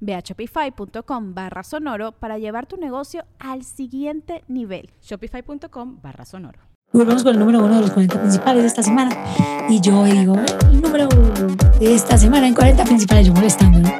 Ve 0.00 0.14
a 0.14 0.20
shopify.com 0.20 1.34
barra 1.34 1.62
sonoro 1.62 2.12
para 2.12 2.38
llevar 2.38 2.66
tu 2.66 2.76
negocio 2.76 3.24
al 3.38 3.64
siguiente 3.64 4.44
nivel. 4.48 4.90
Shopify.com 5.02 5.98
barra 6.02 6.24
sonoro. 6.24 6.60
Volvemos 6.90 7.22
con 7.22 7.34
el 7.34 7.38
número 7.38 7.62
uno 7.62 7.74
de 7.74 7.80
los 7.82 7.90
40 7.90 8.18
principales 8.18 8.62
de 8.62 8.68
esta 8.68 8.82
semana. 8.82 9.14
Y 9.68 9.78
yo 9.80 10.04
digo, 10.04 10.36
el 10.70 10.80
número 10.80 11.06
uno 11.14 11.54
de 11.78 11.94
esta 11.94 12.16
semana 12.16 12.48
en 12.48 12.54
40 12.54 12.82
principales, 12.84 13.26
yo 13.26 13.34
molestando, 13.34 13.78
¿no? 13.80 13.92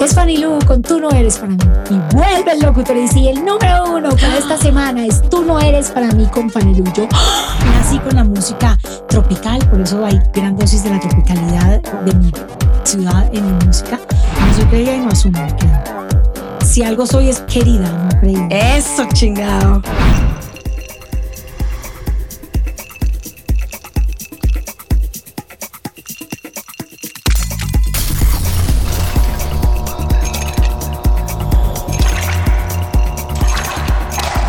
Es 0.00 0.14
Fanny 0.14 0.36
Lu 0.36 0.60
con 0.64 0.80
Tú 0.80 1.00
no 1.00 1.10
eres 1.10 1.38
para 1.38 1.50
mí. 1.50 1.58
Y 1.90 2.14
vuelve 2.14 2.52
el 2.52 2.60
locutor 2.60 2.96
y 2.96 3.00
dice, 3.00 3.30
el 3.30 3.44
número 3.44 3.92
uno 3.92 4.10
para 4.10 4.38
esta 4.38 4.56
semana 4.56 5.04
es 5.04 5.20
Tú 5.28 5.44
no 5.44 5.58
eres 5.58 5.90
para 5.90 6.12
mí 6.12 6.26
con 6.26 6.48
Fanny 6.48 6.76
Lu. 6.76 6.84
Yo 6.94 7.08
nací 7.64 7.98
con 7.98 8.14
la 8.14 8.22
música 8.22 8.78
tropical, 9.08 9.58
por 9.68 9.80
eso 9.80 10.04
hay 10.04 10.20
gran 10.32 10.56
dosis 10.56 10.84
de 10.84 10.90
la 10.90 11.00
tropicalidad 11.00 11.82
de 12.04 12.14
mi 12.14 12.30
ciudad 12.84 13.28
en 13.34 13.44
mi 13.44 13.64
música. 13.66 13.98
No 14.58 14.64
soy 14.64 14.70
creída 14.70 14.94
y 14.96 14.98
no 14.98 15.08
asumo. 15.10 15.38
Si 16.66 16.82
algo 16.82 17.06
soy 17.06 17.28
es 17.28 17.38
querida, 17.42 17.92
no 17.92 18.20
creída. 18.20 18.48
Eso, 18.50 19.06
chingado. 19.14 19.80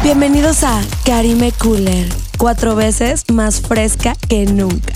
Bienvenidos 0.02 0.64
a 0.64 0.82
Karime 1.06 1.52
Cooler, 1.52 2.08
cuatro 2.40 2.73
veces 2.73 3.26
más 3.30 3.59
fresca 3.59 4.16
que 4.28 4.45
nunca. 4.45 4.94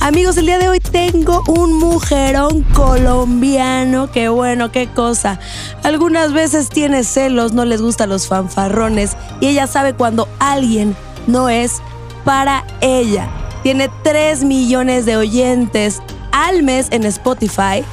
Amigos, 0.00 0.38
el 0.38 0.46
día 0.46 0.58
de 0.58 0.70
hoy 0.70 0.80
tengo 0.80 1.44
un 1.46 1.74
mujerón 1.74 2.62
colombiano. 2.74 4.10
Qué 4.10 4.30
bueno, 4.30 4.72
qué 4.72 4.88
cosa. 4.88 5.38
Algunas 5.82 6.32
veces 6.32 6.70
tiene 6.70 7.04
celos, 7.04 7.52
no 7.52 7.66
les 7.66 7.82
gustan 7.82 8.08
los 8.08 8.26
fanfarrones 8.26 9.16
y 9.40 9.48
ella 9.48 9.66
sabe 9.66 9.92
cuando 9.92 10.28
alguien 10.40 10.96
no 11.26 11.50
es 11.50 11.82
para 12.24 12.64
ella. 12.80 13.28
Tiene 13.62 13.90
3 14.02 14.44
millones 14.44 15.04
de 15.04 15.18
oyentes 15.18 16.00
al 16.32 16.62
mes 16.62 16.86
en 16.90 17.04
Spotify, 17.04 17.84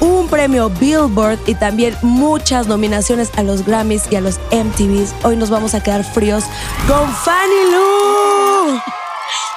un 0.00 0.26
premio 0.26 0.70
Billboard 0.70 1.38
y 1.46 1.54
también 1.54 1.96
muchas 2.02 2.66
nominaciones 2.66 3.30
a 3.36 3.44
los 3.44 3.64
Grammys 3.64 4.10
y 4.10 4.16
a 4.16 4.20
los 4.20 4.40
MTVs. 4.50 5.14
Hoy 5.22 5.36
nos 5.36 5.50
vamos 5.50 5.74
a 5.74 5.82
quedar 5.82 6.02
fríos 6.02 6.44
con 6.88 7.08
Fanny 7.14 7.70
Lu. 7.70 8.29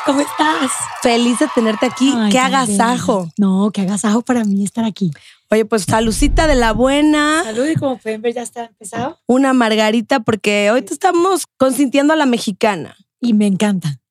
¿Cómo 0.06 0.20
estás? 0.20 0.72
Feliz 1.02 1.40
de 1.40 1.48
tenerte 1.56 1.86
aquí. 1.86 2.14
Ay, 2.16 2.32
qué 2.32 2.40
agasajo. 2.40 3.30
No, 3.38 3.72
qué 3.74 3.82
agasajo 3.82 4.22
para 4.22 4.44
mí 4.44 4.64
estar 4.64 4.84
aquí. 4.84 5.12
Oye, 5.50 5.66
pues 5.66 5.84
salucita 5.84 6.48
de 6.48 6.56
la 6.56 6.74
buena, 6.74 7.44
Salud 7.44 7.68
y 7.68 7.76
como 7.76 7.98
pueden 7.98 8.22
ver 8.22 8.34
ya 8.34 8.42
está 8.42 8.66
empezado. 8.66 9.20
una 9.28 9.54
margarita, 9.54 10.20
porque 10.20 10.72
hoy 10.72 10.82
te 10.82 10.94
estamos 10.94 11.46
consintiendo 11.58 12.12
a 12.14 12.16
la 12.16 12.26
mexicana. 12.26 12.98
Y 13.22 13.34
me 13.34 13.48
encanta. 13.48 14.02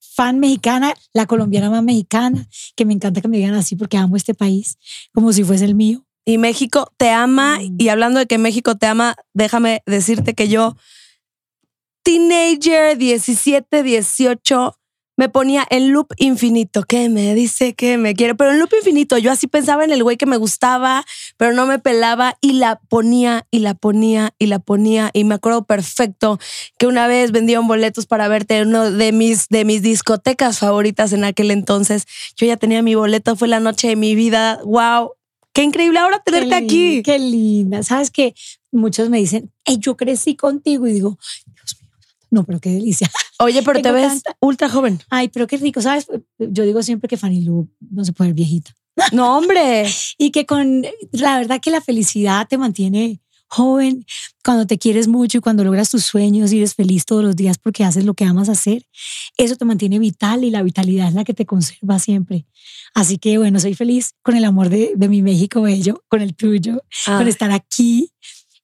Fan 0.00 0.40
mexicana, 0.40 0.94
la 1.12 1.26
colombiana 1.26 1.70
más 1.70 1.82
mexicana, 1.82 2.48
que 2.74 2.84
me 2.84 2.94
encanta 2.94 3.20
que 3.20 3.28
me 3.28 3.36
digan 3.36 3.54
así 3.54 3.76
porque 3.76 3.96
amo 3.96 4.16
este 4.16 4.34
país 4.34 4.78
como 5.12 5.32
si 5.32 5.44
fuese 5.44 5.64
el 5.66 5.74
mío. 5.74 6.04
Y 6.24 6.38
México 6.38 6.90
te 6.96 7.10
ama. 7.10 7.58
Mm. 7.60 7.76
Y 7.78 7.88
hablando 7.88 8.18
de 8.18 8.26
que 8.26 8.38
México 8.38 8.74
te 8.76 8.86
ama, 8.86 9.16
déjame 9.34 9.82
decirte 9.86 10.34
que 10.34 10.48
yo, 10.48 10.76
teenager, 12.02 12.96
17, 12.96 13.82
18, 13.82 14.74
me 15.20 15.28
ponía 15.28 15.66
en 15.68 15.92
loop 15.92 16.14
infinito. 16.16 16.82
¿Qué 16.82 17.10
me 17.10 17.34
dice 17.34 17.74
que 17.74 17.98
me 17.98 18.14
quiere? 18.14 18.34
Pero 18.34 18.52
en 18.52 18.58
loop 18.58 18.70
infinito, 18.74 19.18
yo 19.18 19.30
así 19.30 19.46
pensaba 19.46 19.84
en 19.84 19.92
el 19.92 20.02
güey 20.02 20.16
que 20.16 20.24
me 20.24 20.38
gustaba, 20.38 21.04
pero 21.36 21.52
no 21.52 21.66
me 21.66 21.78
pelaba 21.78 22.38
y 22.40 22.54
la 22.54 22.80
ponía 22.88 23.46
y 23.50 23.58
la 23.58 23.74
ponía 23.74 24.32
y 24.38 24.46
la 24.46 24.60
ponía. 24.60 25.10
Y 25.12 25.24
me 25.24 25.34
acuerdo 25.34 25.64
perfecto 25.64 26.38
que 26.78 26.86
una 26.86 27.06
vez 27.06 27.32
vendieron 27.32 27.68
boletos 27.68 28.06
para 28.06 28.28
verte 28.28 28.56
en 28.56 28.68
uno 28.68 28.90
de 28.90 29.12
mis, 29.12 29.48
de 29.48 29.66
mis 29.66 29.82
discotecas 29.82 30.58
favoritas 30.58 31.12
en 31.12 31.24
aquel 31.24 31.50
entonces. 31.50 32.06
Yo 32.34 32.46
ya 32.46 32.56
tenía 32.56 32.80
mi 32.80 32.94
boleto, 32.94 33.36
fue 33.36 33.48
la 33.48 33.60
noche 33.60 33.88
de 33.88 33.96
mi 33.96 34.14
vida. 34.14 34.58
¡Wow! 34.64 35.12
Qué 35.52 35.64
increíble 35.64 35.98
ahora 35.98 36.22
tenerte 36.24 36.48
Qué 36.48 36.54
aquí. 36.54 37.02
Qué 37.02 37.18
linda. 37.18 37.82
Sabes 37.82 38.10
que 38.10 38.34
muchos 38.72 39.10
me 39.10 39.18
dicen, 39.18 39.52
"Ey, 39.66 39.76
yo 39.78 39.96
crecí 39.98 40.34
contigo 40.36 40.86
y 40.86 40.92
digo, 40.92 41.18
no, 42.30 42.44
pero 42.44 42.60
qué 42.60 42.70
delicia. 42.70 43.10
Oye, 43.38 43.62
pero 43.62 43.80
te 43.82 43.92
ves 43.92 44.22
tanta- 44.22 44.36
ultra 44.40 44.68
joven. 44.68 45.00
Ay, 45.10 45.28
pero 45.28 45.46
qué 45.46 45.56
rico. 45.56 45.80
Sabes, 45.82 46.06
yo 46.38 46.64
digo 46.64 46.82
siempre 46.82 47.08
que 47.08 47.16
Fanny 47.16 47.42
Lu 47.42 47.68
no 47.90 48.04
se 48.04 48.12
puede 48.12 48.30
ver 48.30 48.36
viejita. 48.36 48.74
No, 49.12 49.36
hombre. 49.38 49.86
y 50.18 50.30
que 50.30 50.44
con 50.46 50.82
la 51.12 51.38
verdad 51.38 51.60
que 51.60 51.70
la 51.70 51.80
felicidad 51.80 52.46
te 52.48 52.58
mantiene 52.58 53.20
joven 53.52 54.04
cuando 54.44 54.64
te 54.66 54.78
quieres 54.78 55.08
mucho 55.08 55.38
y 55.38 55.40
cuando 55.40 55.64
logras 55.64 55.90
tus 55.90 56.04
sueños 56.04 56.52
y 56.52 56.58
eres 56.58 56.74
feliz 56.74 57.04
todos 57.04 57.24
los 57.24 57.34
días 57.34 57.58
porque 57.58 57.82
haces 57.82 58.04
lo 58.04 58.14
que 58.14 58.24
amas 58.24 58.48
hacer, 58.48 58.86
eso 59.36 59.56
te 59.56 59.64
mantiene 59.64 59.98
vital 59.98 60.44
y 60.44 60.50
la 60.50 60.62
vitalidad 60.62 61.08
es 61.08 61.14
la 61.14 61.24
que 61.24 61.34
te 61.34 61.46
conserva 61.46 61.98
siempre. 61.98 62.46
Así 62.94 63.18
que 63.18 63.38
bueno, 63.38 63.58
soy 63.58 63.74
feliz 63.74 64.12
con 64.22 64.36
el 64.36 64.44
amor 64.44 64.68
de, 64.68 64.92
de 64.94 65.08
mi 65.08 65.20
México 65.22 65.62
bello, 65.62 66.04
con 66.08 66.20
el 66.22 66.34
tuyo, 66.36 66.82
Ah, 67.06 67.18
con 67.18 67.26
estar 67.26 67.50
aquí 67.50 68.12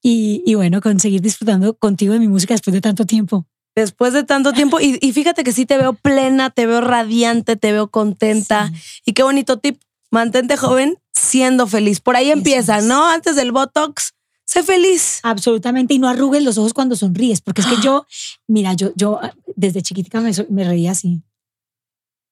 y, 0.03 0.43
y 0.47 0.55
bueno, 0.55 0.81
con 0.81 1.01
seguir 1.01 1.21
disfrutando 1.21 1.77
contigo 1.79 2.13
de 2.13 2.21
mi 2.21 2.29
música 2.29 2.55
después 2.55 2.73
de 2.75 2.81
tanto 2.81 3.07
tiempo. 3.07 3.47
Después 3.77 4.13
de 4.13 4.25
tanto 4.25 4.53
tiempo. 4.53 4.81
Y, 4.81 4.99
y 5.01 5.13
fíjate 5.13 5.45
que 5.45 5.53
sí 5.53 5.67
te 5.67 5.79
veo 5.79 5.93
plena, 5.93 6.51
te 6.51 6.67
veo 6.67 6.81
radiante, 6.81 7.57
te 7.57 7.71
veo 7.73 7.89
contenta. 7.89 8.73
Y 9.05 9.13
qué 9.13 9.23
bonito 9.23 9.59
tip. 9.59 9.81
Mantente 10.11 10.57
joven 10.57 10.99
siendo 11.13 11.67
feliz. 11.67 12.01
Por 12.01 12.17
ahí 12.17 12.31
Eso 12.31 12.39
empieza, 12.39 12.79
es. 12.79 12.85
¿no? 12.85 13.07
Antes 13.07 13.37
del 13.37 13.53
Botox, 13.53 14.15
sé 14.45 14.63
feliz. 14.63 15.21
Absolutamente, 15.23 15.95
y 15.95 15.99
no 15.99 16.09
arrugues 16.09 16.43
los 16.43 16.59
ojos 16.59 16.73
cuando 16.73 16.97
sonríes, 16.97 17.41
porque 17.41 17.61
es 17.61 17.67
que 17.67 17.77
yo, 17.83 18.07
mira, 18.47 18.73
yo, 18.75 18.93
yo 18.95 19.19
ah, 19.23 19.35
desde 19.57 19.83
chiquitica 19.83 20.21
me, 20.21 20.65
reía 20.65 20.93
así. 20.93 21.23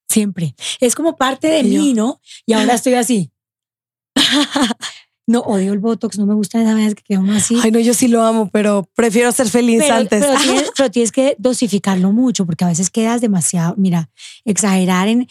Siempre. 0.08 0.54
Es 0.80 0.94
como 0.94 1.16
parte 1.16 1.48
de 1.48 1.60
Y 1.60 1.72
yo. 1.74 1.82
mí, 1.82 1.94
¿no? 1.94 2.20
Y 2.46 2.52
ahora 2.52 2.74
estoy 2.74 2.94
así. 2.94 3.30
No, 5.26 5.40
odio 5.40 5.72
el 5.72 5.78
Botox, 5.78 6.18
no 6.18 6.26
me 6.26 6.34
gusta 6.34 6.60
esa 6.60 6.74
vez 6.74 6.94
que 6.94 7.02
queda 7.02 7.20
uno 7.20 7.32
así. 7.34 7.58
Ay, 7.62 7.70
no, 7.70 7.78
yo 7.80 7.94
sí 7.94 8.08
lo 8.08 8.22
amo, 8.22 8.50
pero 8.52 8.88
prefiero 8.94 9.32
ser 9.32 9.48
feliz 9.48 9.80
pero, 9.82 9.94
antes. 9.94 10.24
pero 10.24 10.38
tienes, 10.40 10.70
pero 10.76 10.90
tienes 10.90 11.12
que 11.12 11.34
dosificarlo 11.38 12.12
mucho, 12.12 12.44
porque 12.44 12.64
a 12.64 12.68
veces 12.68 12.90
quedas 12.90 13.20
demasiado, 13.20 13.74
mira, 13.78 14.10
exagerar 14.44 15.08
en... 15.08 15.26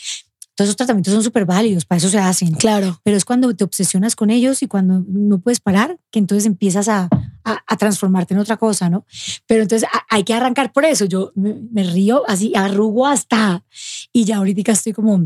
Todos 0.55 0.67
esos 0.67 0.75
tratamientos 0.77 1.11
son 1.11 1.23
súper 1.23 1.45
válidos, 1.45 1.83
para 1.83 1.97
eso 1.97 2.09
se 2.09 2.19
hacen. 2.19 2.51
claro. 2.53 2.99
Pero 3.03 3.17
es 3.17 3.25
cuando 3.25 3.55
te 3.55 3.63
obsesionas 3.63 4.15
con 4.15 4.29
ellos 4.29 4.61
y 4.61 4.67
cuando 4.67 5.03
no 5.07 5.39
puedes 5.39 5.59
parar, 5.59 5.97
que 6.11 6.19
entonces 6.19 6.45
empiezas 6.45 6.87
a, 6.89 7.09
a, 7.43 7.63
a 7.65 7.77
transformarte 7.77 8.35
en 8.35 8.39
otra 8.39 8.57
cosa, 8.57 8.87
¿no? 8.87 9.03
Pero 9.47 9.63
entonces 9.63 9.89
a- 9.91 10.03
hay 10.11 10.23
que 10.23 10.35
arrancar 10.35 10.71
por 10.71 10.85
eso. 10.85 11.05
Yo 11.05 11.31
me, 11.33 11.55
me 11.71 11.81
río 11.83 12.21
así, 12.27 12.53
arrugo 12.55 13.07
hasta. 13.07 13.63
Y 14.11 14.25
ya 14.25 14.37
ahorita 14.37 14.71
estoy 14.73 14.93
como. 14.93 15.25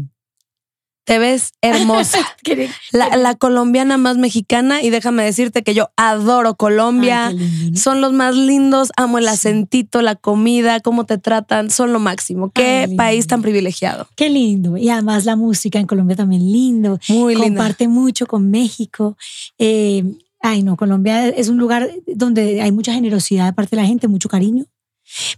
Te 1.08 1.20
ves 1.20 1.54
hermosa. 1.62 2.20
La, 2.92 3.16
la 3.16 3.36
colombiana 3.36 3.98
más 3.98 4.18
mexicana. 4.18 4.82
Y 4.84 4.90
déjame 4.90 5.24
decirte 5.24 5.64
que 5.64 5.74
yo 5.74 5.90
adoro 5.96 6.56
Colombia. 6.56 7.28
Ay, 7.28 7.38
qué 7.38 7.44
lindo, 7.44 7.70
¿no? 7.72 7.78
Son 7.78 8.02
los 8.02 8.12
más 8.12 8.36
lindos, 8.36 8.92
amo 8.98 9.18
el 9.18 9.28
acentito, 9.30 10.02
la 10.02 10.16
comida, 10.16 10.82
cómo 10.82 11.06
te 11.06 11.18
tratan, 11.18 11.70
son 11.70 11.94
lo 11.94 12.00
máximo. 12.00 12.52
Qué 12.52 12.62
Ay, 12.82 12.88
lindo. 12.88 12.98
país 13.02 13.26
tan 13.28 13.42
privilegiado. 13.42 14.08
Qué 14.18 14.30
lindo. 14.30 14.76
Y 14.76 14.90
además 14.90 15.24
la 15.24 15.38
música 15.38 15.80
en 15.80 15.88
Colombia 15.88 16.18
también 16.18 16.52
lindo. 16.52 17.00
Muy 17.08 17.36
linda. 17.36 17.62
Comparte 17.62 17.88
mucho 17.88 18.26
con 18.26 18.52
México. 18.52 19.16
Eh, 19.58 20.04
ay, 20.42 20.62
no, 20.62 20.76
Colombia 20.76 21.30
es 21.30 21.48
un 21.48 21.58
lugar 21.58 21.90
donde 22.06 22.62
hay 22.62 22.74
mucha 22.74 22.92
generosidad 22.94 23.46
de 23.46 23.54
parte 23.54 23.78
de 23.78 23.82
la 23.82 23.88
gente, 23.88 24.10
mucho 24.10 24.28
cariño. 24.28 24.66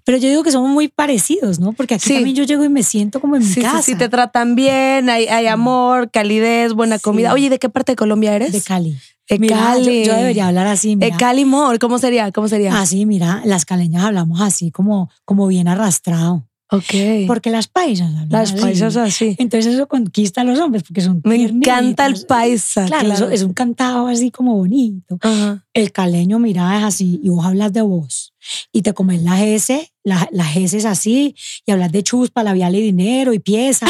Pero 0.03 0.17
yo 0.17 0.29
digo 0.29 0.43
que 0.43 0.51
somos 0.51 0.69
muy 0.69 0.87
parecidos, 0.87 1.59
¿no? 1.59 1.73
Porque 1.73 1.95
aquí 1.95 2.07
Sí. 2.09 2.13
también 2.15 2.35
yo 2.35 2.43
llego 2.43 2.63
y 2.63 2.69
me 2.69 2.83
siento 2.83 3.19
como 3.21 3.35
en 3.35 3.47
mi 3.47 3.53
casa. 3.55 3.81
sí, 3.81 3.91
sí, 3.93 3.97
te 3.97 4.09
tratan 4.09 4.55
bien, 4.55 5.09
hay, 5.09 5.27
hay 5.27 5.47
amor, 5.47 6.09
calidez, 6.11 6.73
buena 6.73 6.99
comida. 6.99 7.33
Oye, 7.33 7.45
¿y 7.45 7.49
¿de 7.49 7.59
qué 7.59 7.69
parte 7.69 7.91
de 7.93 7.95
Colombia 7.95 8.35
eres? 8.35 8.51
De 8.51 8.61
Cali. 8.61 8.97
De 9.29 9.37
Mira, 9.37 9.57
Cali. 9.57 10.05
Yo, 10.05 10.15
debería 10.15 10.47
hablar 10.47 10.65
así, 10.67 10.95
De. 10.95 11.11
Cali, 11.11 11.43
amor. 11.43 11.77
¿Cómo 11.77 11.99
sería? 11.99 12.31
¿Cómo 12.31 12.47
sería? 12.47 12.79
Así, 12.79 13.05
mira, 13.05 13.41
las 13.45 13.63
caleñas 13.65 14.03
hablamos 14.05 14.41
así 14.41 14.71
como, 14.71 15.09
como 15.23 15.45
bien 15.47 15.67
arrastrado. 15.67 16.48
Ok. 16.71 17.27
Porque 17.27 17.49
las 17.49 17.67
paisas 17.67 18.07
hablan 18.07 18.29
Las 18.29 18.53
paisas 18.53 18.95
así. 18.95 19.35
Entonces 19.39 19.73
eso 19.73 19.87
conquista 19.87 20.41
a 20.41 20.43
los 20.43 20.59
hombres 20.59 20.83
porque 20.83 21.01
son 21.01 21.21
Me 21.25 21.35
encanta 21.43 22.05
el 22.05 22.25
paisa. 22.25 22.85
Claro, 22.85 23.05
Claro. 23.05 23.25
eso 23.25 23.29
es 23.31 23.43
un 23.43 23.53
cantado 23.53 24.07
así 24.07 24.31
como 24.31 24.55
bonito. 24.55 25.17
Ajá. 25.21 25.65
El 25.73 25.91
caleño, 25.91 26.39
mira, 26.39 26.77
es 26.77 26.83
así 26.83 27.19
y 27.23 27.29
vos 27.29 27.45
hablas 27.45 27.73
de 27.73 27.81
vos 27.81 28.33
y 28.71 28.81
te 28.81 28.93
comes 28.93 29.21
la 29.23 29.43
S, 29.45 29.91
la, 30.03 30.27
las 30.31 30.55
S 30.55 30.77
es 30.77 30.85
así 30.85 31.35
y 31.65 31.71
hablas 31.71 31.91
de 31.91 32.03
chuspa, 32.03 32.43
labial 32.43 32.75
y 32.75 32.81
dinero 32.81 33.33
y 33.33 33.39
pieza 33.39 33.87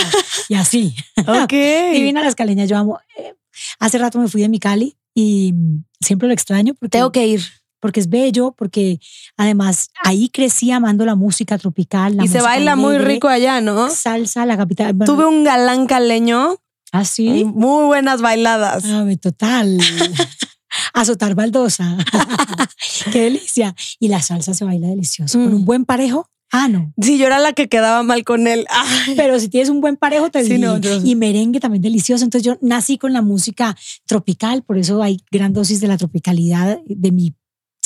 y 0.49 0.55
así. 0.55 0.95
Ok. 1.27 1.51
Divina 1.93 2.21
las 2.23 2.35
caleñas, 2.35 2.69
yo 2.69 2.77
amo. 2.77 2.99
Eh, 3.17 3.33
Hace 3.79 3.97
rato 3.97 4.19
me 4.19 4.29
fui 4.29 4.41
de 4.41 4.47
mi 4.47 4.57
Cali 4.57 4.95
y 5.13 5.53
siempre 5.99 6.27
lo 6.29 6.33
extraño 6.33 6.75
porque, 6.75 6.91
Tengo 6.97 7.11
que 7.11 7.27
ir. 7.27 7.41
Porque 7.79 7.99
es 7.99 8.09
bello, 8.09 8.53
porque 8.57 8.99
además 9.37 9.89
ahí 10.03 10.29
crecí 10.29 10.71
amando 10.71 11.05
la 11.05 11.15
música 11.15 11.57
tropical. 11.57 12.17
La 12.17 12.25
y 12.25 12.27
se 12.27 12.41
baila 12.41 12.75
muy 12.75 12.97
rico 12.97 13.27
allá, 13.27 13.61
¿no? 13.61 13.89
Salsa, 13.89 14.45
la 14.45 14.57
capital. 14.57 14.93
bueno, 14.93 15.13
Tuve 15.13 15.25
un 15.25 15.43
galán 15.43 15.85
caleño. 15.87 16.55
así. 16.91 17.45
Muy 17.45 17.85
buenas 17.85 18.21
bailadas. 18.21 18.85
Ave, 18.85 19.17
total. 19.17 19.77
Azotar 20.93 21.35
baldosa. 21.35 21.97
Qué 23.11 23.21
delicia. 23.23 23.75
Y 23.99 24.07
la 24.09 24.21
salsa 24.21 24.53
se 24.53 24.65
baila 24.65 24.87
delicioso. 24.87 25.37
Con 25.39 25.49
Mm. 25.51 25.55
un 25.55 25.65
buen 25.65 25.85
parejo. 25.85 26.29
Ah, 26.51 26.67
no. 26.67 26.91
Sí, 26.99 27.19
yo 27.19 27.27
era 27.27 27.37
la 27.37 27.53
que 27.53 27.69
quedaba 27.69 28.01
mal 28.01 28.23
con 28.23 28.47
él. 28.47 28.65
Ay. 28.71 29.13
Pero 29.15 29.39
si 29.39 29.49
tienes 29.49 29.69
un 29.69 29.81
buen 29.81 29.97
parejo, 29.97 30.31
te 30.31 30.43
Sí, 30.43 30.53
digo. 30.55 30.65
no, 30.73 30.77
yo- 30.79 30.99
Y 31.05 31.15
merengue 31.15 31.59
también 31.59 31.81
delicioso. 31.83 32.23
Entonces 32.23 32.43
yo 32.45 32.57
nací 32.61 32.97
con 32.97 33.13
la 33.13 33.21
música 33.21 33.77
tropical, 34.07 34.63
por 34.63 34.79
eso 34.79 35.01
hay 35.03 35.21
gran 35.31 35.53
dosis 35.53 35.79
de 35.79 35.87
la 35.87 35.97
tropicalidad 35.97 36.79
de 36.87 37.11
mi 37.11 37.35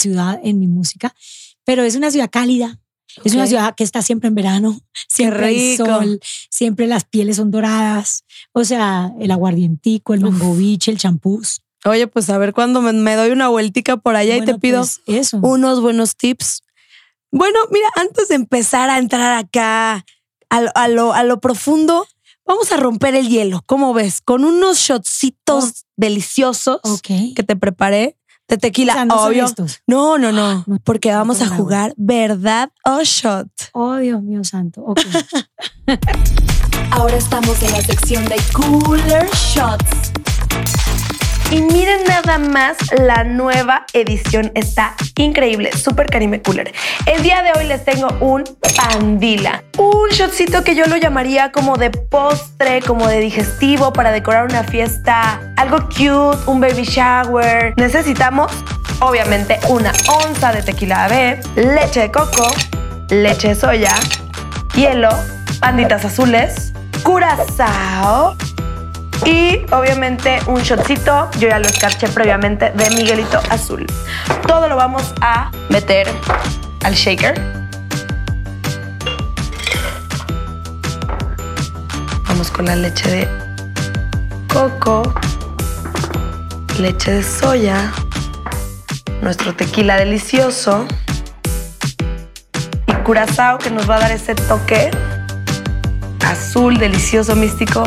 ciudad 0.04 0.40
en 0.44 0.60
mi 0.60 0.68
música. 0.68 1.16
Pero 1.66 1.84
es 1.84 1.96
una 1.96 2.12
ciudad 2.12 2.30
cálida. 2.32 2.80
Es 3.24 3.36
una 3.36 3.46
ciudad 3.46 3.76
que 3.76 3.84
está 3.84 4.02
siempre 4.02 4.28
en 4.28 4.34
verano, 4.34 4.80
siempre 5.08 5.46
hay 5.46 5.78
sol, 5.78 6.20
siempre 6.50 6.88
las 6.88 7.04
pieles 7.06 7.36
son 7.36 7.52
doradas. 7.52 8.24
O 8.54 8.66
sea, 8.66 9.12
el 9.20 9.30
aguardientico, 9.30 10.16
el 10.16 10.22
mango 10.22 10.56
biche, 10.56 10.90
el 10.90 10.98
champús. 10.98 11.62
Oye, 11.86 12.08
pues 12.08 12.30
a 12.32 12.38
ver 12.40 12.54
cuándo 12.54 12.82
me, 12.82 12.92
me 12.92 13.16
doy 13.16 13.30
una 13.30 13.50
vueltica 13.50 13.98
por 13.98 14.16
allá 14.16 14.36
y 14.38 14.46
te 14.46 14.58
pido 14.58 14.80
pues, 14.80 15.02
eso. 15.06 15.38
unos 15.44 15.80
buenos 15.80 16.16
tips. 16.16 16.64
Bueno, 17.32 17.60
mira, 17.72 17.88
antes 17.96 18.30
de 18.30 18.36
empezar 18.36 18.90
a 18.90 18.98
entrar 18.98 19.38
acá 19.38 20.06
a 20.50 20.62
lo, 20.62 20.72
a 20.74 20.88
lo, 20.88 21.14
a 21.14 21.24
lo 21.24 21.40
profundo, 21.40 22.08
vamos 22.48 22.72
a 22.72 22.78
romper 22.78 23.14
el 23.16 23.30
hielo. 23.30 23.62
¿Cómo 23.68 23.94
ves? 23.94 24.22
Con 24.22 24.44
unos 24.44 24.80
shotcitos 24.80 25.86
deliciosos 25.98 26.80
Ok. 26.84 27.36
que 27.36 27.44
te 27.46 27.56
preparé 27.56 28.18
de 28.48 28.58
tequila, 28.58 28.94
O 28.94 28.96
sea, 28.96 29.06
no 29.06 29.18
son 29.18 29.28
obvio. 29.30 29.46
estos. 29.46 29.82
No, 29.88 30.18
no, 30.18 30.32
no, 30.32 30.64
No, 30.68 30.78
porque 30.84 31.12
no 31.12 31.18
vamos 31.18 31.42
a 31.42 31.48
jugar 31.48 31.94
verdad 31.98 32.70
o 32.86 33.02
shot. 33.04 33.48
Oh, 33.74 33.96
Dios 33.96 34.22
mío 34.22 34.44
santo. 34.44 34.82
Ok. 34.82 35.00
Ahora 36.92 37.16
estamos 37.16 37.62
en 37.64 37.72
la 37.72 37.82
sección 37.82 38.26
de 38.26 38.36
Cooler 38.54 39.28
Shots. 39.32 40.12
Y 41.54 41.62
miren 41.62 42.04
nada 42.06 42.40
más, 42.40 42.78
la 42.98 43.24
nueva 43.24 43.86
edición 43.94 44.52
está 44.56 44.96
increíble, 45.18 45.72
súper 45.72 46.08
Karime 46.08 46.42
Cooler. 46.42 46.74
El 47.06 47.22
día 47.22 47.44
de 47.44 47.52
hoy 47.56 47.68
les 47.68 47.86
tengo 47.86 48.08
un 48.22 48.44
pandila, 48.76 49.64
un 49.78 50.10
shotcito 50.10 50.64
que 50.64 50.74
yo 50.74 50.88
lo 50.88 50.98
llamaría 50.98 51.52
como 51.52 51.78
de 51.78 51.92
postre, 51.92 52.82
como 52.82 53.08
de 53.08 53.20
digestivo 53.20 53.94
para 53.94 54.12
decorar 54.12 54.46
una 54.46 54.64
fiesta, 54.64 55.54
algo 55.56 55.78
cute, 55.90 56.40
un 56.48 56.60
baby 56.60 56.86
shower. 56.86 57.76
Necesitamos, 57.78 58.52
obviamente, 59.00 59.60
una 59.70 59.94
onza 60.08 60.54
de 60.54 60.64
tequila 60.64 61.06
AB, 61.06 61.38
leche 61.56 62.00
de 62.00 62.12
coco, 62.12 62.48
leche 63.12 63.50
de 63.50 63.56
soya, 63.56 63.94
hielo, 64.74 65.12
panditas 65.60 66.04
azules, 66.04 66.74
curazao 67.04 68.36
y 69.26 69.62
obviamente 69.72 70.40
un 70.48 70.62
shotcito, 70.62 71.30
yo 71.40 71.48
ya 71.48 71.60
lo 71.60 71.68
escarché 71.68 72.08
previamente, 72.08 72.72
de 72.72 72.90
Miguelito 72.92 73.40
Azul. 73.50 73.86
Todo 74.48 74.68
lo 74.68 74.76
vamos 74.76 75.14
a 75.22 75.52
meter 75.70 76.08
al 76.84 76.94
shaker. 76.94 77.40
Vamos 82.28 82.52
con 82.52 82.66
la 82.66 82.76
leche 82.76 83.10
de 83.10 83.28
coco, 84.52 85.14
leche 86.80 87.12
de 87.12 87.24
soya, 87.24 87.92
nuestro 89.22 89.56
tequila 89.56 89.96
delicioso 89.96 90.86
y 92.88 92.94
curazao 93.04 93.58
que 93.58 93.72
nos 93.72 93.90
va 93.90 93.96
a 93.96 94.00
dar 94.00 94.12
ese 94.12 94.36
toque 94.36 94.92
azul, 96.26 96.78
delicioso, 96.78 97.36
místico. 97.36 97.84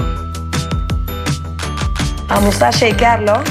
Vamos 2.28 2.60
a 2.60 2.70
shakearlo. 2.70 3.42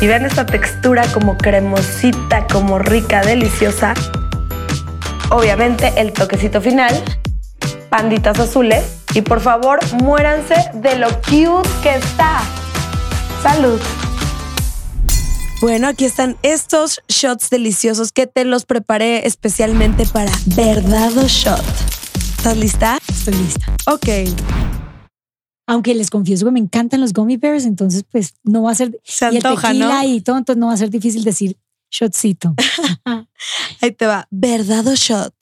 Y 0.00 0.06
vean 0.06 0.24
esta 0.24 0.46
textura 0.46 1.04
como 1.12 1.36
cremosita, 1.36 2.46
como 2.46 2.78
rica, 2.78 3.22
deliciosa. 3.22 3.94
Obviamente 5.30 5.92
el 5.96 6.12
toquecito 6.12 6.60
final, 6.60 7.02
panditas 7.90 8.38
azules. 8.38 8.84
Y 9.14 9.22
por 9.22 9.40
favor, 9.40 9.80
muéranse 9.94 10.54
de 10.74 10.96
lo 10.96 11.08
cute 11.22 11.68
que 11.82 11.96
está. 11.96 12.42
Salud. 13.42 13.80
Bueno, 15.60 15.88
aquí 15.88 16.04
están 16.04 16.36
estos 16.42 17.00
shots 17.08 17.50
deliciosos 17.50 18.12
que 18.12 18.28
te 18.28 18.44
los 18.44 18.64
preparé 18.64 19.26
especialmente 19.26 20.06
para 20.06 20.30
Verdado 20.46 21.26
Shot. 21.26 21.97
¿Estás 22.48 22.62
lista? 22.62 22.98
Estoy 23.06 23.34
lista. 23.34 23.76
Ok. 23.88 24.08
Aunque 25.66 25.94
les 25.94 26.08
confieso 26.08 26.46
que 26.46 26.50
me 26.50 26.60
encantan 26.60 27.02
los 27.02 27.12
gummy 27.12 27.36
bears, 27.36 27.66
entonces 27.66 28.06
pues 28.10 28.36
no 28.42 28.62
va 28.62 28.70
a 28.70 28.74
ser... 28.74 28.98
Se 29.04 29.26
y 29.26 29.36
el 29.36 29.46
antoja, 29.46 29.68
tequila 29.68 30.02
¿no? 30.02 30.08
y 30.08 30.22
todo, 30.22 30.38
entonces 30.38 30.58
no 30.58 30.68
va 30.68 30.72
a 30.72 30.78
ser 30.78 30.88
difícil 30.88 31.24
decir 31.24 31.58
shotcito. 31.90 32.54
Ahí 33.82 33.92
te 33.92 34.06
va. 34.06 34.28
Verdad 34.30 34.86
o 34.86 34.94
shot. 34.94 35.34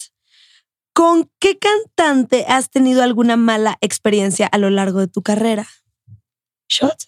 ¿Con 0.92 1.30
qué 1.38 1.56
cantante 1.56 2.44
has 2.48 2.70
tenido 2.70 3.04
alguna 3.04 3.36
mala 3.36 3.78
experiencia 3.80 4.48
a 4.48 4.58
lo 4.58 4.70
largo 4.70 4.98
de 4.98 5.06
tu 5.06 5.22
carrera? 5.22 5.68
¿Shot? 6.68 7.04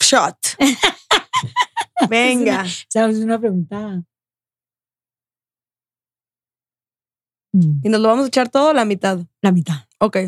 Shot. 0.00 0.38
Venga. 2.08 2.62
O 2.62 2.86
sea, 2.88 3.10
es 3.10 3.18
una 3.18 3.38
pregunta. 3.38 4.02
Mm, 7.56 7.80
¿Y 7.82 7.88
nos 7.88 8.00
lo 8.02 8.08
vamos 8.08 8.26
a 8.26 8.28
echar 8.28 8.50
todo 8.50 8.68
o 8.70 8.72
la 8.74 8.84
mitad? 8.84 9.18
La 9.40 9.50
mitad. 9.50 9.86
Ok. 9.98 10.18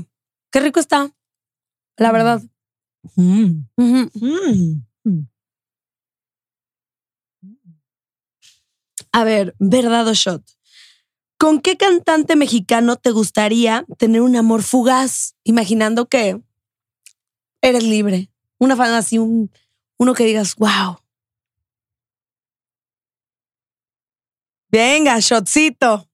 Qué 0.51 0.61
rico 0.61 0.81
está. 0.81 1.15
La 1.99 2.11
verdad. 2.11 2.43
Mm, 3.17 3.65
mm, 3.77 4.83
mm. 5.05 5.29
A 9.13 9.25
ver, 9.25 9.55
verdad 9.59 10.09
o 10.09 10.15
shot. 10.15 10.43
¿Con 11.39 11.61
qué 11.61 11.77
cantante 11.77 12.35
mexicano 12.35 12.97
te 12.97 13.11
gustaría 13.11 13.85
tener 13.99 14.23
un 14.23 14.35
amor 14.37 14.63
fugaz? 14.63 15.35
Imaginando 15.45 16.09
que 16.09 16.41
eres 17.61 17.85
libre. 17.85 18.31
Una 18.59 18.75
fan 18.75 18.95
así, 18.95 19.19
un, 19.19 19.51
uno 19.99 20.15
que 20.15 20.25
digas, 20.25 20.57
wow. 20.57 20.99
Venga, 24.71 25.19
shotcito. 25.21 26.08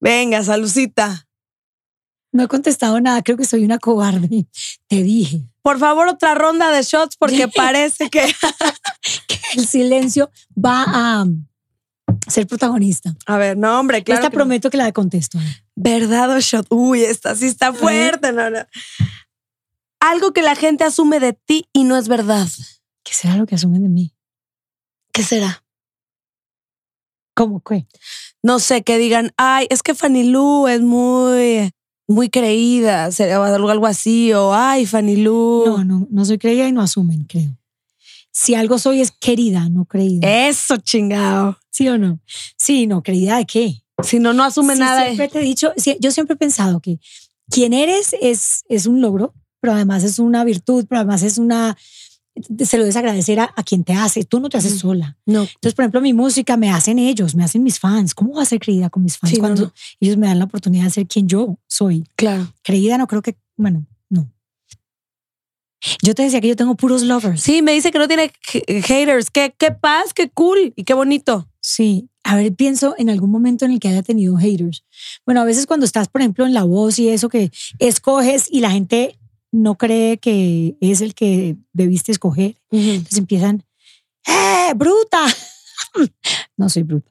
Venga, 0.00 0.42
salucita. 0.42 1.28
No 2.32 2.44
he 2.44 2.48
contestado 2.48 3.00
nada, 3.00 3.22
creo 3.22 3.36
que 3.36 3.44
soy 3.44 3.64
una 3.64 3.78
cobarde. 3.78 4.46
Te 4.88 5.02
dije 5.02 5.42
Por 5.62 5.78
favor, 5.78 6.08
otra 6.08 6.34
ronda 6.34 6.70
de 6.70 6.82
shots 6.82 7.16
porque 7.16 7.48
parece 7.54 8.08
que. 8.08 8.32
que 9.26 9.40
el 9.54 9.66
silencio 9.66 10.30
va 10.56 10.84
a 10.86 11.26
ser 12.28 12.46
protagonista. 12.46 13.14
A 13.26 13.36
ver, 13.36 13.56
no, 13.56 13.78
hombre, 13.78 14.02
claro. 14.02 14.20
Esta 14.20 14.30
que 14.30 14.36
no. 14.36 14.40
prometo 14.40 14.70
que 14.70 14.76
la 14.76 14.92
contesto. 14.92 15.38
Verdad 15.74 16.30
o 16.30 16.40
shot. 16.40 16.66
Uy, 16.70 17.02
esta 17.02 17.34
sí 17.34 17.46
está 17.46 17.72
fuerte, 17.72 18.32
no, 18.32 18.50
no. 18.50 18.60
Algo 20.00 20.32
que 20.32 20.42
la 20.42 20.54
gente 20.54 20.84
asume 20.84 21.20
de 21.20 21.34
ti 21.34 21.68
y 21.72 21.84
no 21.84 21.96
es 21.96 22.08
verdad. 22.08 22.48
¿Qué 23.02 23.12
será 23.12 23.36
lo 23.36 23.46
que 23.46 23.54
asumen 23.54 23.82
de 23.82 23.88
mí? 23.88 24.14
¿Qué 25.12 25.22
será? 25.22 25.64
¿Cómo 27.34 27.60
qué? 27.60 27.86
No 28.42 28.58
sé, 28.58 28.82
que 28.82 28.96
digan, 28.98 29.32
ay, 29.36 29.66
es 29.70 29.82
que 29.82 29.94
Fanny 29.94 30.24
Lu 30.24 30.66
es 30.68 30.80
muy, 30.80 31.70
muy 32.08 32.30
creída, 32.30 33.10
se- 33.12 33.36
o 33.36 33.42
algo, 33.42 33.68
algo 33.68 33.86
así, 33.86 34.32
o 34.32 34.54
ay, 34.54 34.86
Fanny 34.86 35.16
Lu. 35.16 35.64
No, 35.66 35.84
no, 35.84 36.06
no 36.10 36.24
soy 36.24 36.38
creída 36.38 36.66
y 36.66 36.72
no 36.72 36.80
asumen, 36.80 37.24
creo. 37.24 37.56
si 38.32 38.54
algo 38.54 38.78
soy 38.78 39.00
es 39.00 39.10
querida, 39.10 39.68
no 39.68 39.84
creída. 39.84 40.48
Eso, 40.48 40.76
chingado. 40.78 41.58
¿Sí 41.70 41.88
o 41.88 41.98
no? 41.98 42.20
Sí, 42.56 42.86
no, 42.86 43.02
creída 43.02 43.36
de 43.36 43.44
qué. 43.44 43.82
Si 44.02 44.18
no, 44.18 44.32
no 44.32 44.44
asume 44.44 44.74
Sí, 44.74 44.80
nada. 44.80 45.04
Siempre 45.04 45.28
te 45.28 45.40
he 45.40 45.42
dicho, 45.42 45.72
sí, 45.76 45.96
yo 46.00 46.10
siempre 46.10 46.34
he 46.34 46.38
pensado 46.38 46.80
que 46.80 46.98
quien 47.50 47.72
eres 47.74 48.14
es, 48.20 48.62
es 48.68 48.86
un 48.86 49.00
logro, 49.00 49.34
pero 49.60 49.74
además 49.74 50.04
es 50.04 50.18
una 50.18 50.44
virtud, 50.44 50.86
pero 50.88 51.00
además 51.00 51.22
es 51.22 51.36
una. 51.38 51.76
Se 52.64 52.76
lo 52.76 52.84
debes 52.84 52.96
agradecer 52.96 53.40
a, 53.40 53.52
a 53.56 53.62
quien 53.62 53.84
te 53.84 53.92
hace. 53.92 54.24
Tú 54.24 54.40
no 54.40 54.48
te 54.48 54.56
haces 54.58 54.78
sola. 54.78 55.16
No. 55.26 55.42
Entonces, 55.42 55.74
por 55.74 55.82
ejemplo, 55.84 56.00
mi 56.00 56.12
música 56.12 56.56
me 56.56 56.70
hacen 56.70 56.98
ellos, 56.98 57.34
me 57.34 57.44
hacen 57.44 57.62
mis 57.62 57.78
fans. 57.78 58.14
¿Cómo 58.14 58.32
voy 58.32 58.42
a 58.42 58.46
ser 58.46 58.60
creída 58.60 58.90
con 58.90 59.02
mis 59.02 59.18
fans 59.18 59.30
Sí, 59.30 59.36
no, 59.36 59.42
cuando 59.42 59.62
no. 59.62 59.72
ellos 60.00 60.16
me 60.16 60.26
dan 60.26 60.38
la 60.38 60.44
oportunidad 60.46 60.84
de 60.84 60.90
ser 60.90 61.06
quien 61.06 61.28
yo 61.28 61.58
soy? 61.66 62.04
Claro. 62.16 62.52
Creída 62.62 62.98
no 62.98 63.06
creo 63.06 63.22
que, 63.22 63.36
bueno, 63.56 63.86
no. 64.08 64.30
Yo 66.02 66.14
te 66.14 66.22
decía 66.24 66.40
que 66.40 66.48
yo 66.48 66.56
tengo 66.56 66.74
puros 66.76 67.02
lovers. 67.02 67.40
Sí, 67.40 67.62
me 67.62 67.72
dice 67.72 67.90
que 67.90 67.98
no 67.98 68.06
tiene 68.06 68.30
haters. 68.82 69.30
Qué, 69.30 69.54
qué 69.56 69.70
paz, 69.72 70.12
qué 70.14 70.28
cool 70.28 70.72
y 70.76 70.84
qué 70.84 70.92
bonito. 70.94 71.48
Sí, 71.62 72.08
a 72.22 72.36
ver, 72.36 72.54
pienso 72.54 72.94
en 72.98 73.08
algún 73.10 73.30
momento 73.30 73.64
en 73.64 73.72
el 73.72 73.80
que 73.80 73.88
haya 73.88 74.02
tenido 74.02 74.36
haters. 74.36 74.84
Bueno, 75.24 75.40
a 75.40 75.44
veces 75.44 75.66
cuando 75.66 75.86
estás, 75.86 76.08
por 76.08 76.20
ejemplo, 76.20 76.44
en 76.46 76.52
la 76.54 76.64
voz 76.64 76.98
y 76.98 77.08
eso 77.08 77.28
que 77.28 77.50
escoges 77.78 78.46
y 78.50 78.60
la 78.60 78.70
gente 78.70 79.18
no 79.52 79.76
cree 79.76 80.18
que 80.18 80.76
es 80.80 81.00
el 81.00 81.14
que 81.14 81.56
debiste 81.72 82.12
escoger, 82.12 82.56
entonces 82.70 83.18
empiezan, 83.18 83.64
¡eh, 84.26 84.72
bruta! 84.76 85.24
no 86.56 86.68
soy 86.68 86.82
bruta. 86.84 87.10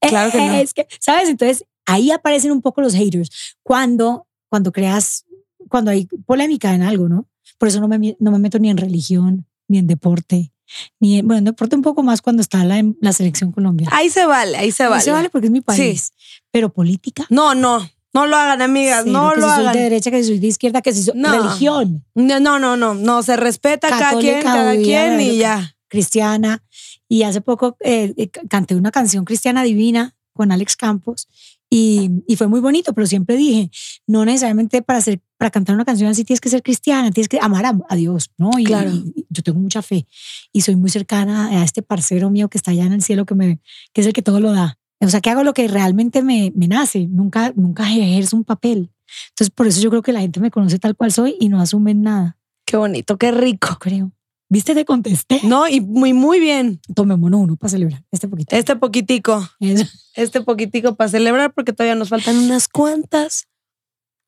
Claro 0.00 0.30
que 0.30 0.38
"Eh, 0.38 0.46
no. 0.48 0.54
Es 0.54 0.72
que, 0.74 0.86
¿sabes? 1.00 1.28
Entonces 1.28 1.64
ahí 1.86 2.10
aparecen 2.10 2.52
un 2.52 2.62
poco 2.62 2.80
los 2.80 2.94
haters 2.94 3.56
cuando, 3.62 4.26
cuando 4.48 4.72
creas, 4.72 5.24
cuando 5.68 5.90
hay 5.90 6.06
polémica 6.26 6.74
en 6.74 6.82
algo, 6.82 7.08
¿no? 7.08 7.28
Por 7.58 7.68
eso 7.68 7.80
no 7.80 7.88
me, 7.88 8.16
no 8.18 8.30
me 8.30 8.38
meto 8.38 8.58
ni 8.58 8.70
en 8.70 8.76
religión, 8.76 9.46
ni 9.68 9.78
en 9.78 9.86
deporte, 9.86 10.52
ni 11.00 11.18
en, 11.18 11.26
bueno, 11.26 11.38
en 11.38 11.44
deporte 11.44 11.76
un 11.76 11.82
poco 11.82 12.02
más 12.02 12.22
cuando 12.22 12.40
está 12.40 12.64
la, 12.64 12.82
la 13.00 13.12
selección 13.12 13.52
Colombia. 13.52 13.88
Ahí 13.92 14.08
se 14.10 14.24
vale, 14.26 14.56
ahí 14.56 14.70
se 14.72 14.84
Ahí 14.84 14.90
vale. 14.90 15.02
se 15.02 15.10
vale 15.10 15.30
porque 15.30 15.46
es 15.48 15.52
mi 15.52 15.60
país. 15.60 16.12
Pero 16.50 16.72
política. 16.72 17.26
No, 17.30 17.54
no, 17.54 17.86
no 18.14 18.26
lo 18.26 18.36
hagan, 18.36 18.62
amigas, 18.62 19.02
cero, 19.04 19.12
no 19.12 19.32
que 19.34 19.40
lo 19.40 19.48
si 19.48 19.52
soy 19.54 19.60
hagan. 19.62 19.72
de 19.74 19.80
derecha, 19.82 20.10
que 20.10 20.22
si 20.22 20.28
soy 20.28 20.38
de 20.38 20.46
izquierda, 20.46 20.80
que 20.82 20.92
si 20.92 21.02
soy 21.02 21.14
No. 21.18 21.32
religión 21.32 22.04
No, 22.14 22.40
no, 22.40 22.58
no, 22.58 22.76
no, 22.76 22.94
no, 22.94 23.22
se 23.22 23.36
respeta 23.36 23.88
cada 23.88 24.00
Católica, 24.10 24.32
quien, 24.32 24.42
cada 24.42 24.74
judía, 24.74 24.84
quien 25.06 25.20
y 25.20 25.24
bueno, 25.26 25.40
ya. 25.40 25.76
cristiana. 25.88 26.62
Y 27.08 27.22
hace 27.24 27.40
poco 27.40 27.76
eh, 27.80 28.14
eh, 28.16 28.28
canté 28.48 28.74
una 28.74 28.90
canción 28.90 29.24
cristiana 29.24 29.62
divina 29.62 30.14
con 30.32 30.50
Alex 30.52 30.76
Campos 30.76 31.28
y, 31.70 32.10
y 32.26 32.36
fue 32.36 32.46
muy 32.48 32.60
bonito, 32.60 32.92
pero 32.92 33.06
siempre 33.06 33.36
dije, 33.36 33.70
no 34.06 34.24
necesariamente 34.24 34.80
para, 34.82 34.98
hacer, 35.00 35.20
para 35.36 35.50
cantar 35.50 35.74
una 35.74 35.84
canción 35.84 36.08
así 36.10 36.24
tienes 36.24 36.40
que 36.40 36.48
ser 36.48 36.62
cristiana, 36.62 37.10
tienes 37.10 37.28
que 37.28 37.38
amar 37.40 37.66
a, 37.66 37.78
a 37.88 37.96
Dios, 37.96 38.30
¿no? 38.36 38.50
Y, 38.58 38.64
Claro. 38.64 38.90
y 38.90 39.26
yo 39.28 39.42
tengo 39.42 39.58
mucha 39.60 39.82
fe 39.82 40.06
y 40.52 40.60
soy 40.62 40.76
muy 40.76 40.90
cercana 40.90 41.48
a 41.48 41.64
este 41.64 41.82
parcero 41.82 42.30
mío 42.30 42.48
que 42.48 42.58
está 42.58 42.70
allá 42.70 42.84
en 42.84 42.92
el 42.92 43.02
cielo, 43.02 43.26
que, 43.26 43.34
me, 43.34 43.60
que 43.92 44.00
es 44.00 44.06
el 44.06 44.12
que 44.12 44.22
todo 44.22 44.40
lo 44.40 44.52
da. 44.52 44.78
O 45.00 45.08
sea, 45.08 45.20
que 45.20 45.30
hago 45.30 45.44
lo 45.44 45.52
que 45.54 45.68
realmente 45.68 46.22
me, 46.22 46.52
me 46.54 46.68
nace, 46.68 47.06
nunca, 47.08 47.52
nunca 47.56 47.90
ejerzo 47.92 48.36
un 48.36 48.44
papel. 48.44 48.90
Entonces, 49.30 49.50
por 49.50 49.66
eso 49.66 49.80
yo 49.80 49.90
creo 49.90 50.02
que 50.02 50.12
la 50.12 50.20
gente 50.20 50.40
me 50.40 50.50
conoce 50.50 50.78
tal 50.78 50.96
cual 50.96 51.12
soy 51.12 51.36
y 51.40 51.48
no 51.48 51.60
asumen 51.60 52.02
nada, 52.02 52.38
Qué 52.66 52.76
bonito, 52.78 53.18
qué 53.18 53.30
rico. 53.30 53.76
creo. 53.78 54.10
¿Viste? 54.48 54.74
Te 54.74 54.84
contesté. 54.84 55.40
No, 55.42 55.68
y 55.68 55.80
muy, 55.80 56.12
muy 56.12 56.38
bien. 56.38 56.80
Tomémonos 56.94 57.40
uno 57.40 57.56
para 57.56 57.70
celebrar 57.70 58.04
este 58.10 58.28
poquito. 58.28 58.54
Este 58.54 58.76
poquitico, 58.76 59.48
Eso. 59.60 59.84
este 60.14 60.40
poquitico 60.42 60.94
para 60.94 61.08
celebrar 61.08 61.52
porque 61.52 61.72
todavía 61.72 61.94
nos 61.94 62.08
faltan 62.08 62.36
unas 62.38 62.68
cuantas. 62.68 63.48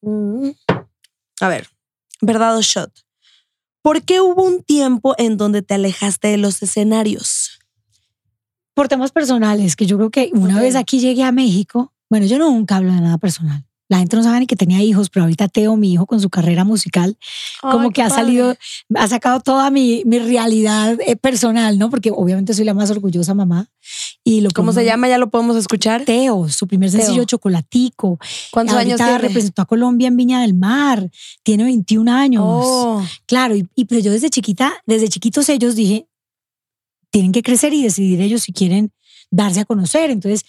Mm. 0.03 0.51
A 1.41 1.49
ver, 1.49 1.69
verdad 2.21 2.57
o 2.57 2.63
shot. 2.63 2.93
¿Por 3.83 4.03
qué 4.03 4.21
hubo 4.21 4.43
un 4.43 4.63
tiempo 4.63 5.15
en 5.17 5.37
donde 5.37 5.63
te 5.63 5.75
alejaste 5.75 6.29
de 6.29 6.39
los 6.39 6.63
escenarios? 6.63 7.56
Por 8.77 8.89
temas 8.89 9.11
personales, 9.11 9.75
que 9.75 9.87
yo 9.87 9.97
creo 9.97 10.11
que 10.11 10.29
una 10.35 10.57
Ok. 10.57 10.61
vez 10.61 10.77
aquí 10.77 11.01
llegué 11.01 11.23
a 11.25 11.33
México, 11.33 11.95
bueno, 12.11 12.27
yo 12.27 12.39
nunca 12.39 12.77
hablo 12.77 12.93
de 12.93 13.01
nada 13.01 13.17
personal. 13.17 13.65
La 13.89 13.99
gente 13.99 14.17
no 14.17 14.23
sabe 14.23 14.41
ni 14.41 14.47
que 14.47 14.57
tenía 14.57 14.83
hijos, 14.83 15.09
pero 15.09 15.23
ahorita 15.25 15.49
Teo, 15.49 15.77
mi 15.77 15.93
hijo, 15.95 16.05
con 16.05 16.21
su 16.21 16.29
carrera 16.29 16.65
musical, 16.65 17.17
como 17.63 17.81
Ay, 17.85 17.89
que 17.89 17.93
qué 17.95 18.03
ha 18.03 18.09
padre. 18.09 18.23
salido, 18.23 18.57
ha 18.97 19.09
sacado 19.09 19.41
toda 19.41 19.71
mi, 19.71 20.03
mi 20.05 20.19
realidad 20.19 20.99
eh, 21.07 21.17
personal, 21.17 21.79
¿no? 21.79 21.89
Porque 21.89 22.11
obviamente 22.11 22.53
soy 22.53 22.65
la 22.67 22.75
más 22.75 22.91
orgullosa 22.91 23.33
mamá. 23.33 23.71
Y 24.25 24.41
lo 24.43 24.51
¿Cómo 24.51 24.73
se 24.73 24.85
llama? 24.85 25.09
¿Ya 25.09 25.17
lo 25.19 25.31
podemos 25.31 25.57
escuchar? 25.57 26.05
Teo, 26.05 26.49
su 26.51 26.67
primer 26.67 26.91
Teo. 26.91 27.01
sencillo 27.01 27.25
Chocolatico. 27.25 28.19
¿Cuántos 28.51 28.77
años 28.77 29.01
Ahorita 29.01 29.05
tiene? 29.19 29.19
representó 29.29 29.63
a 29.63 29.67
Colombia 29.67 30.09
en 30.09 30.17
Viña 30.17 30.41
del 30.43 30.53
Mar. 30.55 31.09
Tiene 31.45 31.65
21 31.65 32.09
años. 32.13 32.43
Oh, 32.45 33.03
Claro, 33.25 33.57
y, 33.57 33.67
y 33.75 33.85
pues 33.87 34.05
yo 34.05 34.11
desde 34.13 34.29
chiquita, 34.31 34.75
desde 34.85 35.09
chiquitos 35.09 35.49
ellos 35.49 35.77
dije, 35.77 36.09
tienen 37.17 37.33
que 37.33 37.43
crecer 37.43 37.73
y 37.73 37.83
decidir 37.83 38.21
ellos 38.21 38.43
si 38.43 38.53
quieren 38.53 38.93
darse 39.31 39.61
a 39.61 39.65
conocer. 39.65 40.11
Entonces, 40.11 40.45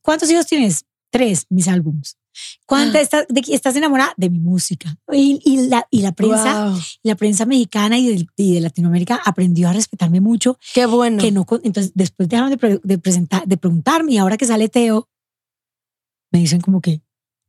¿cuántos 0.00 0.30
hijos 0.30 0.46
tienes? 0.46 0.84
Tres, 1.10 1.44
mis 1.50 1.66
álbums. 1.66 2.18
¿Cuántas 2.66 3.02
estás, 3.02 3.26
de, 3.28 3.42
estás 3.48 3.74
enamorada? 3.74 4.14
De 4.16 4.30
mi 4.30 4.38
música. 4.38 4.96
Y, 5.12 5.40
y 5.44 5.66
la, 5.66 5.88
y 5.90 6.02
la 6.02 6.12
prensa, 6.12 6.68
wow. 6.68 6.78
la 7.02 7.16
prensa 7.16 7.46
mexicana 7.46 7.98
y 7.98 8.06
de, 8.14 8.26
y 8.36 8.54
de 8.54 8.60
Latinoamérica 8.60 9.20
aprendió 9.24 9.68
a 9.68 9.72
respetarme 9.72 10.20
mucho. 10.20 10.56
Qué 10.72 10.86
bueno. 10.86 11.18
Que 11.20 11.32
no, 11.32 11.44
entonces, 11.64 11.90
después 11.96 12.28
dejaron 12.28 12.50
de, 12.50 12.58
pre- 12.58 12.80
de 12.84 12.98
presentar, 12.98 13.44
de 13.44 13.56
preguntarme 13.56 14.12
y 14.12 14.18
ahora 14.18 14.36
que 14.36 14.46
sale 14.46 14.68
Teo, 14.68 15.08
me 16.30 16.38
dicen 16.38 16.60
como 16.60 16.80
que, 16.80 17.02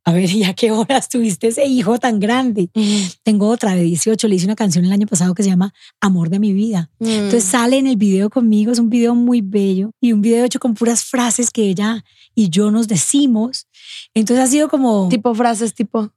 a 0.08 0.14
ver, 0.14 0.30
¿y 0.30 0.44
a 0.44 0.54
qué 0.54 0.72
horas 0.72 1.10
tuviste 1.10 1.48
ese 1.48 1.66
hijo 1.66 1.98
tan 1.98 2.20
grande? 2.20 2.70
Ujú. 2.76 3.12
Tengo 3.24 3.48
otra 3.48 3.74
de 3.74 3.82
18, 3.82 4.28
le 4.28 4.36
hice 4.36 4.46
una 4.46 4.56
canción 4.56 4.86
el 4.86 4.92
año 4.92 5.08
pasado 5.08 5.34
que 5.34 5.42
se 5.42 5.50
llama 5.50 5.74
Amor 6.00 6.30
de 6.30 6.38
mi 6.38 6.54
vida. 6.54 6.92
Mm. 7.00 7.08
Entonces 7.08 7.44
sale 7.44 7.78
en 7.78 7.88
el 7.88 7.98
video 7.98 8.30
conmigo, 8.30 8.72
es 8.72 8.78
un 8.78 8.92
video 8.92 9.16
muy 9.16 9.42
bello 9.42 9.90
y 10.00 10.14
un 10.14 10.22
video 10.22 10.46
hecho 10.46 10.60
con 10.60 10.76
puras 10.76 11.04
frases 11.04 11.50
que 11.50 11.64
ella 11.64 12.06
y 12.36 12.50
yo 12.50 12.70
nos 12.70 12.88
decimos. 12.88 13.68
Entonces 14.14 14.46
ha 14.46 14.48
sido 14.48 14.70
como 14.70 15.10
tipo, 15.10 15.32
tipo 15.32 15.36
frases, 15.36 15.74
tipo. 15.74 16.12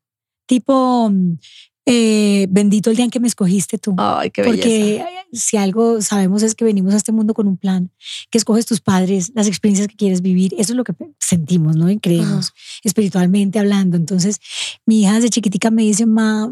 mm, 1.10 1.38
eh, 1.90 2.46
bendito 2.50 2.90
el 2.90 2.96
día 2.96 3.04
en 3.06 3.10
que 3.10 3.18
me 3.18 3.28
escogiste 3.28 3.78
tú. 3.78 3.94
Ay, 3.96 4.30
qué 4.30 4.44
Porque 4.44 5.04
si 5.32 5.56
algo 5.56 6.02
sabemos 6.02 6.42
es 6.42 6.54
que 6.54 6.64
venimos 6.64 6.92
a 6.92 6.98
este 6.98 7.12
mundo 7.12 7.32
con 7.32 7.48
un 7.48 7.56
plan, 7.56 7.90
que 8.30 8.36
escoges 8.36 8.66
tus 8.66 8.80
padres, 8.80 9.32
las 9.34 9.46
experiencias 9.46 9.88
que 9.88 9.96
quieres 9.96 10.20
vivir. 10.20 10.52
Eso 10.58 10.72
es 10.72 10.76
lo 10.76 10.84
que 10.84 10.92
sentimos, 11.18 11.76
¿no? 11.76 11.90
Y 11.90 11.98
creemos, 11.98 12.52
espiritualmente 12.84 13.58
hablando. 13.58 13.96
Entonces, 13.96 14.38
mi 14.84 15.02
hija 15.02 15.14
desde 15.14 15.30
chiquitica 15.30 15.70
me 15.70 15.82
dice, 15.82 16.04
ma, 16.04 16.50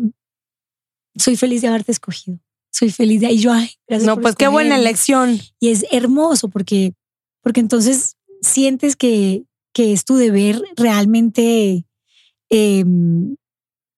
soy 1.16 1.36
feliz 1.36 1.60
de 1.60 1.68
haberte 1.68 1.92
escogido. 1.92 2.38
Soy 2.70 2.90
feliz 2.90 3.20
de... 3.20 3.32
Y 3.32 3.38
yo, 3.38 3.52
ay, 3.52 3.70
gracias 3.86 4.06
No, 4.06 4.14
por 4.14 4.22
pues 4.22 4.36
qué 4.36 4.48
buena 4.48 4.76
escogerme". 4.76 4.88
elección. 4.88 5.40
Y 5.60 5.68
es 5.68 5.84
hermoso 5.90 6.48
porque, 6.48 6.94
porque 7.42 7.60
entonces 7.60 8.16
sientes 8.42 8.96
que, 8.96 9.44
que 9.72 9.92
es 9.92 10.04
tu 10.04 10.16
deber 10.16 10.62
realmente 10.76 11.86
eh, 12.50 12.84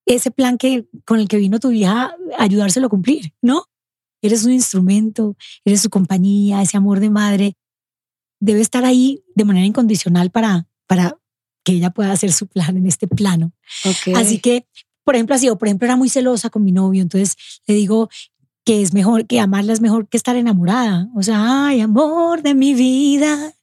ese 0.08 0.30
plan 0.30 0.58
que, 0.58 0.88
con 1.04 1.20
el 1.20 1.28
que 1.28 1.36
vino 1.36 1.60
tu 1.60 1.70
hija, 1.70 2.14
ayudárselo 2.38 2.86
a 2.86 2.90
cumplir, 2.90 3.34
¿no? 3.42 3.64
Eres 4.22 4.44
un 4.44 4.52
instrumento, 4.52 5.36
eres 5.64 5.82
su 5.82 5.90
compañía, 5.90 6.62
ese 6.62 6.76
amor 6.76 7.00
de 7.00 7.10
madre. 7.10 7.56
Debe 8.40 8.60
estar 8.60 8.84
ahí 8.84 9.22
de 9.34 9.44
manera 9.44 9.66
incondicional 9.66 10.30
para, 10.30 10.66
para 10.86 11.18
que 11.64 11.72
ella 11.72 11.90
pueda 11.90 12.12
hacer 12.12 12.32
su 12.32 12.46
plan 12.46 12.76
en 12.76 12.86
este 12.86 13.06
plano. 13.06 13.52
Así 14.14 14.38
que, 14.38 14.66
por 15.04 15.14
ejemplo, 15.14 15.34
así, 15.34 15.48
o 15.48 15.58
por 15.58 15.68
ejemplo, 15.68 15.86
era 15.86 15.96
muy 15.96 16.08
celosa 16.08 16.50
con 16.50 16.64
mi 16.64 16.72
novio, 16.72 17.02
entonces 17.02 17.36
le 17.66 17.74
digo 17.74 18.08
que 18.68 18.82
es 18.82 18.92
mejor, 18.92 19.26
que 19.26 19.40
amarla 19.40 19.72
es 19.72 19.80
mejor 19.80 20.10
que 20.10 20.18
estar 20.18 20.37
enamorada. 20.37 21.08
O 21.16 21.22
sea, 21.22 21.68
ay, 21.68 21.80
amor 21.80 22.42
de 22.42 22.54
mi 22.54 22.75
vida, 22.75 23.54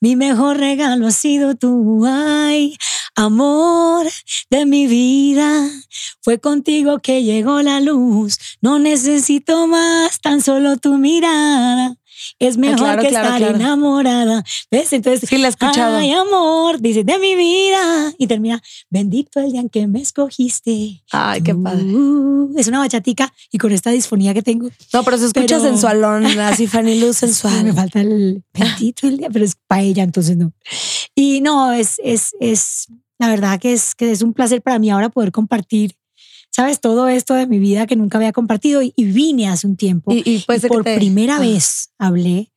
mi 0.00 0.16
mejor 0.16 0.56
regalo 0.56 1.06
ha 1.06 1.12
sido 1.12 1.54
tú, 1.54 2.04
ay, 2.04 2.76
amor 3.14 4.08
de 4.50 4.66
mi 4.66 4.88
vida. 4.88 5.70
Fue 6.22 6.40
contigo 6.40 6.98
que 6.98 7.22
llegó 7.22 7.62
la 7.62 7.80
luz, 7.80 8.36
no 8.60 8.80
necesito 8.80 9.68
más, 9.68 10.20
tan 10.20 10.42
solo 10.42 10.76
tu 10.76 10.98
mirada. 10.98 11.94
Es 12.38 12.56
mejor 12.56 12.78
claro, 12.78 13.02
que 13.02 13.08
claro, 13.08 13.26
estar 13.28 13.38
claro. 13.40 13.56
enamorada. 13.56 14.44
¿Ves? 14.70 14.92
Entonces, 14.92 15.28
Sí, 15.28 15.38
la 15.38 15.48
he 15.48 15.50
escuchado. 15.50 15.96
Ay, 15.98 16.12
amor, 16.12 16.80
dice, 16.80 17.04
de 17.04 17.18
mi 17.18 17.34
vida. 17.34 18.12
Y 18.18 18.26
termina, 18.26 18.62
bendito 18.90 19.40
el 19.40 19.52
día 19.52 19.60
en 19.60 19.68
que 19.68 19.86
me 19.86 20.00
escogiste. 20.00 21.02
Ay, 21.12 21.42
qué 21.42 21.54
padre. 21.54 21.84
Uh, 21.84 22.54
es 22.56 22.68
una 22.68 22.78
bachatica 22.80 23.32
y 23.50 23.58
con 23.58 23.72
esta 23.72 23.90
disfonía 23.90 24.34
que 24.34 24.42
tengo, 24.42 24.68
No, 24.92 25.02
pero 25.04 25.18
se 25.18 25.26
escucha 25.26 25.46
Pero- 25.46 25.60
sensualón, 25.62 26.26
así 26.40 26.66
Fanny 26.66 27.00
Luz 27.00 27.08
me 27.22 27.28
sensual. 27.28 27.72
falta 27.74 28.00
el 28.00 28.42
bendito 28.52 29.06
el 29.06 29.18
día, 29.18 29.28
pero 29.32 29.44
es 29.44 29.56
para 29.66 29.82
ella, 29.82 30.02
entonces 30.02 30.36
no. 30.36 30.52
Y 31.14 31.40
no, 31.40 31.72
es, 31.72 32.00
es, 32.04 32.32
es, 32.40 32.86
la 33.18 33.28
verdad 33.28 33.58
que 33.60 33.72
es, 33.72 33.94
que 33.94 34.10
es 34.10 34.22
un 34.22 34.32
placer 34.32 34.62
para 34.62 34.78
mí 34.78 34.90
ahora 34.90 35.08
poder 35.08 35.32
compartir, 35.32 35.94
sabes, 36.50 36.80
todo 36.80 37.08
esto 37.08 37.34
de 37.34 37.46
mi 37.46 37.58
vida 37.58 37.86
que 37.86 37.96
nunca 37.96 38.18
había 38.18 38.32
compartido 38.32 38.82
y, 38.82 38.92
y 38.96 39.04
vine 39.04 39.48
hace 39.48 39.66
un 39.66 39.76
tiempo. 39.76 40.12
Y, 40.12 40.22
y 40.24 40.36
Y 40.36 40.68
por 40.68 40.84
te- 40.84 40.96
primera 40.96 41.36
Ah. 41.36 41.40
vez 41.40 41.90
hablé 41.98 42.50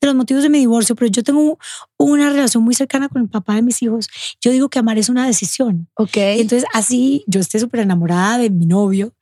de 0.00 0.06
los 0.06 0.14
motivos 0.14 0.44
de 0.44 0.48
mi 0.50 0.58
divorcio, 0.60 0.94
pero 0.94 1.10
yo 1.10 1.24
tengo 1.24 1.58
una 1.98 2.30
relación 2.30 2.62
muy 2.62 2.74
cercana 2.74 3.08
con 3.08 3.22
el 3.22 3.28
papá 3.28 3.56
de 3.56 3.62
mis 3.62 3.82
hijos. 3.82 4.06
Yo 4.40 4.52
digo 4.52 4.68
que 4.68 4.78
amar 4.78 4.96
es 4.96 5.08
una 5.08 5.26
decisión. 5.26 5.88
Ok. 5.96 6.16
Entonces 6.16 6.68
así 6.72 7.24
yo 7.26 7.40
esté 7.40 7.58
súper 7.58 7.80
enamorada 7.80 8.38
de 8.38 8.48
mi 8.50 8.66
novio, 8.66 9.12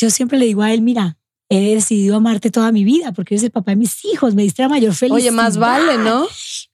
yo 0.00 0.10
siempre 0.10 0.38
le 0.38 0.46
digo 0.46 0.62
a 0.62 0.72
él, 0.72 0.80
mira, 0.82 1.18
he 1.48 1.74
decidido 1.74 2.16
amarte 2.16 2.50
toda 2.50 2.70
mi 2.72 2.84
vida 2.84 3.12
porque 3.12 3.34
eres 3.34 3.42
el 3.44 3.50
papá 3.50 3.72
de 3.72 3.76
mis 3.76 4.04
hijos, 4.04 4.34
me 4.36 4.42
diste 4.44 4.62
la 4.62 4.68
mayor 4.68 4.94
felicidad. 4.94 5.16
Oye, 5.20 5.30
más 5.32 5.56
vale, 5.56 5.98
¿no? 5.98 6.26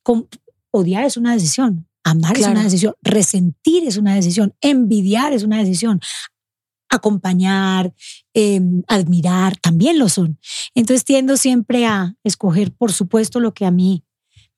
Con- 0.02 0.28
odiar 0.70 1.04
es 1.04 1.16
una 1.16 1.32
decisión, 1.32 1.88
amar 2.04 2.32
es 2.32 2.38
Claro. 2.40 2.52
una 2.52 2.64
decisión, 2.64 2.94
resentir 3.02 3.84
es 3.88 3.96
una 3.96 4.14
decisión, 4.14 4.54
envidiar 4.60 5.32
es 5.32 5.42
una 5.42 5.56
decisión, 5.58 6.00
acompañar, 6.90 7.92
eh, 8.34 8.60
admirar 8.86 9.56
también 9.58 9.98
lo 9.98 10.08
son. 10.08 10.38
Entonces 10.74 11.04
tiendo 11.04 11.36
siempre 11.36 11.86
a 11.86 12.14
escoger, 12.24 12.72
por 12.72 12.92
supuesto, 12.92 13.40
lo 13.40 13.52
que 13.54 13.66
a 13.66 13.70
mí 13.70 14.04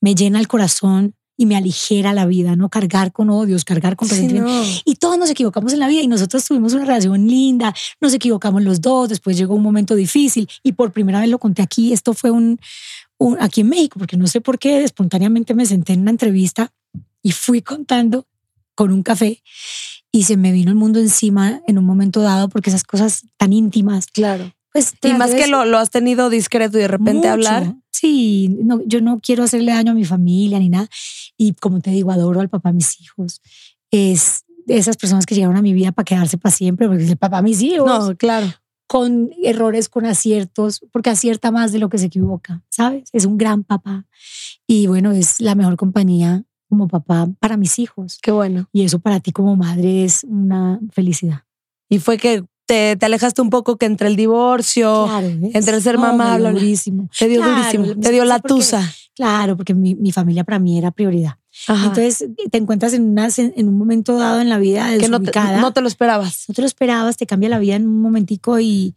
me 0.00 0.14
llena 0.14 0.38
el 0.40 0.48
corazón 0.48 1.14
y 1.36 1.46
me 1.46 1.56
aligera 1.56 2.12
la 2.12 2.26
vida, 2.26 2.54
no 2.54 2.68
cargar 2.68 3.12
con 3.12 3.30
odios, 3.30 3.64
cargar 3.64 3.96
con 3.96 4.08
Sí, 4.08 4.14
no. 4.42 4.62
Y 4.84 4.96
todos 4.96 5.16
nos 5.18 5.30
equivocamos 5.30 5.72
en 5.72 5.78
la 5.78 5.88
vida 5.88 6.02
y 6.02 6.06
nosotros 6.06 6.44
tuvimos 6.44 6.74
una 6.74 6.84
relación 6.84 7.26
linda, 7.26 7.74
nos 8.00 8.12
equivocamos 8.12 8.62
los 8.62 8.82
dos, 8.82 9.08
después 9.08 9.38
llegó 9.38 9.54
un 9.54 9.62
momento 9.62 9.94
difícil 9.94 10.48
y 10.62 10.72
por 10.72 10.92
primera 10.92 11.18
vez 11.20 11.30
lo 11.30 11.38
conté 11.38 11.62
aquí, 11.62 11.94
esto 11.94 12.12
fue 12.12 12.30
un, 12.30 12.58
un- 13.18 13.38
aquí 13.40 13.62
en 13.62 13.70
México, 13.70 13.98
porque 13.98 14.18
no 14.18 14.26
sé 14.26 14.42
por 14.42 14.58
qué 14.58 14.84
espontáneamente 14.84 15.54
me 15.54 15.64
senté 15.64 15.94
en 15.94 16.02
una 16.02 16.10
entrevista 16.10 16.72
y 17.22 17.32
fui 17.32 17.62
contando 17.62 18.26
con 18.74 18.92
un 18.92 19.02
café 19.02 19.42
y 20.12 20.24
se 20.24 20.36
me 20.36 20.52
vino 20.52 20.70
el 20.70 20.76
mundo 20.76 20.98
encima 21.00 21.60
en 21.66 21.78
un 21.78 21.84
momento 21.84 22.20
dado 22.20 22.48
porque 22.48 22.70
esas 22.70 22.84
cosas 22.84 23.22
tan 23.36 23.52
íntimas, 23.52 24.06
Claro. 24.06 24.52
pues 24.72 24.94
Y 25.02 25.12
más 25.14 25.30
que 25.32 25.46
lo, 25.46 25.64
lo 25.64 25.78
has 25.78 25.90
tenido 25.90 26.30
discreto 26.30 26.78
y 26.78 26.82
de 26.82 26.88
repente 26.88 27.28
mucho. 27.28 27.30
hablar. 27.32 27.74
Sí, 27.92 28.56
no, 28.62 28.80
yo 28.86 29.00
no 29.02 29.20
quiero 29.20 29.42
hacerle 29.44 29.72
daño 29.72 29.92
a 29.92 29.94
mi 29.94 30.04
familia 30.04 30.58
ni 30.58 30.68
nada. 30.70 30.88
Y 31.36 31.52
como 31.54 31.80
te 31.80 31.90
digo, 31.90 32.10
adoro 32.10 32.40
al 32.40 32.48
papá 32.48 32.70
de 32.70 32.76
mis 32.76 33.00
hijos. 33.00 33.40
Es 33.90 34.44
de 34.66 34.78
esas 34.78 34.96
personas 34.96 35.26
que 35.26 35.34
llegaron 35.34 35.56
a 35.56 35.62
mi 35.62 35.72
vida 35.74 35.92
para 35.92 36.04
quedarse 36.04 36.38
para 36.38 36.54
siempre, 36.54 36.86
porque 36.88 37.04
es 37.04 37.10
el 37.10 37.16
papá 37.16 37.38
de 37.38 37.42
mis 37.44 37.60
hijos. 37.62 38.08
No, 38.08 38.16
claro. 38.16 38.46
Con 38.86 39.30
errores, 39.42 39.88
con 39.88 40.06
aciertos, 40.06 40.80
porque 40.92 41.10
acierta 41.10 41.50
más 41.50 41.72
de 41.72 41.78
lo 41.78 41.88
que 41.88 41.98
se 41.98 42.06
equivoca, 42.06 42.62
¿sabes? 42.70 43.08
Es 43.12 43.24
un 43.26 43.36
gran 43.38 43.64
papá. 43.64 44.06
Y 44.66 44.86
bueno, 44.86 45.12
es 45.12 45.40
la 45.40 45.54
mejor 45.54 45.76
compañía 45.76 46.44
como 46.70 46.88
papá 46.88 47.28
para 47.38 47.58
mis 47.58 47.78
hijos. 47.78 48.18
Qué 48.22 48.30
bueno. 48.30 48.66
Y 48.72 48.84
eso 48.84 48.98
para 49.00 49.20
ti 49.20 49.32
como 49.32 49.54
madre 49.56 50.04
es 50.04 50.24
una 50.24 50.80
felicidad. 50.92 51.42
Y 51.90 51.98
fue 51.98 52.16
que 52.16 52.44
te, 52.64 52.96
te 52.96 53.04
alejaste 53.06 53.42
un 53.42 53.50
poco 53.50 53.76
que 53.76 53.84
entre 53.84 54.08
el 54.08 54.16
divorcio, 54.16 55.04
Claro, 55.06 55.26
entre 55.26 55.76
el 55.76 55.82
ser 55.82 55.96
No, 55.96 56.02
mamá, 56.02 56.38
bla, 56.38 56.52
durísimo. 56.52 57.10
te 57.18 57.28
dio 57.28 57.42
Claro, 57.42 57.56
durísimo, 57.56 58.00
te 58.00 58.12
dio 58.12 58.24
la 58.24 58.38
porque- 58.38 58.54
tusa. 58.54 58.90
Claro, 59.16 59.56
porque 59.56 59.74
mi, 59.74 59.94
mi 59.96 60.12
familia 60.12 60.44
para 60.44 60.58
mí 60.60 60.78
era 60.78 60.92
prioridad. 60.92 61.34
Ajá. 61.66 61.88
Entonces 61.88 62.26
te 62.50 62.56
encuentras 62.58 62.94
en, 62.94 63.10
una, 63.10 63.28
en 63.36 63.68
un 63.68 63.76
momento 63.76 64.16
dado 64.16 64.40
en 64.40 64.48
la 64.48 64.56
vida 64.58 64.96
que 64.98 65.08
no 65.08 65.20
te, 65.20 65.32
no 65.60 65.72
te 65.72 65.80
lo 65.82 65.88
esperabas. 65.88 66.44
no 66.48 66.54
te 66.54 66.62
lo 66.62 66.66
esperabas, 66.66 67.16
te 67.18 67.26
cambia 67.26 67.48
la 67.50 67.58
vida 67.58 67.74
en 67.74 67.86
un 67.88 68.00
momentico 68.00 68.60
y, 68.60 68.94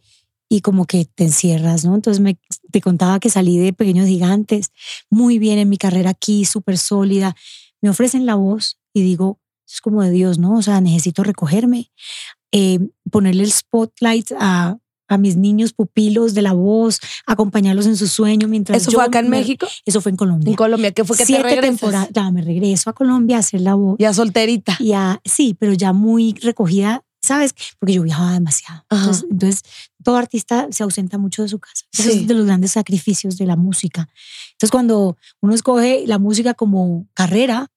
y 0.48 0.60
como 0.60 0.86
que 0.86 1.04
te 1.04 1.24
encierras, 1.24 1.84
¿no? 1.84 1.94
Entonces 1.96 2.20
me, 2.22 2.38
te 2.70 2.80
contaba 2.80 3.18
que 3.18 3.28
salí 3.28 3.58
de 3.58 3.72
Pequeños 3.72 4.06
Gigantes, 4.06 4.70
muy 5.10 5.38
bien 5.40 5.58
en 5.58 5.68
mi 5.68 5.76
carrera 5.78 6.10
aquí, 6.10 6.44
súper 6.44 6.78
sólida. 6.78 7.34
Me 7.84 7.90
ofrecen 7.90 8.24
la 8.24 8.34
voz 8.34 8.78
y 8.94 9.02
digo, 9.02 9.38
es 9.68 9.82
como 9.82 10.02
de 10.02 10.10
Dios, 10.10 10.38
¿no? 10.38 10.56
O 10.56 10.62
sea, 10.62 10.80
necesito 10.80 11.22
recogerme, 11.22 11.90
eh, 12.50 12.78
ponerle 13.10 13.44
el 13.44 13.52
spotlight 13.52 14.32
a, 14.40 14.78
a 15.06 15.18
mis 15.18 15.36
niños 15.36 15.74
pupilos 15.74 16.32
de 16.32 16.40
la 16.40 16.54
voz, 16.54 16.98
acompañarlos 17.26 17.84
en 17.84 17.98
su 17.98 18.06
sueño 18.08 18.48
mientras 18.48 18.80
Eso 18.80 18.90
yo 18.90 18.96
fue 18.98 19.04
acá 19.06 19.18
en 19.18 19.28
me- 19.28 19.36
México, 19.40 19.66
Eso 19.84 20.00
fue 20.00 20.08
en 20.12 20.16
Colombia. 20.16 20.48
en 20.48 20.56
Colombia, 20.56 20.92
que 20.92 21.04
fue 21.04 21.14
que 21.18 21.24
te 21.24 21.26
Siete 21.26 21.42
regresas. 21.42 21.78
temporadas. 21.80 22.08
Ya, 22.14 22.30
me 22.30 22.40
regreso 22.40 22.88
a 22.88 22.94
Colombia 22.94 23.36
a 23.36 23.40
hacer 23.40 23.60
la 23.60 23.74
voz. 23.74 23.96
Ya 23.98 24.14
solterita. 24.14 24.78
Ya, 24.80 25.20
sí, 25.26 25.54
pero 25.58 25.74
ya 25.74 25.92
muy 25.92 26.32
recogida, 26.40 27.04
¿sabes? 27.20 27.54
Porque 27.78 27.92
yo 27.92 28.02
viajaba 28.02 28.32
demasiado. 28.32 28.82
Entonces, 28.90 29.26
entonces, 29.30 29.62
todo 30.02 30.16
artista 30.16 30.68
se 30.70 30.82
ausenta 30.84 31.18
mucho 31.18 31.42
de 31.42 31.48
su 31.50 31.58
casa. 31.58 31.84
Sí. 31.92 32.08
es 32.10 32.26
de 32.26 32.32
los 32.34 32.46
grandes 32.46 32.72
sacrificios 32.72 33.36
de 33.36 33.44
la 33.46 33.56
música. 33.56 34.08
Entonces, 34.52 34.70
cuando 34.70 35.16
uno 35.42 35.54
escoge 35.54 36.04
la 36.06 36.18
música 36.18 36.54
como 36.54 37.06
carrera, 37.14 37.70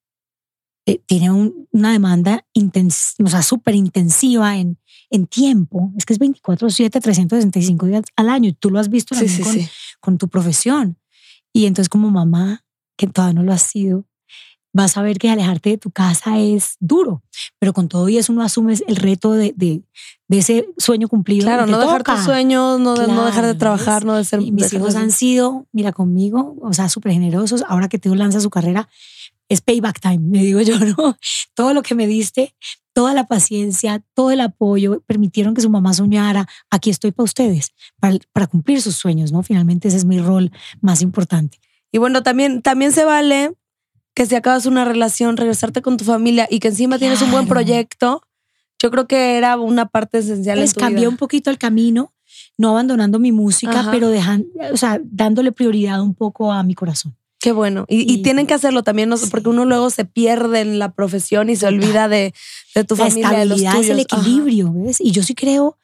eh, 0.88 1.00
tiene 1.06 1.30
un- 1.32 1.68
una 1.72 1.92
demanda 1.92 2.44
intens 2.54 3.14
o 3.24 3.28
sea, 3.28 3.44
súper 3.44 3.76
intensiva 3.76 4.58
en, 4.58 4.80
en 5.12 5.28
tiempo. 5.28 5.92
Es 5.98 6.06
que 6.06 6.14
es 6.14 6.20
24-7, 6.20 7.00
365 7.02 7.86
días 7.86 8.04
al 8.16 8.30
año. 8.30 8.50
y 8.50 8.54
Tú 8.54 8.70
lo 8.72 8.80
has 8.80 8.90
visto 8.90 9.14
Sí, 9.14 9.28
sí, 9.28 9.44
con, 9.44 9.54
sí. 9.54 9.68
con 10.00 10.18
tu 10.18 10.28
profesión. 10.30 10.98
Y 11.54 11.66
entonces 11.66 11.90
como 11.90 12.10
mamá, 12.10 12.64
que 12.98 13.06
todavía 13.08 13.34
no 13.40 13.44
lo 13.44 13.54
has 13.54 13.62
sido, 13.64 14.06
vas 14.74 14.96
a 14.98 15.02
ver 15.02 15.18
que 15.18 15.30
alejarte 15.30 15.72
de 15.72 15.78
tu 15.78 15.92
casa 15.92 16.38
es 16.40 16.76
duro, 16.80 17.24
pero 17.60 17.74
con 17.74 17.88
todo 17.88 18.08
y 18.10 18.18
eso 18.18 18.32
uno 18.32 18.44
asume 18.44 18.76
el 18.88 18.96
reto 18.96 19.32
de, 19.34 19.54
de, 19.58 19.82
de 20.28 20.38
ese 20.38 20.70
sueño 20.78 21.08
cumplido. 21.08 21.46
Claro, 21.46 21.66
no 21.66 21.80
dejar 21.80 22.04
tus 22.04 22.20
sueños, 22.24 22.80
no, 22.80 22.94
de- 22.96 23.08
no 23.08 23.26
dejar 23.26 23.46
de 23.46 23.52
Claro, 23.52 23.58
trabajar, 23.58 24.06
no 24.06 24.16
de 24.16 24.24
ser. 24.24 24.42
Y 24.42 24.52
mis 24.52 24.72
hijos 24.74 24.96
han 24.96 25.12
sido, 25.12 25.66
mira, 25.72 25.92
conmigo, 25.94 26.56
o 26.62 26.74
sea, 26.74 26.90
súper 26.90 27.12
generosos. 27.14 27.64
Ahora 27.68 27.88
que 27.90 27.98
Teo 27.98 28.14
lanza 28.14 28.40
su 28.40 28.50
carrera, 28.52 28.88
es 29.50 29.62
payback 29.62 30.00
time, 30.00 30.20
me 30.20 30.44
digo 30.44 30.62
yo, 30.62 30.80
¿no? 30.80 31.18
Todo 31.54 31.74
lo 31.74 31.84
que 31.84 31.96
me 31.96 32.08
diste, 32.08 32.56
toda 32.98 33.14
la 33.14 33.28
paciencia, 33.28 34.04
todo 34.16 34.32
el 34.32 34.42
apoyo, 34.42 35.04
permitieron 35.06 35.54
que 35.54 35.62
su 35.62 35.70
mamá 35.70 35.94
soñara. 35.94 36.48
Aquí 36.72 36.90
estoy 36.90 37.12
para 37.12 37.26
ustedes, 37.26 37.74
para, 38.00 38.18
para 38.34 38.48
cumplir 38.48 38.82
sus 38.82 38.96
sueños, 38.96 39.32
¿no? 39.32 39.44
Finalmente 39.44 39.88
ese 39.88 39.98
es 39.98 40.06
mi 40.06 40.20
rol 40.20 40.52
más 40.82 41.04
importante. 41.04 41.60
Y 41.92 42.00
bueno, 42.00 42.24
también, 42.24 42.64
también 42.64 42.92
se 42.92 43.06
vale 43.06 43.54
que 44.16 44.26
si 44.26 44.34
acabas 44.34 44.66
una 44.66 44.84
relación, 44.84 45.38
regresarte 45.38 45.84
con 45.84 45.98
tu 45.98 46.06
familia 46.06 46.48
y 46.50 46.58
que 46.58 46.70
encima 46.70 46.98
tienes 46.98 47.22
un 47.22 47.30
buen 47.30 47.48
proyecto. 47.48 48.24
Yo 48.82 48.90
creo 48.90 49.08
que 49.08 49.38
era 49.38 49.58
una 49.58 49.86
parte 49.86 50.18
esencial 50.18 50.58
en 50.58 50.72
tu 50.72 50.80
cambié 50.80 51.02
vida. 51.02 51.10
un 51.10 51.18
poquito 51.18 51.52
el 51.52 51.60
camino, 51.60 52.16
no 52.58 52.70
abandonando 52.72 53.20
mi 53.20 53.32
música, 53.32 53.82
Ajá. 53.82 53.92
pero 53.92 54.10
dejan, 54.10 54.48
o 54.74 54.78
sea, 54.78 55.00
dándole 55.04 55.52
prioridad 55.52 56.02
un 56.02 56.16
poco 56.16 56.52
a 56.52 56.64
mi 56.64 56.74
corazón. 56.74 57.16
Qué 57.48 57.54
bueno. 57.54 57.86
Y, 57.88 58.22
tienen 58.24 58.46
que 58.46 58.54
hacerlo 58.54 58.84
también, 58.84 59.08
no 59.08 59.16
porque 59.32 59.48
uno 59.48 59.64
luego 59.64 59.90
se 59.90 60.04
pierde 60.04 60.60
en 60.60 60.80
la 60.80 60.92
profesión 60.92 61.50
y 61.50 61.56
se 61.56 61.66
olvida 61.66 62.10
de, 62.10 62.34
de 62.76 62.84
tu 62.84 62.98
la 62.98 63.06
familia, 63.08 63.32
de 63.40 63.46
los 63.46 63.60
tuyos. 63.60 63.76
es 63.76 63.90
el 63.90 64.00
Ajá. 64.10 64.18
equilibrio, 64.20 64.74
¿ves? 64.76 65.00
Y 65.00 65.12
yo 65.12 65.24
sí 65.24 65.34
creo 65.34 65.78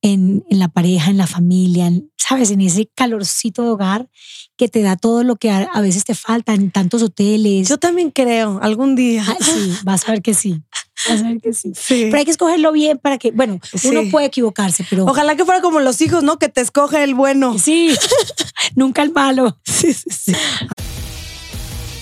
en, 0.00 0.42
en 0.48 0.58
la 0.58 0.68
pareja, 0.68 1.10
en 1.10 1.18
la 1.18 1.26
familia, 1.26 1.88
en, 1.88 2.10
¿sabes? 2.16 2.50
En 2.52 2.62
ese 2.62 2.88
calorcito 2.94 3.62
de 3.64 3.68
hogar 3.68 4.08
que 4.56 4.68
te 4.68 4.80
da 4.80 4.96
todo 4.96 5.22
lo 5.22 5.36
que 5.36 5.50
a, 5.50 5.68
a 5.74 5.82
veces 5.82 6.04
te 6.04 6.14
falta 6.14 6.54
en 6.54 6.70
tantos 6.70 7.02
hoteles. 7.02 7.68
Yo 7.68 7.76
también 7.76 8.10
creo, 8.12 8.58
algún 8.62 8.94
día. 8.96 9.22
Ah, 9.28 9.36
sí, 9.38 9.74
vas 9.84 10.08
a 10.08 10.12
ver 10.12 10.22
que 10.22 10.32
sí. 10.32 10.62
Vas 11.06 11.20
a 11.20 11.28
ver 11.28 11.40
que 11.42 11.52
sí. 11.52 11.72
Sí. 11.74 12.04
Pero 12.06 12.16
hay 12.16 12.24
que 12.24 12.30
escogerlo 12.30 12.72
bien 12.72 12.96
para 12.96 13.18
que, 13.18 13.30
bueno, 13.30 13.60
uno 13.84 14.00
Sí. 14.04 14.08
puede 14.10 14.24
equivocarse, 14.26 14.86
pero 14.88 15.04
Ojalá 15.04 15.36
que 15.36 15.44
fuera 15.44 15.60
como 15.60 15.80
los 15.80 16.00
hijos, 16.00 16.22
¿no? 16.22 16.38
Que 16.38 16.48
te 16.48 16.62
escoge 16.62 17.04
el 17.04 17.14
bueno. 17.14 17.58
sí, 17.58 17.90
nunca 18.74 19.02
el 19.02 19.12
malo. 19.12 19.58
Sí, 19.66 19.92
sí, 19.92 20.08
sí. 20.10 20.32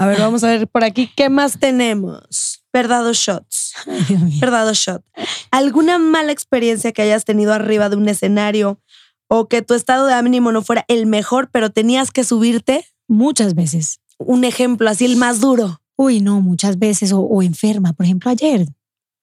A 0.00 0.06
ver, 0.06 0.18
vamos 0.18 0.42
a 0.44 0.46
ver 0.46 0.66
por 0.66 0.82
aquí. 0.82 1.10
¿Qué 1.14 1.28
más 1.28 1.58
tenemos? 1.58 2.64
Verdad 2.72 3.12
shots. 3.12 3.74
Verdad 4.40 4.72
shot. 4.72 5.04
¿Alguna 5.50 5.98
mala 5.98 6.32
experiencia 6.32 6.92
que 6.92 7.02
hayas 7.02 7.26
tenido 7.26 7.52
arriba 7.52 7.90
de 7.90 7.96
un 7.96 8.08
escenario 8.08 8.80
o 9.28 9.46
que 9.46 9.60
tu 9.60 9.74
estado 9.74 10.06
de 10.06 10.14
ánimo 10.14 10.52
no 10.52 10.62
fuera 10.62 10.86
el 10.88 11.04
mejor, 11.04 11.50
pero 11.52 11.68
tenías 11.68 12.12
que 12.12 12.24
subirte? 12.24 12.86
Muchas 13.08 13.54
veces. 13.54 14.00
Un 14.16 14.44
ejemplo, 14.44 14.88
así 14.88 15.04
el 15.04 15.16
más 15.16 15.38
duro. 15.38 15.82
Uy, 15.96 16.22
no, 16.22 16.40
muchas 16.40 16.78
veces. 16.78 17.12
O, 17.12 17.20
o 17.20 17.42
enferma. 17.42 17.92
Por 17.92 18.06
ejemplo, 18.06 18.30
ayer. 18.30 18.62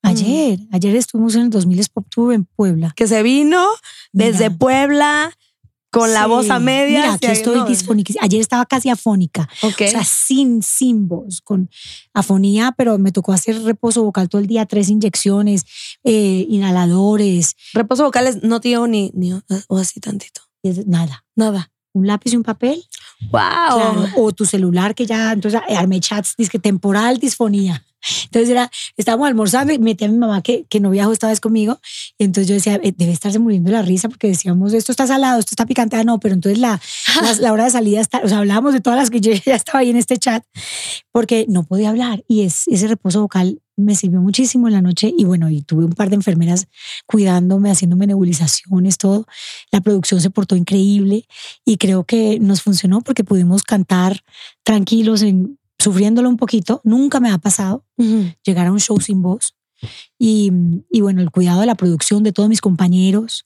Mm. 0.03 0.07
Ayer. 0.07 0.59
Ayer 0.71 0.95
estuvimos 0.95 1.33
en 1.33 1.41
el 1.41 1.49
2000 1.49 1.87
Pop 1.91 2.05
Tour 2.07 2.33
en 2.35 2.45
Puebla. 2.45 2.93
Que 2.95 3.07
se 3.07 3.23
vino 3.23 3.65
desde 4.11 4.51
Puebla 4.51 5.31
con 5.97 6.13
la 6.13 6.27
voz 6.27 6.49
a 6.49 6.60
medias. 6.60 7.19
Mira, 7.21 7.31
ahí, 7.31 7.38
estoy 7.38 7.57
¿no? 7.57 7.65
disfónica. 7.65 8.13
Ayer 8.21 8.41
estaba 8.41 8.65
casi 8.65 8.89
afónica. 8.89 9.49
Ok. 9.62 9.81
O 9.81 9.89
sea, 9.89 10.03
sin, 10.03 10.62
sin 10.62 11.07
voz, 11.07 11.41
con 11.41 11.69
afonía, 12.13 12.73
pero 12.77 12.97
me 12.97 13.12
tocó 13.12 13.33
hacer 13.33 13.62
reposo 13.63 14.03
vocal 14.03 14.29
todo 14.29 14.41
el 14.41 14.47
día, 14.47 14.65
tres 14.65 14.89
inyecciones, 14.89 15.65
eh, 16.03 16.45
inhaladores, 16.49 17.55
Reposo 17.73 18.03
vocales 18.03 18.43
no 18.43 18.60
te 18.62 18.69
llevo 18.69 18.88
ni, 18.88 19.12
ni 19.13 19.33
o 19.33 19.77
así 19.77 19.99
tantito. 19.99 20.41
nada. 20.86 21.25
Nada. 21.36 21.71
Un 21.93 22.05
lápiz 22.05 22.33
y 22.33 22.38
un 22.38 22.43
papel. 22.43 22.83
Wow. 23.21 23.31
claro, 23.31 24.07
o 24.17 24.31
tu 24.31 24.45
celular 24.45 24.93
que 24.93 25.07
ya, 25.07 25.31
entonces 25.31 25.60
eh, 25.67 25.75
armé 25.75 25.99
chats, 25.99 26.36
dice 26.38 26.60
temporal 26.60 27.17
disfonía. 27.17 27.87
Entonces 28.25 28.49
era, 28.49 28.71
estábamos 28.95 29.27
almorzando 29.27 29.73
y 29.73 29.79
metí 29.79 30.05
a 30.05 30.07
mi 30.07 30.17
mamá 30.17 30.41
que, 30.41 30.65
que 30.69 30.79
no 30.79 30.89
viajó 30.89 31.12
esta 31.12 31.27
vez 31.27 31.39
conmigo. 31.39 31.79
Y 32.17 32.25
entonces 32.25 32.47
yo 32.47 32.55
decía, 32.55 32.79
"Eh, 32.83 32.93
debe 32.95 33.12
estarse 33.12 33.39
muriendo 33.39 33.71
la 33.71 33.81
risa 33.81 34.10
porque 34.10 34.27
decíamos, 34.27 34.73
esto 34.73 34.91
está 34.91 35.07
salado, 35.07 35.39
esto 35.39 35.51
está 35.51 35.65
picante. 35.65 35.95
Ah, 35.95 36.03
no, 36.03 36.19
pero 36.19 36.36
entonces 36.36 36.60
la, 36.60 36.79
la, 37.21 37.33
la 37.33 37.53
hora 37.53 37.65
de 37.65 37.71
salida 37.71 38.01
está, 38.01 38.21
o 38.23 38.27
sea, 38.27 38.39
hablábamos 38.39 38.73
de 38.73 38.81
todas 38.81 38.97
las 38.97 39.10
que 39.10 39.21
yo 39.21 39.31
ya 39.45 39.55
estaba 39.55 39.79
ahí 39.79 39.89
en 39.89 39.97
este 39.97 40.17
chat 40.17 40.43
porque 41.12 41.45
no 41.49 41.63
podía 41.63 41.89
hablar. 41.89 42.23
Y 42.27 42.41
es, 42.43 42.67
ese 42.67 42.88
reposo 42.88 43.21
vocal 43.21 43.62
me 43.77 43.95
sirvió 43.95 44.19
muchísimo 44.21 44.67
en 44.67 44.73
la 44.73 44.81
noche. 44.81 45.13
Y 45.15 45.23
bueno, 45.23 45.49
y 45.49 45.62
tuve 45.62 45.86
un 45.86 45.93
par 45.93 46.10
de 46.10 46.15
enfermeras 46.15 46.67
cuidándome, 47.05 47.69
haciéndome 47.71 48.07
nebulizaciones, 48.07 48.97
todo. 48.97 49.25
La 49.71 49.81
producción 49.81 50.19
se 50.19 50.29
portó 50.29 50.55
increíble 50.55 51.25
y 51.63 51.77
creo 51.77 52.03
que 52.03 52.39
nos 52.39 52.62
funcionó 52.62 53.01
porque 53.01 53.23
pudimos 53.23 53.63
cantar 53.63 54.21
tranquilos, 54.63 55.21
en, 55.21 55.57
sufriéndolo 55.79 56.29
un 56.29 56.37
poquito. 56.37 56.81
Nunca 56.83 57.19
me 57.19 57.29
ha 57.31 57.37
pasado 57.37 57.85
llegar 58.43 58.67
a 58.67 58.71
un 58.71 58.79
show 58.79 58.99
sin 58.99 59.21
voz. 59.21 59.53
Y, 60.17 60.51
y 60.89 61.01
bueno, 61.01 61.21
el 61.21 61.29
cuidado 61.29 61.59
de 61.59 61.67
la 61.67 61.75
producción 61.75 62.23
de 62.23 62.31
todos 62.31 62.49
mis 62.49 62.61
compañeros. 62.61 63.45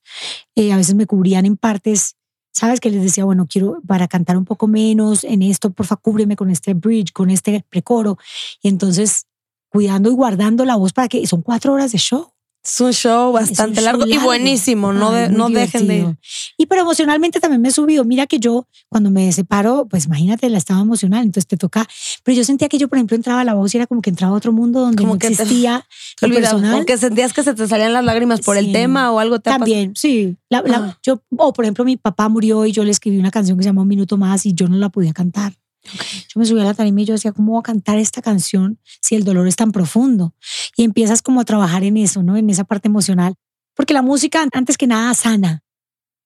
eh, 0.55 0.71
a 0.71 0.77
veces 0.77 0.95
me 0.95 1.05
cubrían 1.05 1.45
en 1.45 1.57
partes, 1.57 2.15
¿sabes? 2.53 2.79
Que 2.79 2.89
les 2.89 3.03
decía, 3.03 3.25
bueno, 3.25 3.47
quiero 3.49 3.81
para 3.85 4.07
cantar 4.07 4.37
un 4.37 4.45
poco 4.45 4.67
menos 4.67 5.23
en 5.25 5.41
esto, 5.41 5.71
porfa, 5.71 5.97
cúbreme 5.97 6.35
con 6.37 6.49
este 6.49 6.73
bridge, 6.73 7.11
con 7.11 7.29
este 7.29 7.65
precoro. 7.69 8.17
Y 8.61 8.69
entonces, 8.69 9.25
cuidando 9.69 10.09
y 10.09 10.13
guardando 10.13 10.63
la 10.65 10.75
voz 10.77 10.93
para 10.93 11.07
que 11.09 11.25
son 11.27 11.41
cuatro 11.41 11.73
horas 11.73 11.91
de 11.91 11.97
show. 11.97 12.30
Es 12.63 12.79
un 12.79 12.93
show 12.93 13.29
un 13.29 13.33
bastante 13.33 13.75
show 13.77 13.83
largo, 13.85 14.05
y 14.07 14.17
buenísimo. 14.19 14.93
No, 14.93 15.09
Ay, 15.09 15.23
de- 15.23 15.29
no 15.29 15.49
dejen 15.49 15.87
de 15.87 15.97
ir. 15.97 16.17
Y 16.57 16.67
pero 16.67 16.81
emocionalmente 16.83 17.39
también 17.39 17.59
me 17.61 17.69
he 17.69 17.71
subido. 17.71 18.05
Mira 18.05 18.27
que 18.27 18.39
yo 18.39 18.67
cuando 18.87 19.09
me 19.09 19.31
separo, 19.31 19.87
pues 19.89 20.05
imagínate, 20.05 20.47
la 20.49 20.59
estaba 20.59 20.79
emocional, 20.81 21.23
entonces 21.23 21.47
te 21.47 21.57
toca. 21.57 21.87
Pero 22.23 22.37
yo 22.37 22.43
sentía 22.43 22.69
que 22.69 22.77
yo, 22.77 22.87
por 22.87 22.99
ejemplo, 22.99 23.15
entraba 23.15 23.41
a 23.41 23.43
la 23.43 23.55
voz 23.55 23.73
y 23.73 23.77
era 23.77 23.87
como 23.87 24.01
que 24.03 24.11
entraba 24.11 24.33
a 24.33 24.37
otro 24.37 24.51
mundo 24.51 24.79
donde 24.81 24.97
Como 25.01 25.13
no 25.13 25.19
que 25.19 25.27
existía 25.27 25.87
Te 26.19 26.27
lo 26.27 26.35
olvidabas, 26.35 26.61
personal. 26.61 26.81
o 26.83 26.85
que 26.85 26.97
sentías 26.99 27.33
que 27.33 27.41
se 27.43 27.53
te 27.55 27.67
salían 27.67 27.93
las 27.93 28.05
lágrimas 28.05 28.41
por 28.41 28.57
el 28.57 28.71
tema 28.71 29.11
o 29.11 29.17
algo 29.17 29.39
te. 29.39 29.49
También, 29.49 29.93
sí. 29.95 30.37
La- 30.49 30.61
la- 30.61 30.77
Ah. 30.77 30.99
yo, 31.03 31.21
o 31.37 31.53
por 31.53 31.65
ejemplo, 31.65 31.83
mi 31.83 31.97
papá 31.97 32.29
murió 32.29 32.65
y 32.67 32.71
yo 32.73 32.83
le 32.83 32.91
escribí 32.91 33.17
una 33.17 33.31
canción 33.31 33.57
que 33.57 33.63
se 33.63 33.69
llama 33.69 33.81
Un 33.81 33.87
Minuto 33.87 34.17
Más 34.17 34.45
y 34.45 34.53
yo 34.53 34.67
no 34.67 34.77
la 34.77 34.89
podía 34.89 35.13
cantar. 35.13 35.53
Yo 35.83 36.39
me 36.39 36.45
subí 36.45 36.61
a 36.61 36.63
la 36.63 36.73
tarima 36.73 37.01
y 37.01 37.05
yo 37.05 37.13
decía, 37.13 37.31
¿cómo 37.31 37.53
voy 37.53 37.59
a 37.59 37.63
cantar 37.63 37.97
esta 37.97 38.21
canción 38.21 38.79
si 39.01 39.15
el 39.15 39.23
dolor 39.23 39.47
es 39.47 39.55
tan 39.55 39.71
profundo? 39.71 40.35
Y 40.77 40.83
empiezas 40.83 41.21
como 41.21 41.41
a 41.41 41.45
trabajar 41.45 41.83
en 41.83 41.97
eso, 41.97 42.23
¿no? 42.23 42.37
En 42.37 42.49
esa 42.49 42.63
parte 42.63 42.87
emocional. 42.87 43.35
Porque 43.75 43.93
la 43.93 44.01
música, 44.01 44.45
antes 44.53 44.77
que 44.77 44.87
nada, 44.87 45.13
sana. 45.13 45.63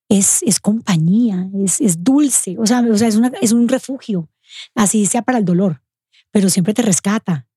Es, 0.08 0.44
es 0.44 0.60
compañía, 0.60 1.50
es, 1.64 1.82
es 1.82 2.04
dulce, 2.04 2.58
o 2.60 2.66
sea, 2.68 2.82
o 2.82 2.96
sea 2.96 3.08
es, 3.08 3.16
una, 3.16 3.32
es 3.42 3.54
un 3.54 3.68
refugio, 3.68 4.30
así 4.76 5.08
sea 5.08 5.24
para 5.24 5.40
el 5.40 5.46
dolor, 5.46 5.82
pero 6.30 6.52
siempre 6.52 6.76
te 6.76 6.84
rescata. 6.84 7.48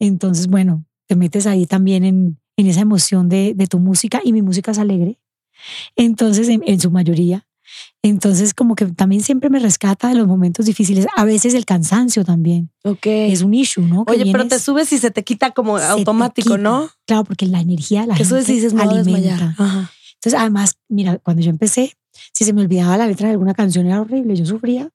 Entonces, 0.00 0.48
bueno, 0.48 0.84
te 1.06 1.14
metes 1.14 1.46
ahí 1.46 1.64
también 1.64 2.04
en, 2.04 2.40
en 2.56 2.66
esa 2.66 2.80
emoción 2.80 3.28
de, 3.28 3.54
de 3.54 3.66
tu 3.68 3.78
música 3.78 4.20
y 4.24 4.32
mi 4.32 4.42
música 4.42 4.72
es 4.72 4.78
alegre. 4.78 5.20
Entonces, 5.94 6.48
en, 6.48 6.62
en 6.66 6.80
su 6.80 6.90
mayoría. 6.90 7.46
Entonces, 8.02 8.54
como 8.54 8.74
que 8.74 8.86
también 8.86 9.22
siempre 9.22 9.48
me 9.50 9.58
rescata 9.58 10.08
de 10.08 10.14
los 10.16 10.26
momentos 10.26 10.66
difíciles. 10.66 11.06
A 11.16 11.24
veces 11.24 11.54
el 11.54 11.64
cansancio 11.64 12.24
también 12.24 12.70
Ok. 12.84 13.06
es 13.06 13.42
un 13.42 13.54
issue, 13.54 13.84
¿no? 13.84 14.04
Que 14.04 14.12
Oye, 14.14 14.24
pero 14.32 14.44
te 14.44 14.56
vienes- 14.56 14.62
subes 14.62 14.92
y 14.92 14.98
se 14.98 15.10
te 15.10 15.22
quita 15.24 15.52
como 15.52 15.76
automático, 15.78 16.50
quita. 16.56 16.58
¿no? 16.62 16.90
Claro, 17.06 17.24
porque 17.24 17.46
la 17.46 17.60
energía 17.60 18.06
la 18.06 18.14
Que 18.16 18.24
subes 18.24 18.44
y 18.48 18.54
gente 18.60 18.68
dices, 18.68 18.80
alimenta. 18.80 19.54
Ajá. 19.58 19.90
Entonces, 20.14 20.34
además, 20.40 20.76
mira, 20.88 21.18
cuando 21.18 21.42
yo 21.42 21.50
empecé, 21.50 21.96
si 22.32 22.44
se 22.44 22.52
me 22.52 22.62
olvidaba 22.62 22.96
la 22.96 23.06
letra 23.06 23.26
de 23.28 23.32
alguna 23.32 23.54
canción 23.54 23.86
era 23.86 24.00
horrible, 24.00 24.34
yo 24.36 24.46
sufría. 24.46 24.90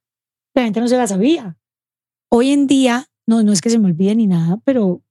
La 0.54 0.64
gente 0.64 0.80
no 0.82 0.88
se 0.88 0.98
la 0.98 1.08
sabía. 1.08 1.58
Hoy 2.30 2.52
en 2.52 2.68
día, 2.68 3.10
no, 3.26 3.44
no 3.44 3.52
es 3.54 3.62
que 3.62 3.70
se 3.70 3.78
me 3.80 3.88
olvide 3.88 4.16
ni 4.16 4.28
nada, 4.28 4.60
pero 4.66 5.02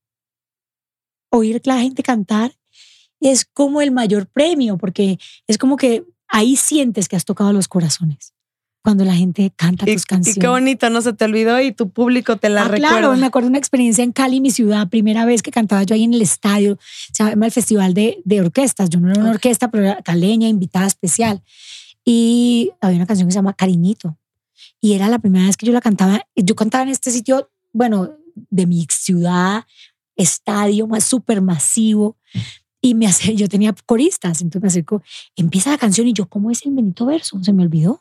oír 1.30 1.60
la 1.64 1.78
gente 1.80 2.02
cantar 2.02 2.52
es 3.20 3.44
como 3.44 3.80
el 3.80 3.90
mayor 3.92 4.26
premio, 4.28 4.76
porque 4.78 5.18
es 5.46 5.58
como 5.58 5.76
que 5.76 6.04
ahí 6.28 6.56
sientes 6.56 7.08
que 7.08 7.16
has 7.16 7.24
tocado 7.24 7.52
los 7.52 7.68
corazones. 7.68 8.32
Cuando 8.82 9.04
la 9.04 9.16
gente 9.16 9.52
canta 9.56 9.84
Y, 9.90 9.94
tus 9.94 10.02
y 10.02 10.06
canciones. 10.06 10.38
qué 10.40 10.46
bonito, 10.46 10.88
no 10.90 11.02
se 11.02 11.12
te 11.12 11.24
olvidó 11.24 11.60
y 11.60 11.72
tu 11.72 11.90
público 11.90 12.36
te 12.36 12.48
la 12.48 12.62
Ah, 12.62 12.68
recuerda. 12.68 12.88
Claro, 12.98 13.16
me 13.16 13.26
acuerdo 13.26 13.48
una 13.48 13.58
experiencia 13.58 14.04
en 14.04 14.12
Cali, 14.12 14.40
mi 14.40 14.52
ciudad, 14.52 14.88
primera 14.88 15.24
vez 15.24 15.42
que 15.42 15.50
cantaba 15.50 15.82
yo 15.82 15.94
ahí 15.96 16.04
en 16.04 16.14
el 16.14 16.22
estadio, 16.22 16.78
se 17.12 17.24
llama 17.24 17.46
el 17.46 17.52
Festival 17.52 17.94
de, 17.94 18.20
de 18.24 18.40
Orquestas. 18.40 18.88
Yo 18.88 19.00
no 19.00 19.10
era 19.10 19.20
una 19.20 19.30
orquesta, 19.32 19.72
pero 19.72 19.84
era 19.86 20.02
caleña, 20.02 20.46
invitada 20.48 20.86
especial. 20.86 21.42
Y 22.04 22.70
había 22.80 22.98
una 22.98 23.06
canción 23.06 23.26
que 23.26 23.32
se 23.32 23.38
llama 23.38 23.54
Cariñito. 23.54 24.16
Y 24.80 24.92
era 24.92 25.08
la 25.08 25.18
primera 25.18 25.46
vez 25.46 25.56
que 25.56 25.66
yo 25.66 25.72
la 25.72 25.80
cantaba. 25.80 26.20
Yo 26.36 26.54
cantaba 26.54 26.84
en 26.84 26.90
este 26.90 27.10
sitio, 27.10 27.50
bueno, 27.72 28.10
de 28.36 28.66
mi 28.66 28.86
ciudad, 28.88 29.64
estadio 30.14 30.86
más 30.86 31.02
súper 31.02 31.40
masivo. 31.42 32.16
Y 32.80 32.94
me 32.94 33.06
hace, 33.06 33.34
yo 33.34 33.48
tenía 33.48 33.74
coristas, 33.86 34.40
entonces 34.40 34.62
me 34.62 34.68
acerco, 34.68 35.02
empieza 35.34 35.70
la 35.70 35.78
canción 35.78 36.06
y 36.06 36.12
yo, 36.12 36.28
¿cómo 36.28 36.50
es 36.50 36.64
el 36.66 36.72
bendito 36.72 37.06
verso? 37.06 37.42
Se 37.42 37.52
me 37.52 37.62
olvidó. 37.62 37.98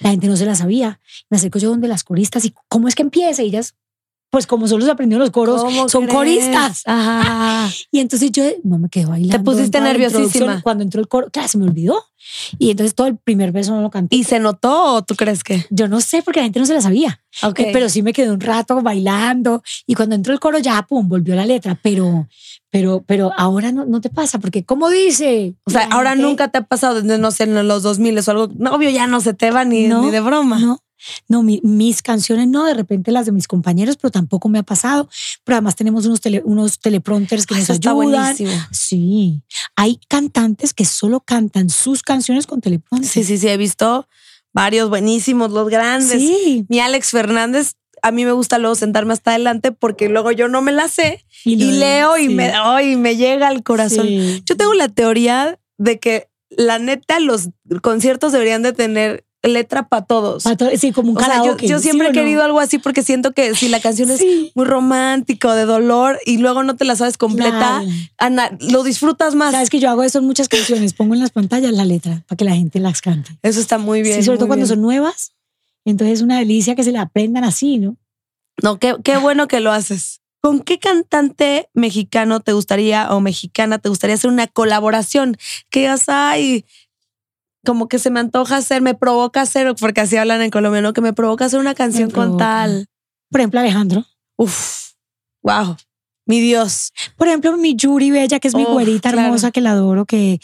La 0.00 0.10
gente 0.10 0.26
no 0.26 0.36
se 0.36 0.44
la 0.46 0.54
sabía. 0.54 1.00
Me 1.30 1.36
acerco 1.38 1.58
yo 1.58 1.70
donde 1.70 1.88
las 1.88 2.04
coristas 2.04 2.44
y 2.44 2.54
¿cómo 2.68 2.88
es 2.88 2.94
que 2.94 3.02
empieza? 3.02 3.42
Y 3.42 3.46
ellas, 3.46 3.74
pues 4.32 4.46
como 4.46 4.66
solo 4.66 4.82
se 4.82 4.90
aprendieron 4.90 5.20
los 5.20 5.30
coros, 5.30 5.62
¿Cómo 5.62 5.90
son 5.90 6.04
crees? 6.04 6.16
coristas. 6.16 6.82
Ajá. 6.86 7.70
Y 7.90 8.00
entonces 8.00 8.32
yo 8.32 8.44
no 8.64 8.78
me 8.78 8.88
quedé 8.88 9.04
bailando. 9.04 9.36
Te 9.36 9.44
pusiste 9.44 9.78
nerviosísima. 9.78 10.62
Cuando 10.62 10.82
entró 10.82 11.02
el 11.02 11.06
coro, 11.08 11.28
claro, 11.30 11.48
se 11.48 11.58
me 11.58 11.66
olvidó. 11.66 12.02
Y 12.58 12.70
entonces 12.70 12.94
todo 12.94 13.08
el 13.08 13.18
primer 13.18 13.52
verso 13.52 13.74
no 13.74 13.82
lo 13.82 13.90
canté. 13.90 14.16
¿Y 14.16 14.24
se 14.24 14.38
notó 14.40 14.94
o 14.94 15.02
tú 15.02 15.16
crees 15.16 15.44
que? 15.44 15.66
Yo 15.68 15.86
no 15.86 16.00
sé 16.00 16.22
porque 16.22 16.40
la 16.40 16.44
gente 16.44 16.60
no 16.60 16.64
se 16.64 16.72
la 16.72 16.80
sabía. 16.80 17.20
Ok. 17.42 17.60
Eh, 17.60 17.70
Pero 17.74 17.90
sí 17.90 18.00
me 18.02 18.14
quedé 18.14 18.30
un 18.30 18.40
rato 18.40 18.80
bailando 18.80 19.62
y 19.86 19.94
cuando 19.94 20.14
entró 20.14 20.32
el 20.32 20.40
coro 20.40 20.58
ya, 20.58 20.80
pum, 20.88 21.06
volvió 21.08 21.34
la 21.34 21.44
letra. 21.44 21.78
Pero, 21.82 22.26
pero, 22.70 23.04
pero 23.06 23.32
ahora 23.36 23.70
no, 23.70 23.84
no 23.84 24.00
te 24.00 24.08
pasa 24.08 24.38
porque, 24.38 24.64
¿cómo 24.64 24.88
dice? 24.88 25.56
o 25.66 25.70
sea, 25.70 25.88
ahora 25.90 26.10
gente- 26.10 26.24
nunca 26.24 26.48
te 26.48 26.56
ha 26.56 26.62
pasado 26.62 27.02
desde, 27.02 27.18
no 27.18 27.32
sé, 27.32 27.42
en 27.44 27.68
los 27.68 27.82
2000 27.82 28.18
o 28.18 28.30
algo. 28.30 28.48
No, 28.56 28.72
obvio, 28.74 28.88
ya 28.88 29.06
no 29.06 29.20
se 29.20 29.34
te 29.34 29.50
va 29.50 29.66
ni, 29.66 29.88
No, 29.88 30.00
ni 30.02 30.10
de 30.10 30.20
broma. 30.20 30.58
No, 30.58 30.78
no, 31.28 31.42
mi- 31.42 31.60
mis 31.62 32.02
canciones 32.02 32.48
no, 32.48 32.64
de 32.64 32.74
repente 32.74 33.10
las 33.12 33.26
de 33.26 33.32
mis 33.32 33.48
compañeros, 33.48 33.96
pero 33.96 34.10
tampoco 34.10 34.48
me 34.48 34.58
ha 34.58 34.62
pasado. 34.62 35.08
Pero 35.44 35.56
además 35.56 35.76
tenemos 35.76 36.06
unos, 36.06 36.20
tele- 36.20 36.42
unos 36.44 36.78
teleprompters 36.78 37.46
que 37.46 37.54
Ah, 37.54 37.58
nos 37.58 37.70
ayudan. 37.70 37.94
buenísimo. 37.94 38.50
Sí, 38.70 39.42
hay 39.76 39.98
cantantes 40.08 40.74
que 40.74 40.84
solo 40.84 41.20
cantan 41.20 41.70
sus 41.70 42.02
canciones 42.02 42.46
con 42.46 42.60
teleprompter. 42.60 43.10
Sí, 43.10 43.24
sí, 43.24 43.38
sí, 43.38 43.48
he 43.48 43.56
visto 43.56 44.06
varios 44.52 44.88
buenísimos, 44.88 45.50
los 45.50 45.68
grandes. 45.68 46.20
Sí. 46.20 46.66
Mi 46.68 46.80
Alex 46.80 47.10
Fernández, 47.10 47.74
a 48.02 48.10
mí 48.10 48.24
me 48.24 48.32
gusta 48.32 48.58
luego 48.58 48.74
sentarme 48.74 49.12
hasta 49.12 49.30
adelante 49.30 49.72
porque 49.72 50.08
luego 50.08 50.32
yo 50.32 50.48
no 50.48 50.60
me 50.60 50.72
la 50.72 50.88
sé 50.88 51.24
y, 51.44 51.56
leo 51.56 52.18
y 52.18 52.28
me, 52.28 52.50
ay, 52.54 52.96
me 52.96 53.16
llega 53.16 53.48
al 53.48 53.62
corazón. 53.62 54.06
Sí. 54.08 54.42
Yo 54.44 54.56
tengo 54.56 54.74
la 54.74 54.88
teoría 54.88 55.58
de 55.78 55.98
que 56.00 56.28
la 56.50 56.78
neta 56.78 57.18
los 57.20 57.48
conciertos 57.80 58.32
deberían 58.32 58.62
de 58.62 58.72
tener 58.72 59.24
letra 59.42 59.88
para 59.88 60.04
todos. 60.04 60.44
Pa' 60.44 60.56
to- 60.56 60.70
Sí, 60.76 60.92
como 60.92 61.10
un 61.12 61.16
O 61.16 61.20
sea, 61.20 61.36
yo, 61.36 61.42
karaoke. 61.42 61.66
yo 61.66 61.78
¿sí 61.78 61.84
siempre 61.84 62.06
o 62.08 62.10
he 62.10 62.12
no? 62.12 62.20
querido 62.20 62.42
algo 62.44 62.60
así 62.60 62.78
porque 62.78 63.02
siento 63.02 63.32
que 63.32 63.54
si 63.54 63.68
la 63.68 63.80
canción 63.80 64.10
es 64.10 64.18
Sí. 64.20 64.52
muy 64.54 64.64
romántico, 64.64 65.52
de 65.54 65.64
dolor 65.64 66.18
y 66.24 66.38
luego 66.38 66.62
no 66.62 66.76
te 66.76 66.84
la 66.84 66.94
sabes 66.96 67.18
completa. 67.18 67.82
Ana, 68.18 68.56
lo 68.60 68.82
disfrutas 68.84 69.34
más. 69.34 69.52
Sabes 69.52 69.70
que 69.70 69.80
yo 69.80 69.90
hago 69.90 70.02
eso 70.04 70.18
en 70.20 70.26
muchas 70.26 70.48
canciones, 70.48 70.94
pongo 70.94 71.14
en 71.14 71.20
las 71.20 71.30
pantallas 71.30 71.72
la 71.72 71.84
letra 71.84 72.22
para 72.28 72.36
que 72.36 72.44
la 72.44 72.54
gente 72.54 72.78
las 72.80 73.00
cante. 73.00 73.36
Eso 73.42 73.60
está 73.60 73.78
muy 73.78 74.02
bien. 74.02 74.16
sí, 74.16 74.22
sobre 74.22 74.38
todo 74.38 74.46
cuando 74.48 74.64
bien. 74.66 74.74
son 74.76 74.82
nuevas. 74.82 75.32
Entonces 75.84 76.18
es 76.18 76.22
una 76.22 76.38
delicia 76.38 76.74
que 76.76 76.84
se 76.84 76.92
la 76.92 77.02
aprendan 77.02 77.42
así, 77.44 77.78
¿no? 77.78 77.96
No, 78.62 78.78
qué, 78.78 78.94
qué 79.02 79.16
bueno 79.16 79.48
que 79.48 79.58
lo 79.60 79.72
haces. 79.72 80.20
¿Con 80.40 80.60
qué 80.60 80.78
cantante 80.78 81.68
mexicano 81.74 82.40
te 82.40 82.52
gustaría 82.52 83.12
o 83.12 83.20
mexicana 83.20 83.78
te 83.78 83.88
gustaría 83.88 84.14
hacer 84.14 84.30
una 84.30 84.46
colaboración? 84.46 85.36
Que 85.70 85.80
digas, 85.80 86.04
ay, 86.08 86.64
como 87.64 87.88
que 87.88 87.98
se 87.98 88.10
me 88.10 88.20
antoja 88.20 88.56
hacer, 88.56 88.82
me 88.82 88.94
provoca 88.94 89.40
hacer, 89.42 89.74
porque 89.78 90.00
así 90.00 90.16
hablan 90.16 90.42
en 90.42 90.50
colombiano, 90.50 90.92
que 90.92 91.00
me 91.00 91.12
provoca 91.12 91.44
hacer 91.44 91.60
una 91.60 91.74
canción 91.74 92.10
con 92.10 92.36
tal. 92.36 92.86
Por 93.30 93.40
ejemplo, 93.40 93.60
Alejandro. 93.60 94.04
Uf, 94.36 94.92
wow, 95.42 95.76
mi 96.26 96.40
Dios. 96.40 96.92
Por 97.16 97.28
ejemplo, 97.28 97.56
mi 97.56 97.74
Yuri 97.76 98.10
Bella, 98.10 98.40
que 98.40 98.48
es 98.48 98.54
mi 98.54 98.64
güerita 98.64 99.10
claro. 99.12 99.26
hermosa, 99.28 99.50
que 99.50 99.60
la 99.60 99.72
adoro, 99.72 100.04
que, 100.06 100.40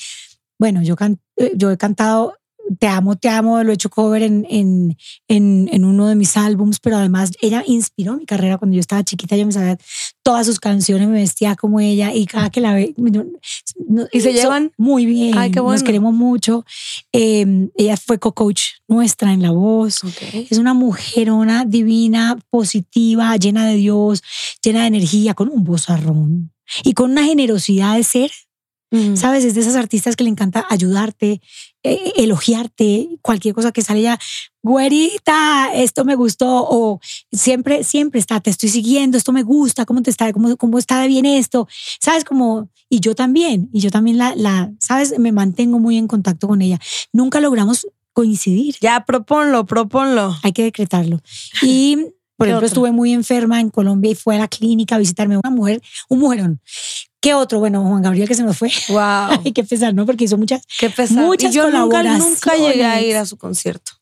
bueno, 0.58 0.82
yo, 0.82 0.96
can- 0.96 1.20
eh, 1.36 1.52
yo 1.56 1.70
he 1.70 1.76
cantado 1.76 2.36
Te 2.78 2.86
amo, 2.86 3.16
te 3.16 3.28
amo, 3.28 3.62
lo 3.64 3.70
he 3.70 3.74
hecho 3.74 3.88
cover 3.90 4.22
en, 4.22 4.46
en, 4.50 4.96
en, 5.28 5.68
en 5.72 5.84
uno 5.84 6.06
de 6.08 6.14
mis 6.14 6.36
álbums, 6.36 6.80
pero 6.80 6.96
además 6.98 7.32
ella 7.40 7.62
inspiró 7.66 8.16
mi 8.16 8.26
carrera 8.26 8.58
cuando 8.58 8.74
yo 8.74 8.80
estaba 8.80 9.02
chiquita, 9.04 9.36
yo 9.36 9.46
me 9.46 9.52
sabía 9.52 9.78
todas 10.22 10.44
sus 10.46 10.60
canciones, 10.60 11.08
me 11.08 11.20
vestía 11.20 11.56
como 11.56 11.80
ella 11.80 12.12
y 12.14 12.26
cada 12.26 12.50
que 12.50 12.60
la 12.60 12.74
ve... 12.74 12.94
no- 12.96 14.06
¿Y 14.12 14.20
se 14.20 14.32
llevan? 14.32 14.72
Muy 14.76 15.06
bien, 15.06 15.36
Ay, 15.38 15.50
qué 15.50 15.60
bueno. 15.60 15.74
nos 15.74 15.82
queremos 15.82 16.12
mucho. 16.14 16.64
Eh, 17.12 17.68
ella 17.76 17.96
fue 17.96 18.18
co-coach 18.18 18.62
nuestra 18.86 19.32
en 19.32 19.40
La 19.42 19.50
Voz. 19.50 20.00
Es 20.50 20.58
una 20.58 20.74
mujerona 20.74 21.64
divina, 21.64 22.38
positiva, 22.50 23.34
llena 23.36 23.66
de 23.66 23.76
Dios, 23.76 24.22
llena 24.62 24.82
de 24.82 24.88
energía, 24.88 25.32
con 25.34 25.48
un 25.48 25.64
vozarrón 25.64 26.52
y 26.84 26.92
con 26.92 27.12
una 27.12 27.24
generosidad 27.24 27.96
de 27.96 28.04
ser 28.04 28.30
Ujú. 28.90 29.16
¿Sabes? 29.16 29.44
Es 29.44 29.54
de 29.54 29.60
esas 29.60 29.76
artistas 29.76 30.16
que 30.16 30.24
le 30.24 30.30
encanta 30.30 30.64
ayudarte, 30.70 31.40
eh, 31.82 32.12
elogiarte, 32.16 33.18
cualquier 33.22 33.54
cosa 33.54 33.70
que 33.72 33.82
sale 33.82 34.00
ya, 34.02 34.18
güerita, 34.62 35.70
esto 35.74 36.04
me 36.04 36.14
gustó, 36.14 36.46
o 36.68 37.00
siempre, 37.30 37.84
siempre 37.84 38.18
está, 38.20 38.40
te 38.40 38.50
estoy 38.50 38.68
siguiendo, 38.70 39.18
esto 39.18 39.32
me 39.32 39.42
gusta, 39.42 39.84
¿cómo 39.84 40.02
te 40.02 40.10
está, 40.10 40.32
cómo, 40.32 40.56
cómo 40.56 40.78
está 40.78 41.06
bien 41.06 41.26
esto? 41.26 41.68
¿Sabes? 42.00 42.24
Como, 42.24 42.70
y 42.88 43.00
yo 43.00 43.14
también, 43.14 43.68
y 43.72 43.80
yo 43.80 43.90
también 43.90 44.16
la, 44.18 44.34
la, 44.34 44.72
¿sabes? 44.80 45.18
Me 45.18 45.32
mantengo 45.32 45.78
muy 45.78 45.96
en 45.98 46.08
contacto 46.08 46.48
con 46.48 46.62
ella. 46.62 46.78
Nunca 47.12 47.40
logramos 47.40 47.86
coincidir, 48.14 48.76
Ya, 48.80 49.04
proponlo, 49.04 49.66
proponlo. 49.66 50.34
hay 50.42 50.52
que 50.52 50.62
decretarlo. 50.64 51.20
Y, 51.62 51.96
por 52.36 52.46
¿Qué 52.46 52.50
ejemplo, 52.50 52.56
otro? 52.56 52.66
estuve 52.66 52.92
muy 52.92 53.12
enferma 53.12 53.60
en 53.60 53.70
Colombia 53.70 54.10
y 54.12 54.14
fue 54.14 54.36
a 54.36 54.38
la 54.38 54.48
clínica 54.48 54.94
a 54.96 54.98
visitarme 54.98 55.36
una 55.36 55.50
mujer, 55.50 55.82
un 56.08 56.20
mujerón. 56.20 56.60
¿Qué 57.20 57.34
otro? 57.34 57.58
Bueno, 57.58 57.82
Juan 57.82 58.02
Gabriel 58.02 58.28
que 58.28 58.34
se 58.34 58.42
nos 58.44 58.56
fue. 58.58 58.70
Wow. 58.88 59.40
Hay 59.44 59.52
que 59.52 59.64
pesar, 59.64 59.92
¿no? 59.94 60.06
Porque 60.06 60.24
hizo 60.24 60.38
muchas. 60.38 60.62
Qué 60.78 60.88
pesado. 60.90 61.26
Muchas 61.26 61.52
y 61.52 61.56
yo 61.56 61.70
nunca, 61.70 62.02
llegué 62.56 62.84
a 62.84 63.00
ir 63.02 63.16
a 63.16 63.26
su 63.26 63.36
concierto. 63.36 63.92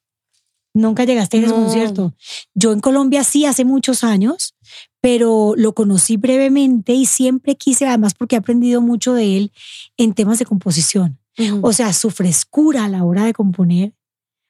Nunca 0.74 1.04
llegaste 1.04 1.38
a 1.38 1.40
ese 1.40 1.48
No. 1.48 1.56
concierto. 1.56 2.14
Yo 2.54 2.72
en 2.72 2.80
Colombia 2.80 3.24
sí 3.24 3.46
hace 3.46 3.64
muchos 3.64 4.04
años, 4.04 4.54
pero 5.00 5.54
lo 5.56 5.74
conocí 5.74 6.18
brevemente 6.18 6.92
y 6.92 7.06
siempre 7.06 7.54
quise, 7.56 7.86
además 7.86 8.12
porque 8.12 8.36
he 8.36 8.38
aprendido 8.38 8.82
mucho 8.82 9.14
de 9.14 9.38
él 9.38 9.52
en 9.96 10.12
temas 10.12 10.38
de 10.38 10.44
composición. 10.44 11.18
O 11.62 11.72
sea, 11.72 11.92
su 11.92 12.10
frescura 12.10 12.84
a 12.84 12.88
la 12.88 13.04
hora 13.04 13.24
de 13.24 13.32
componer, 13.32 13.92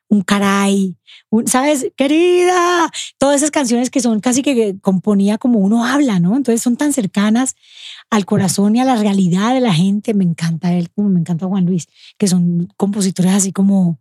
un 0.08 0.22
caray, 0.22 0.96
un, 1.30 1.46
¿sabes? 1.46 1.88
Querida, 1.96 2.90
todas 3.18 3.36
esas 3.36 3.50
canciones 3.50 3.90
que 3.90 4.00
son 4.00 4.20
casi 4.20 4.42
que 4.42 4.78
componía 4.80 5.38
como 5.38 5.58
uno 5.58 5.84
habla, 5.84 6.20
¿no? 6.20 6.36
Entonces 6.36 6.62
son 6.62 6.76
tan 6.76 6.92
cercanas 6.92 7.54
al 8.10 8.24
corazón 8.24 8.76
y 8.76 8.80
a 8.80 8.84
la 8.84 8.96
realidad 8.96 9.54
de 9.54 9.60
la 9.60 9.74
gente. 9.74 10.14
Me 10.14 10.24
encanta 10.24 10.72
él, 10.72 10.90
como 10.90 11.08
me 11.08 11.20
encanta 11.20 11.46
Juan 11.46 11.66
Luis, 11.66 11.86
que 12.18 12.28
son 12.28 12.68
compositores 12.76 13.32
así 13.32 13.52
como, 13.52 13.98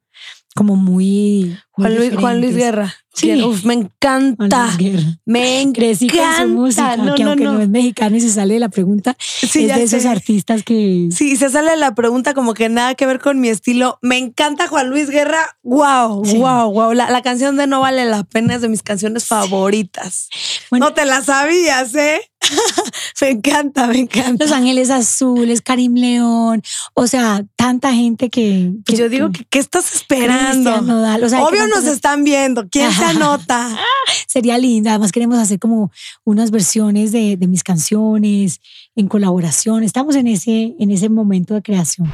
como 0.56 0.76
muy... 0.76 1.46
muy 1.46 1.58
Juan 1.72 1.96
Luis, 1.96 2.15
Juan 2.15 2.39
Luis 2.41 2.56
diferentes. 2.56 2.56
Guerra. 2.56 2.96
Sí. 3.13 3.44
Uf, 3.44 3.63
me 3.65 3.76
Juan 3.76 3.89
encanta. 3.94 4.65
Luis 4.65 4.78
Guerra. 4.78 5.18
Me 5.26 5.72
Crecí 5.74 6.08
con 6.08 6.18
su 6.18 6.24
encanta. 6.24 6.48
música, 6.48 6.98
No, 6.98 7.15
que 7.15 7.24
no, 7.24 7.30
aunque 7.32 7.44
no. 7.46 7.54
no. 7.54 7.62
es 7.62 7.70
mexicano 7.70 8.15
y 8.18 8.22
se 8.22 8.30
sale 8.30 8.54
de 8.56 8.60
la 8.62 8.70
pregunta, 8.70 9.15
Sí, 9.20 9.65
es 9.70 9.76
de 9.76 9.84
esos 9.84 10.06
artistas 10.06 10.63
que... 10.63 11.10
Sí, 11.12 11.36
se 11.36 11.50
sale 11.50 11.76
la 11.78 11.94
pregunta 11.96 12.34
como 12.34 12.54
que 12.54 12.70
nada 12.70 12.96
que 12.96 13.06
ver 13.06 13.20
con 13.20 13.39
mi 13.39 13.50
estilo. 13.50 14.00
Me 14.02 14.18
encanta 14.18 14.68
Juan 14.68 14.89
Luis 14.89 15.10
Guerra. 15.10 15.58
Wow, 15.63 16.24
Sí. 16.26 16.38
wow, 16.38 16.72
wow. 16.72 16.94
La, 16.94 17.10
la 17.10 17.22
canción 17.22 17.58
de 17.58 17.68
No 17.68 17.82
vale 17.82 18.06
la 18.06 18.24
pena 18.24 18.56
es 18.56 18.62
de 18.62 18.70
mis 18.70 18.82
canciones 18.84 19.26
favoritas. 19.26 20.30
Bueno. 20.70 20.88
no 20.88 20.94
te 20.94 21.06
la 21.06 21.22
sabías, 21.22 21.94
¿eh? 21.96 22.22
me 23.21 23.29
encanta, 23.29 23.88
me 23.88 23.99
encanta. 23.99 24.45
Los 24.45 24.53
Ángeles 24.53 24.89
Azules, 24.89 25.62
Karim 25.62 25.95
León, 25.95 26.62
o 26.93 27.08
sea, 27.08 27.43
tanta 27.55 27.93
gente 27.93 28.29
que... 28.29 28.71
que 28.86 28.95
Yo 28.95 29.10
digo 29.10 29.31
que, 29.31 29.45
¿qué 29.45 29.60
estás 29.60 29.93
esperando? 29.93 30.81
Nodal, 30.81 31.23
o 31.23 31.29
sea, 31.29 31.43
Obvio 31.43 31.67
nos 31.67 31.86
están 31.86 32.23
viendo. 32.23 32.67
¿Quién 32.69 32.91
se 32.91 33.05
anota? 33.05 33.77
Sería 34.27 34.58
linda. 34.58 34.91
Además, 34.91 35.12
queremos 35.12 35.38
hacer 35.38 35.60
como 35.60 35.91
unas 36.23 36.51
versiones 36.51 37.12
de, 37.12 37.38
de 37.38 37.47
mis 37.47 37.63
canciones 37.63 38.62
en 38.95 39.08
colaboración. 39.08 39.84
Estamos 39.84 40.15
en 40.15 40.27
ese, 40.27 40.75
en 40.79 40.91
ese 40.91 41.10
momento 41.10 41.53
de 41.53 41.62
creación. 41.62 42.12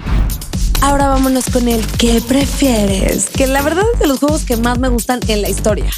Ahora 0.82 1.10
vámonos 1.10 1.46
con 1.52 1.68
el 1.68 1.86
¿qué 2.00 2.22
prefieres? 2.28 3.30
Que 3.30 3.46
la 3.46 3.62
verdad 3.62 3.84
es 3.94 4.00
de 4.00 4.08
los 4.08 4.20
juegos 4.20 4.44
que 4.46 4.58
más 4.58 4.80
me 4.80 4.90
gustan 4.90 5.20
en 5.28 5.44
la 5.44 5.50
historia. 5.50 5.92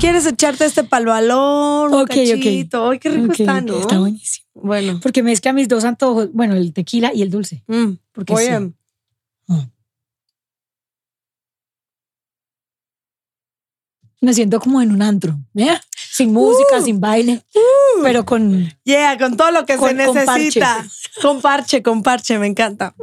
¿Quieres 0.00 0.26
echarte 0.26 0.64
este 0.66 0.84
pal 0.84 1.06
balón? 1.06 1.94
Ok, 1.94 2.02
ok. 2.02 2.08
cachito? 2.08 2.90
Ay, 2.90 2.98
qué 2.98 3.08
rico 3.10 3.32
Ok, 3.32 3.40
está, 3.40 3.56
ok, 3.58 3.62
¿no? 3.62 3.80
Está 3.80 3.98
buenísimo. 3.98 4.46
Bueno. 4.54 5.00
Porque 5.02 5.22
mezcla 5.22 5.52
mis 5.52 5.68
dos 5.68 5.84
antojos, 5.84 6.30
bueno, 6.32 6.54
el 6.54 6.72
tequila 6.72 7.12
y 7.14 7.22
el 7.22 7.30
dulce. 7.30 7.62
Mm, 7.66 7.92
Porque 8.12 8.32
muy 8.32 8.42
sí. 8.42 8.48
bien. 8.50 8.76
Me 14.20 14.32
siento 14.32 14.58
como 14.58 14.80
en 14.80 14.90
un 14.90 15.02
antro, 15.02 15.36
¿eh? 15.54 15.78
Sin 16.12 16.32
música, 16.32 16.78
Uh. 16.78 16.84
sin 16.84 16.98
baile, 17.00 17.42
pero 18.02 18.24
con... 18.24 18.72
Yeah, 18.84 19.18
con 19.18 19.36
todo 19.36 19.50
lo 19.50 19.66
que 19.66 19.76
Con- 19.76 19.90
se 19.98 20.06
con 20.06 20.14
necesita. 20.14 20.86
Con 21.20 21.40
parche, 21.42 21.82
con 21.82 22.02
parche, 22.02 22.38
me 22.38 22.46
encanta. 22.46 22.94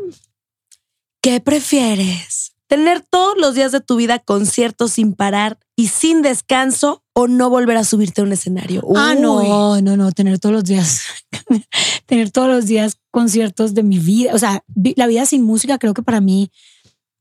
¿Qué 1.22 1.40
prefieres? 1.40 2.41
¿Tener 2.72 3.02
todos 3.02 3.36
los 3.38 3.54
días 3.54 3.74
de 3.74 3.82
tu 3.82 3.98
vida 3.98 4.20
conciertos 4.20 4.94
sin 4.94 5.12
parar 5.14 5.60
y 5.76 5.88
sin 5.88 6.22
descanso 6.22 7.04
o 7.12 7.28
no 7.28 7.50
volver 7.50 7.76
a 7.76 7.84
subirte 7.84 8.22
a 8.22 8.24
un 8.24 8.32
escenario? 8.32 8.82
Ah, 8.96 9.14
Uy. 9.14 9.22
no, 9.22 9.82
no, 9.82 9.98
no, 9.98 10.12
tener 10.14 10.40
todos 10.40 10.56
los 10.56 10.64
días, 10.64 11.02
tener 12.06 12.32
todos 12.32 12.48
los 12.48 12.68
días 12.68 12.98
conciertos 13.12 13.74
de 13.74 13.84
mi 13.84 14.00
vida. 14.00 14.34
O 14.34 14.40
sea, 14.40 14.64
la 14.96 15.08
vida 15.08 15.26
sin 15.26 15.44
música 15.44 15.78
creo 15.80 15.94
que 15.94 16.02
para 16.02 16.22
mí 16.22 16.50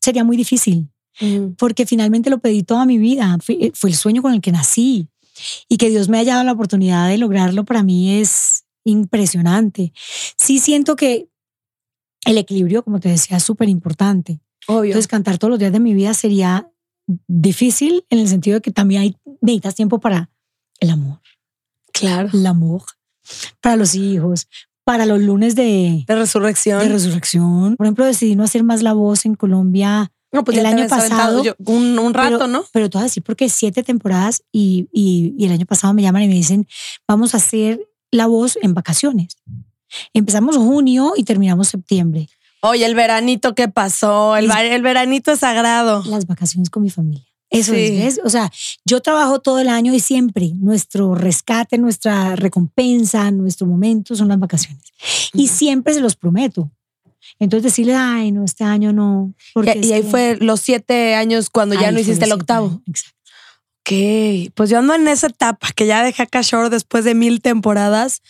sería 0.00 0.22
muy 0.22 0.36
difícil, 0.36 0.88
Mm. 1.20 1.54
porque 1.58 1.84
finalmente 1.84 2.30
lo 2.30 2.38
pedí 2.38 2.62
toda 2.62 2.86
mi 2.86 2.96
vida. 2.98 3.36
Fue, 3.42 3.72
fue 3.74 3.90
el 3.90 3.96
sueño 3.96 4.22
con 4.22 4.32
el 4.32 4.40
que 4.40 4.52
nací. 4.52 5.08
Y 5.68 5.76
que 5.78 5.90
Dios 5.90 6.08
me 6.08 6.18
haya 6.18 6.34
dado 6.34 6.44
la 6.44 6.52
oportunidad 6.52 7.08
de 7.08 7.18
lograrlo 7.18 7.64
para 7.64 7.82
mí 7.82 8.20
es 8.20 8.64
impresionante. 8.84 9.92
Sí 10.36 10.60
siento 10.60 10.94
que 10.94 11.28
el 12.24 12.38
equilibrio, 12.38 12.84
como 12.84 13.00
te 13.00 13.08
decía, 13.08 13.38
es 13.38 13.42
súper 13.42 13.68
importante. 13.68 14.40
Obvio. 14.66 14.84
Entonces, 14.90 15.08
cantar 15.08 15.38
todos 15.38 15.50
los 15.50 15.58
días 15.58 15.72
de 15.72 15.80
mi 15.80 15.94
vida 15.94 16.14
sería 16.14 16.70
difícil 17.26 18.04
en 18.10 18.18
el 18.20 18.28
sentido 18.28 18.56
de 18.56 18.60
que 18.62 18.70
también 18.70 19.02
hay, 19.02 19.16
necesitas 19.40 19.74
tiempo 19.74 20.00
para 20.00 20.30
el 20.80 20.90
amor 20.90 21.20
claro. 21.92 22.28
el 22.32 22.46
amor, 22.46 22.82
para 23.60 23.76
los 23.76 23.94
hijos, 23.94 24.48
para 24.84 25.06
los 25.06 25.20
lunes 25.20 25.54
de, 25.54 26.04
De 26.06 26.14
resurrección. 26.14 26.78
de 26.80 26.88
resurrección. 26.88 27.76
Por 27.76 27.86
ejemplo, 27.86 28.04
decidí 28.04 28.36
no 28.36 28.44
hacer 28.44 28.62
más 28.62 28.82
la 28.82 28.92
voz 28.92 29.26
en 29.26 29.34
Colombia, 29.34 30.12
no, 30.32 30.44
pues 30.44 30.56
el 30.58 30.66
año 30.66 30.86
pasado, 30.88 31.42
yo- 31.42 31.56
un, 31.66 31.98
un 31.98 32.14
rato, 32.14 32.36
pero, 32.38 32.46
¿no? 32.46 32.64
pero 32.72 32.88
todo 32.88 33.02
así 33.02 33.20
porque 33.20 33.48
siete 33.48 33.82
temporadas 33.82 34.44
y, 34.52 34.88
y, 34.92 35.34
y 35.36 35.46
el 35.46 35.52
año 35.52 35.66
pasado 35.66 35.92
me 35.92 36.02
llaman 36.02 36.22
y 36.22 36.28
me 36.28 36.34
dicen, 36.34 36.68
vamos 37.08 37.34
a 37.34 37.38
hacer 37.38 37.80
la 38.12 38.26
voz 38.28 38.56
en 38.62 38.72
vacaciones. 38.72 39.36
Empezamos 40.14 40.56
junio 40.56 41.14
y 41.16 41.24
terminamos 41.24 41.68
septiembre. 41.68 42.28
Oye, 42.62 42.84
el 42.84 42.94
veranito, 42.94 43.54
¿qué 43.54 43.68
pasó? 43.68 44.36
El, 44.36 44.50
el 44.50 44.82
veranito 44.82 45.32
es 45.32 45.40
sagrado. 45.40 46.02
Las 46.06 46.26
vacaciones 46.26 46.68
con 46.70 46.82
mi 46.82 46.90
familia. 46.90 47.24
Eso 47.48 47.72
Sí. 47.72 47.80
es, 47.80 47.90
¿ves? 48.16 48.20
O 48.24 48.30
sea, 48.30 48.50
yo 48.84 49.00
trabajo 49.00 49.40
todo 49.40 49.58
el 49.58 49.68
año 49.68 49.92
y 49.92 49.98
siempre 50.00 50.52
nuestro 50.54 51.14
rescate, 51.16 51.78
nuestra 51.78 52.36
recompensa, 52.36 53.30
nuestro 53.32 53.66
momento 53.66 54.14
son 54.14 54.28
las 54.28 54.38
vacaciones. 54.38 54.84
Y 55.32 55.48
siempre 55.48 55.94
se 55.94 56.00
los 56.00 56.14
prometo. 56.16 56.70
Entonces 57.38 57.64
decirle, 57.64 57.94
ay, 57.96 58.30
no, 58.32 58.44
este 58.44 58.64
año 58.64 58.92
no. 58.92 59.34
porque 59.54 59.78
Y, 59.82 59.86
y 59.88 59.92
ahí 59.94 60.02
que- 60.02 60.08
fue 60.08 60.36
los 60.40 60.60
siete 60.60 61.14
años 61.14 61.50
cuando 61.50 61.74
ya 61.74 61.80
ahí 61.80 61.86
no 61.86 61.92
fue 61.94 62.02
hiciste 62.02 62.24
el 62.26 62.32
octavo. 62.32 62.66
años, 62.68 62.82
Exacto. 62.86 63.16
Ok, 63.80 64.52
pues 64.54 64.70
yo 64.70 64.78
ando 64.78 64.94
en 64.94 65.08
esa 65.08 65.26
etapa 65.28 65.68
que 65.74 65.86
ya 65.86 66.04
dejé 66.04 66.22
acá 66.22 66.42
Shore 66.42 66.68
después 66.70 67.02
de 67.04 67.14
mil 67.14 67.40
temporadas 67.40 68.20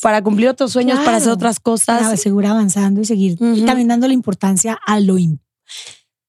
para 0.00 0.22
cumplir 0.22 0.48
otros 0.48 0.72
sueños, 0.72 0.98
para 1.00 1.16
hacer 1.18 1.30
otras 1.32 1.60
cosas. 1.60 2.02
Para 2.02 2.16
seguir 2.16 2.46
avanzando 2.46 3.00
y 3.00 3.04
seguir 3.04 3.36
y 3.40 3.44
Ujú. 3.44 3.64
también 3.66 3.88
dándole 3.88 4.14
importancia 4.14 4.78
a 4.86 5.00
lo 5.00 5.16
im- 5.18 5.38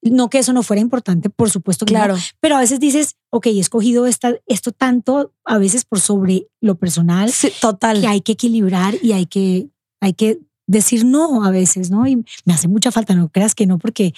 no 0.01 0.29
que 0.29 0.37
eso 0.37 0.53
no 0.53 0.61
fuera 0.61 0.81
importante, 0.81 1.31
por 1.31 1.49
supuesto 1.49 1.85
que 1.85 1.93
no, 1.95 1.99
Claro, 1.99 2.17
pero 2.39 2.55
a 2.55 2.59
veces 2.59 2.79
dices, 2.79 3.15
ok, 3.31 3.47
he 3.47 3.59
escogido 3.59 4.05
esta, 4.05 4.35
esto 4.45 4.71
tanto, 4.71 5.33
a 5.43 5.57
veces 5.57 5.83
por 5.83 5.99
sobre 5.99 6.47
lo 6.61 6.75
personal, 6.75 7.31
sí, 7.31 7.51
total. 7.59 8.01
que 8.01 8.07
hay 8.07 8.21
que 8.21 8.33
equilibrar 8.33 8.93
y 9.01 9.13
hay 9.13 9.25
que, 9.25 9.67
hay 9.99 10.13
que 10.13 10.39
decir 10.67 11.05
no 11.05 11.43
a 11.43 11.49
veces, 11.49 11.89
¿no? 11.89 12.05
Y 12.05 12.17
me 12.45 12.53
hace 12.53 12.67
mucha 12.67 12.91
falta, 12.91 13.15
no 13.15 13.29
creas 13.29 13.55
que 13.55 13.65
no, 13.65 13.79
porque, 13.79 14.13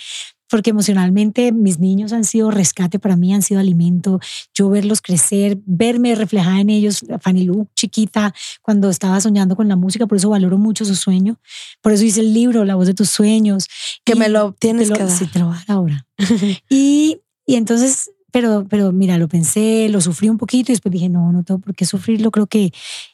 porque 0.49 0.69
emocionalmente 0.69 1.51
mis 1.51 1.79
niños 1.79 2.13
han 2.13 2.23
sido 2.23 2.51
rescate 2.51 2.99
para 2.99 3.15
mí, 3.15 3.33
han 3.33 3.41
sido 3.41 3.59
alimento, 3.59 4.19
yo 4.53 4.69
verlos 4.69 5.01
crecer, 5.01 5.57
verme 5.65 6.15
reflejada 6.15 6.59
en 6.61 6.69
ellos, 6.69 7.05
Fanny 7.21 7.43
Lu, 7.43 7.67
chiquita, 7.75 8.33
cuando 8.61 8.89
estaba 8.89 9.19
soñando 9.21 9.55
con 9.55 9.67
la 9.67 9.75
música, 9.75 10.07
por 10.07 10.17
eso 10.17 10.29
valoro 10.29 10.57
mucho 10.57 10.85
su 10.85 10.95
sueño, 10.95 11.39
por 11.81 11.91
eso 11.91 12.03
hice 12.03 12.21
el 12.21 12.33
libro, 12.33 12.65
La 12.65 12.75
voz 12.75 12.87
de 12.87 12.93
tus 12.93 13.09
sueños. 13.09 13.67
Que 14.03 14.13
Y 14.13 14.19
me 14.19 14.29
lo 14.29 14.53
tienes 14.53 14.89
te 14.89 14.93
que 14.93 15.03
dar. 15.03 15.11
Sí, 15.11 15.27
te 15.27 15.39
lo 15.39 15.47
voy 15.47 15.55
a 15.55 15.59
dar 15.59 15.77
ahora. 15.77 16.07
y, 16.69 17.21
y 17.45 17.55
entonces, 17.55 18.11
pero, 18.41 18.67
pero 18.69 18.91
mira, 18.91 19.17
lo 19.17 19.27
pensé, 19.27 19.89
lo 19.89 19.99
sufrí 19.99 20.29
un 20.29 20.37
poquito 20.37 20.71
y 20.71 20.73
después 20.75 20.91
dije, 20.93 21.09
no, 21.09 21.31
no 21.31 21.43
tengo 21.43 21.59
por 21.59 21.73
qué 21.73 21.85
sufrirlo, 21.85 22.29
creo 22.29 22.45
que 22.45 22.71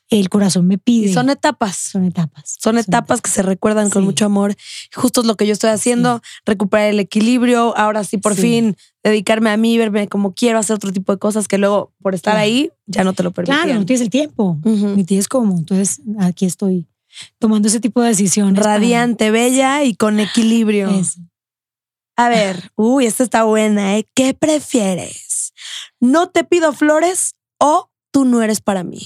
el 0.10 0.28
corazón 0.28 0.68
me 0.68 0.78
pide. 0.78 1.10
Y 1.10 1.14
son 1.14 1.30
etapas. 1.30 1.78
Son 1.78 2.04
etapas. 2.04 2.58
Son 2.62 2.78
etapas 2.78 3.22
que 3.22 3.30
se 3.30 3.42
recuerdan 3.42 3.90
con 3.90 4.02
Sí. 4.02 4.06
mucho 4.06 4.26
amor. 4.26 4.54
Justo 4.94 5.22
es 5.22 5.28
lo 5.28 5.36
que 5.38 5.48
yo 5.48 5.54
estoy 5.54 5.70
haciendo, 5.70 6.22
recuperar 6.46 6.90
el 6.90 7.00
equilibrio. 7.00 7.76
Ahora 7.78 8.04
sí, 8.04 8.18
por 8.18 8.36
Sí. 8.36 8.42
fin, 8.42 8.76
dedicarme 9.04 9.50
a 9.50 9.56
mí, 9.58 9.78
verme 9.78 10.08
como 10.10 10.34
quiero, 10.34 10.60
hacer 10.60 10.76
otro 10.76 10.92
tipo 10.92 11.14
de 11.14 11.20
cosas 11.20 11.48
que 11.48 11.58
luego, 11.58 11.94
por 12.02 12.14
estar 12.16 12.34
Claro. 12.34 12.44
ahí, 12.44 12.70
ya 12.86 13.04
no 13.06 13.14
te 13.14 13.24
lo 13.24 13.32
permitían. 13.32 13.64
Claro, 13.64 13.80
no 13.80 13.86
tienes 13.86 14.02
el 14.02 14.10
tiempo, 14.10 14.60
Ujú. 14.66 14.90
ni 14.96 15.06
tienes 15.06 15.28
cómo. 15.30 15.58
Entonces, 15.58 16.02
aquí 16.20 16.46
estoy 16.46 16.86
tomando 17.40 17.68
ese 17.70 17.80
tipo 17.80 18.02
de 18.02 18.10
decisiones. 18.10 18.60
para- 18.62 18.76
Radiante, 18.76 19.32
bella 19.32 19.84
y 19.84 19.96
con 19.96 20.20
equilibrio. 20.20 20.90
Eso. 20.90 21.22
A 22.15 22.30
ver, 22.30 22.71
uy, 22.76 23.06
esta 23.06 23.23
está 23.23 23.43
buena, 23.43 23.97
¿eh? 23.97 24.08
¿Qué 24.13 24.34
prefieres? 24.34 25.54
¿No 25.99 26.30
te 26.30 26.43
pido 26.43 26.73
flores 26.73 27.34
o 27.60 27.89
tú 28.12 28.26
no 28.26 28.41
eres 28.41 28.62
para 28.62 28.84
mí? 28.84 28.99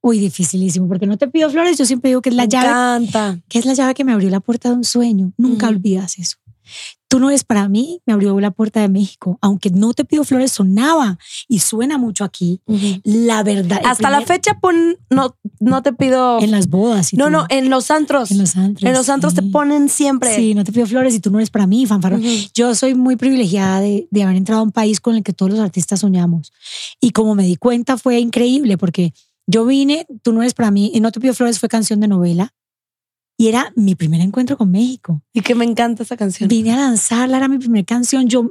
Uy, 0.00 0.18
dificilísimo, 0.18 0.86
porque 0.88 1.06
no 1.06 1.16
te 1.16 1.28
pido 1.28 1.50
flores, 1.50 1.78
yo 1.78 1.84
siempre 1.86 2.10
digo 2.10 2.20
que 2.22 2.28
es 2.30 2.34
la 2.34 2.42
Me 2.44 2.48
llave, 2.48 2.68
encanta. 2.68 3.38
que 3.48 3.58
es 3.58 3.64
la 3.64 3.74
llave 3.74 3.94
que 3.94 4.04
me 4.04 4.12
abrió 4.12 4.30
la 4.30 4.40
puerta 4.40 4.68
de 4.70 4.74
un 4.76 4.84
sueño. 4.84 5.32
Nunca 5.36 5.66
Ujú. 5.66 5.76
olvidas 5.76 6.18
eso. 6.18 6.36
Tú 7.14 7.20
no 7.20 7.28
eres 7.28 7.44
para 7.44 7.68
mí, 7.68 8.00
me 8.06 8.12
abrió 8.12 8.40
la 8.40 8.50
puerta 8.50 8.80
de 8.80 8.88
México. 8.88 9.38
Aunque 9.40 9.70
no 9.70 9.94
te 9.94 10.04
pido 10.04 10.24
flores, 10.24 10.50
sonaba 10.50 11.16
y 11.46 11.60
suena 11.60 11.96
mucho 11.96 12.24
aquí. 12.24 12.60
La 13.04 13.44
verdad. 13.44 13.80
Hasta 13.84 14.10
la 14.10 14.22
fecha 14.22 14.58
pon, 14.58 14.96
no, 15.10 15.36
no 15.60 15.80
te 15.84 15.92
pido. 15.92 16.40
En 16.40 16.50
las 16.50 16.68
bodas. 16.68 17.12
y 17.12 17.16
no, 17.16 17.30
no, 17.30 17.46
en 17.50 17.70
los 17.70 17.92
antros. 17.92 18.32
En 18.32 18.38
los 18.38 18.56
antros. 18.56 18.88
En 18.88 18.94
los 18.94 19.08
antros 19.08 19.32
te 19.34 19.42
ponen 19.42 19.88
siempre. 19.88 20.34
Sí, 20.34 20.54
no 20.54 20.64
te 20.64 20.72
pido 20.72 20.86
flores 20.86 21.14
y 21.14 21.20
tú 21.20 21.30
no 21.30 21.38
eres 21.38 21.50
para 21.50 21.68
mí, 21.68 21.86
fanfarrón. 21.86 22.20
Yo 22.52 22.74
soy 22.74 22.96
muy 22.96 23.14
privilegiada 23.14 23.78
de, 23.78 24.08
de 24.10 24.22
haber 24.24 24.34
entrado 24.34 24.62
a 24.62 24.64
un 24.64 24.72
país 24.72 24.98
con 25.00 25.14
el 25.14 25.22
que 25.22 25.32
todos 25.32 25.52
los 25.52 25.60
artistas 25.60 26.00
soñamos. 26.00 26.52
Y 27.00 27.12
como 27.12 27.36
me 27.36 27.44
di 27.44 27.54
cuenta, 27.54 27.96
fue 27.96 28.18
increíble 28.18 28.76
porque 28.76 29.14
yo 29.46 29.64
vine, 29.64 30.04
tú 30.22 30.32
no 30.32 30.42
eres 30.42 30.54
para 30.54 30.72
mí, 30.72 30.90
y 30.92 30.98
No 30.98 31.12
te 31.12 31.20
pido 31.20 31.32
flores 31.32 31.60
fue 31.60 31.68
canción 31.68 32.00
de 32.00 32.08
novela. 32.08 32.52
Y 33.36 33.48
era 33.48 33.72
mi 33.74 33.96
primer 33.96 34.20
encuentro 34.20 34.56
con 34.56 34.70
México. 34.70 35.20
Y 35.32 35.40
que 35.40 35.56
me 35.56 35.64
encanta 35.64 36.04
esa 36.04 36.16
canción. 36.16 36.48
Vine 36.48 36.72
a 36.72 36.76
lanzarla, 36.76 37.36
era 37.38 37.48
mi 37.48 37.58
primera 37.58 37.84
canción. 37.84 38.28
Yo, 38.28 38.50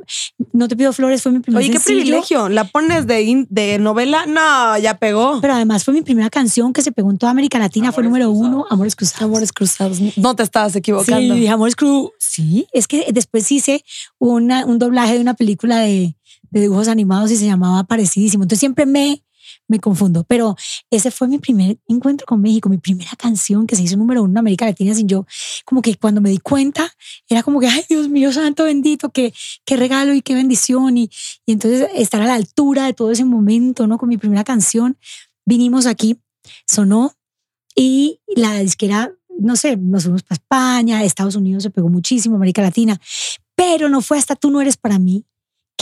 No 0.51 0.67
te 0.67 0.75
pido 0.75 0.91
flores 0.91 1.21
fue 1.21 1.31
mi 1.31 1.39
primer 1.39 1.63
Oye, 1.63 1.71
qué 1.71 1.79
privilegio. 1.79 2.49
¿La 2.49 2.65
pones 2.65 3.07
de, 3.07 3.21
in- 3.21 3.47
de 3.49 3.79
novela? 3.79 4.25
No, 4.25 4.77
ya 4.77 4.97
pegó. 4.99 5.39
Pero 5.39 5.53
además 5.53 5.85
fue 5.85 5.93
mi 5.93 6.01
primera 6.01 6.29
canción 6.29 6.73
que 6.73 6.81
se 6.81 6.91
pegó 6.91 7.11
en 7.11 7.17
toda 7.17 7.31
América 7.31 7.59
Latina, 7.59 7.93
fue 7.93 8.03
número 8.03 8.29
uno, 8.29 8.65
Amores 8.69 8.95
Cruzados. 8.97 9.21
Amores 9.23 9.53
cruzados. 9.53 9.99
No 10.17 10.35
te 10.35 10.43
estabas 10.43 10.75
equivocando. 10.75 11.33
Sí, 11.35 11.47
Amores 11.47 11.75
Cruz. 11.77 12.09
Sí, 12.19 12.67
es 12.73 12.87
que 12.87 13.05
después 13.13 13.49
hice 13.53 13.85
una, 14.19 14.65
un 14.65 14.79
doblaje 14.79 15.13
de 15.13 15.21
una 15.21 15.33
película 15.33 15.77
de, 15.79 16.17
de 16.51 16.59
dibujos 16.61 16.89
animados 16.89 17.31
y 17.31 17.37
se 17.37 17.45
llamaba 17.45 17.85
Parecidísimo. 17.85 18.43
Entonces 18.43 18.59
siempre 18.59 18.85
me, 18.85 19.23
me 19.67 19.79
confundo. 19.79 20.23
Pero 20.27 20.55
ese 20.89 21.11
fue 21.11 21.27
mi 21.27 21.39
primer 21.39 21.77
encuentro 21.87 22.25
con 22.25 22.41
México, 22.41 22.69
mi 22.69 22.77
primera 22.77 23.11
canción 23.17 23.67
que 23.67 23.75
se 23.75 23.83
hizo 23.83 23.97
número 23.97 24.23
uno 24.23 24.31
en 24.31 24.37
América 24.37 24.65
Latina 24.65 24.93
sin 24.93 25.07
yo. 25.07 25.25
Como 25.65 25.81
que 25.81 25.95
cuando 25.95 26.21
me 26.21 26.29
di 26.29 26.37
cuenta, 26.37 26.91
era 27.27 27.43
como 27.43 27.59
que, 27.59 27.67
ay 27.67 27.85
Dios 27.89 28.09
mío, 28.09 28.31
santo 28.31 28.65
bendito, 28.65 29.09
qué, 29.09 29.33
qué 29.65 29.77
regalo 29.77 30.13
y 30.13 30.21
qué 30.21 30.35
bendición. 30.35 30.97
Y, 30.97 31.09
y 31.45 31.53
entonces 31.53 31.87
estar 31.95 32.21
a 32.21 32.25
la 32.25 32.35
altura 32.35 32.85
de 32.85 32.93
todo 32.93 33.11
ese 33.11 33.25
momento, 33.25 33.87
¿no? 33.87 33.97
Con 33.97 34.09
mi 34.09 34.17
primera 34.17 34.43
canción. 34.43 34.97
Vinimos 35.45 35.87
aquí, 35.87 36.19
sonó 36.67 37.13
y 37.75 38.21
la 38.35 38.59
disquera, 38.59 39.11
no 39.39 39.55
sé, 39.55 39.77
nos 39.77 40.03
fuimos 40.03 40.23
para 40.23 40.35
España, 40.35 41.03
Estados 41.03 41.35
Unidos 41.35 41.63
se 41.63 41.69
pegó 41.69 41.89
muchísimo, 41.89 42.35
América 42.35 42.61
Latina, 42.61 42.99
pero 43.55 43.89
no 43.89 44.01
fue 44.01 44.17
hasta 44.17 44.35
tú 44.35 44.51
no 44.51 44.61
eres 44.61 44.77
para 44.77 44.99
mí 44.99 45.25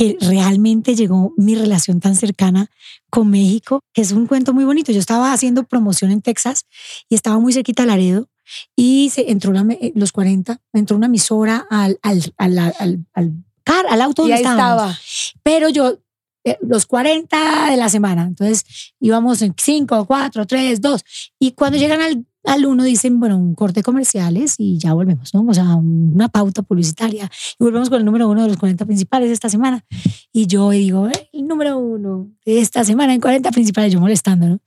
que 0.01 0.17
realmente 0.19 0.95
llegó 0.95 1.33
mi 1.37 1.53
relación 1.55 1.99
tan 1.99 2.15
cercana 2.15 2.71
con 3.11 3.29
México, 3.29 3.81
que 3.93 4.01
es 4.01 4.11
un 4.11 4.25
cuento 4.25 4.51
muy 4.53 4.63
bonito. 4.63 4.91
Yo 4.91 4.99
estaba 4.99 5.31
haciendo 5.31 5.63
promoción 5.63 6.09
en 6.11 6.21
Texas 6.21 6.65
y 7.07 7.13
estaba 7.15 7.37
muy 7.39 7.53
cerquita 7.53 7.83
de 7.83 7.87
Laredo 7.87 8.27
y 8.75 9.11
se 9.13 9.29
entró 9.31 9.51
una, 9.51 9.63
me- 9.63 9.91
los 9.95 10.11
40, 10.11 10.59
entró 10.73 10.97
una 10.97 11.05
emisora 11.05 11.67
al, 11.69 11.99
al, 12.01 12.33
al, 12.37 12.57
al, 12.57 13.05
al 13.13 13.31
car- 13.63 13.85
al 13.89 14.01
auto 14.01 14.23
Y 14.23 14.29
donde 14.29 14.41
estaba. 14.51 14.97
Pero 15.43 15.69
yo, 15.69 15.99
eh, 16.45 16.57
los 16.61 16.87
40 16.87 17.69
de 17.69 17.77
la 17.77 17.87
semana, 17.89 18.23
entonces 18.23 18.65
íbamos 18.99 19.41
en 19.43 19.53
5, 19.55 20.05
4, 20.05 20.47
3, 20.47 20.81
2. 20.81 21.01
Y 21.39 21.51
cuando 21.51 21.77
llegan 21.77 22.01
al, 22.01 22.25
al 22.43 22.65
uno 22.65 22.83
dicen, 22.83 23.19
bueno, 23.19 23.37
un 23.37 23.55
corte 23.55 23.83
comerciales 23.83 24.55
y 24.57 24.77
ya 24.77 24.93
volvemos, 24.93 25.33
¿no? 25.33 25.45
O 25.47 25.53
sea, 25.53 25.75
una 25.75 26.29
pauta 26.29 26.61
publicitaria. 26.63 27.29
Y 27.59 27.63
volvemos 27.63 27.89
con 27.89 27.99
el 27.99 28.05
número 28.05 28.27
uno 28.29 28.43
de 28.43 28.47
los 28.49 28.57
40 28.57 28.85
principales 28.85 29.29
de 29.29 29.33
esta 29.33 29.49
semana. 29.49 29.85
Y 30.33 30.47
yo 30.47 30.69
digo, 30.71 31.07
"Eh, 31.07 31.29
el 31.33 31.47
número 31.47 31.77
uno 31.77 32.29
de 32.45 32.59
esta 32.59 32.83
semana 32.83 33.13
en 33.13 33.21
40 33.21 33.51
principales, 33.51 33.93
yo 33.93 33.99
molestando, 33.99 34.47
¿no? 34.47 34.59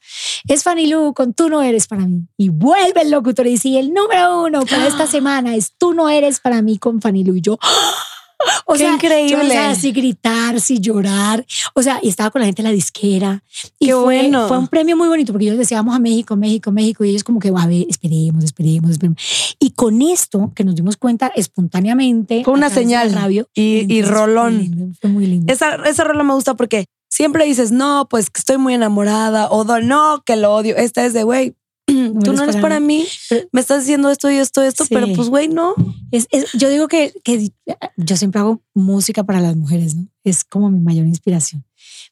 Es 0.47 0.63
Fanny 0.63 0.87
Lu 0.87 1.15
con 1.15 1.35
Tú 1.35 1.49
no 1.49 1.63
eres 1.63 1.87
para 1.87 2.07
mí. 2.07 2.27
Y 2.37 2.49
vuelve 2.51 3.03
el 3.03 3.11
locutor 3.11 3.47
y 3.47 3.51
dice, 3.51 3.79
el 3.79 3.93
número 3.93 4.45
uno 4.45 4.65
para 4.67 4.87
esta 4.87 5.07
semana 5.07 5.55
es 5.57 5.73
Tú 5.79 5.95
no 5.95 6.09
eres 6.09 6.41
para 6.41 6.63
mí 6.63 6.79
con 6.79 7.01
Fanny 7.01 7.25
Lu. 7.25 7.35
Y 7.37 7.41
yo, 7.41 7.59
o 8.67 8.73
Qué 8.73 8.79
sea, 8.79 8.89
yo, 8.89 8.95
increíble. 8.95 9.45
o 9.47 9.51
sea, 9.51 9.71
así 9.71 9.93
gritar, 9.93 10.61
sí 10.61 10.79
llorar. 10.81 11.45
O 11.75 11.83
sea, 11.83 11.99
y 12.03 12.09
estaba 12.09 12.31
con 12.31 12.41
la 12.41 12.47
gente 12.47 12.63
de 12.63 12.69
la 12.69 12.75
disquera. 12.75 13.43
Y 13.79 13.87
Qué 13.87 13.93
fue, 13.93 14.03
bueno. 14.03 14.49
fue 14.49 14.59
un 14.59 14.69
premio 14.69 14.97
muy 14.97 15.09
bonito 15.09 15.33
porque 15.33 15.47
ellos 15.47 15.59
decían, 15.59 15.81
vamos 15.81 15.97
a 15.97 15.99
México, 16.01 16.37
México, 16.37 16.71
México. 16.73 17.05
Y 17.05 17.11
ellos 17.11 17.25
como 17.25 17.39
que, 17.41 17.49
a 17.57 17.67
ver, 17.67 17.87
esperemos, 17.89 18.45
esperemos, 18.45 18.91
esperemos. 18.91 19.57
Y 19.59 19.71
con 19.71 20.03
esto, 20.03 20.53
que 20.55 20.65
nos 20.65 20.75
dimos 20.75 20.97
cuenta 20.97 21.33
espontáneamente. 21.35 22.43
Fue 22.45 22.55
una 22.55 22.71
señal. 22.71 23.13
radio, 23.13 23.49
Y- 23.55 23.63
y 23.63 23.81
entonces 23.81 24.07
fue 24.09 24.15
rolón. 24.27 24.59
lindo, 24.59 24.87
Fue 25.01 25.11
muy 25.11 25.27
lindo. 25.27 25.53
Esa, 25.53 25.77
esa 25.87 26.05
rola 26.05 26.23
me 26.25 26.35
gusta 26.35 26.55
porque 26.55 26.87
siempre 27.09 27.45
dices, 27.45 27.73
no, 27.73 28.07
pues 28.11 28.31
que 28.31 28.39
estoy 28.41 28.59
muy 28.59 28.75
enamorada. 28.75 29.49
O 29.51 29.65
no, 29.81 30.23
que 30.25 30.37
lo 30.37 30.55
odio. 30.55 30.77
Esta 30.77 31.05
es 31.05 31.13
de, 31.13 31.23
güey, 31.23 31.55
tú 32.25 32.33
no 32.33 32.43
eres 32.45 32.57
para 32.57 32.81
mí. 32.81 33.07
Pero- 33.29 33.49
Me 33.53 33.61
estás 33.61 33.81
diciendo 33.83 34.11
esto 34.11 34.31
y 34.31 34.37
esto, 34.37 34.63
esto, 34.63 34.85
Sí. 34.85 34.95
pero 34.95 35.07
pues, 35.15 35.29
güey, 35.29 35.49
no. 35.49 35.75
Es, 36.11 36.27
es- 36.31 36.53
yo 36.53 36.69
digo 36.69 36.89
que, 36.89 37.13
que 37.25 37.51
yo 37.97 38.17
siempre 38.17 38.41
hago 38.41 38.63
música 38.75 39.25
para 39.25 39.41
las 39.41 39.57
mujeres, 39.57 39.95
¿no? 39.97 40.07
Es 40.25 40.45
como 40.45 40.71
mi 40.71 40.81
mayor 40.81 41.07
inspiración. 41.07 41.65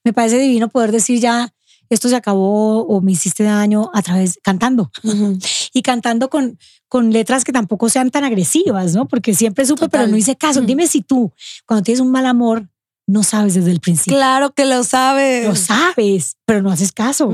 Me 0.04 0.12
parece 0.12 0.38
divino 0.38 0.68
poder 0.68 0.92
decir 0.92 1.18
ya, 1.20 1.52
esto 1.88 2.08
se 2.08 2.16
acabó 2.16 2.82
o 2.86 3.00
me 3.02 3.12
hiciste 3.12 3.44
daño 3.44 3.90
a 3.92 4.02
través, 4.02 4.38
cantando. 4.42 4.90
Y 5.74 5.82
cantando 5.82 6.28
con, 6.30 6.58
con 6.88 7.12
letras 7.12 7.44
que 7.44 7.52
tampoco 7.52 7.88
sean 7.88 8.10
tan 8.10 8.24
agresivas, 8.24 8.94
¿no? 8.94 9.06
Porque 9.08 9.34
siempre 9.34 9.64
supe, 9.66 9.88
pero 9.88 10.02
Total. 10.04 10.10
no 10.10 10.16
hice 10.16 10.36
caso. 10.36 10.60
Ujú. 10.60 10.66
Dime 10.66 10.86
si 10.86 11.00
tú, 11.02 11.32
cuando 11.66 11.82
tienes 11.82 12.00
un 12.00 12.10
mal 12.10 12.26
amor, 12.26 12.68
no 13.06 13.22
sabes 13.22 13.54
desde 13.54 13.70
el 13.70 13.80
principio. 13.80 14.16
Claro 14.16 14.52
que 14.54 14.64
lo 14.64 14.84
sabes. 14.84 15.46
Lo 15.46 15.56
sabes, 15.56 16.36
pero 16.46 16.62
no 16.62 16.70
haces 16.70 16.92
caso. 16.92 17.32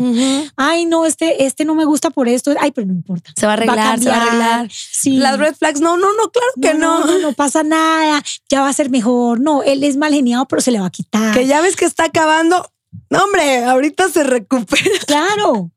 Ay, 0.57 0.87
no, 0.87 1.05
este, 1.05 1.45
este 1.45 1.65
no 1.65 1.75
me 1.75 1.85
gusta 1.85 2.11
por 2.11 2.29
esto. 2.29 2.53
Ay, 2.61 2.73
pero 2.73 2.87
no 2.87 2.95
importa. 2.95 3.33
Se 3.37 3.47
va 3.47 3.53
a 3.53 3.55
arreglar, 3.55 4.01
se 4.01 4.09
va 4.09 4.17
a 4.17 4.23
arreglar. 4.23 4.69
Sí. 4.71 5.19
Las 5.19 5.39
red 5.39 5.55
flags, 5.55 5.81
no, 5.81 5.97
no, 5.97 6.09
no, 6.15 6.31
claro 6.31 6.49
que 6.61 6.75
no. 6.75 7.01
no, 7.01 7.07
no, 7.07 7.19
no 7.19 7.33
pasa 7.33 7.63
nada, 7.63 8.23
ya 8.49 8.63
va 8.63 8.69
a 8.69 8.73
ser 8.73 8.91
mejor. 8.91 9.41
No, 9.41 9.63
él 9.63 9.85
es 9.85 9.97
mal 9.97 10.13
geniado, 10.13 10.47
pero 10.47 10.63
se 10.63 10.71
le 10.71 10.81
va 10.81 10.87
a 10.87 10.91
quitar. 10.91 11.35
Que 11.35 11.47
ya 11.47 11.61
ves 11.61 11.77
que 11.77 11.85
está 11.85 12.05
acabando. 12.05 12.71
No, 13.11 13.25
hombre, 13.25 13.65
ahorita 13.65 14.09
se 14.09 14.25
recupera. 14.25 14.83
Claro. 15.07 15.71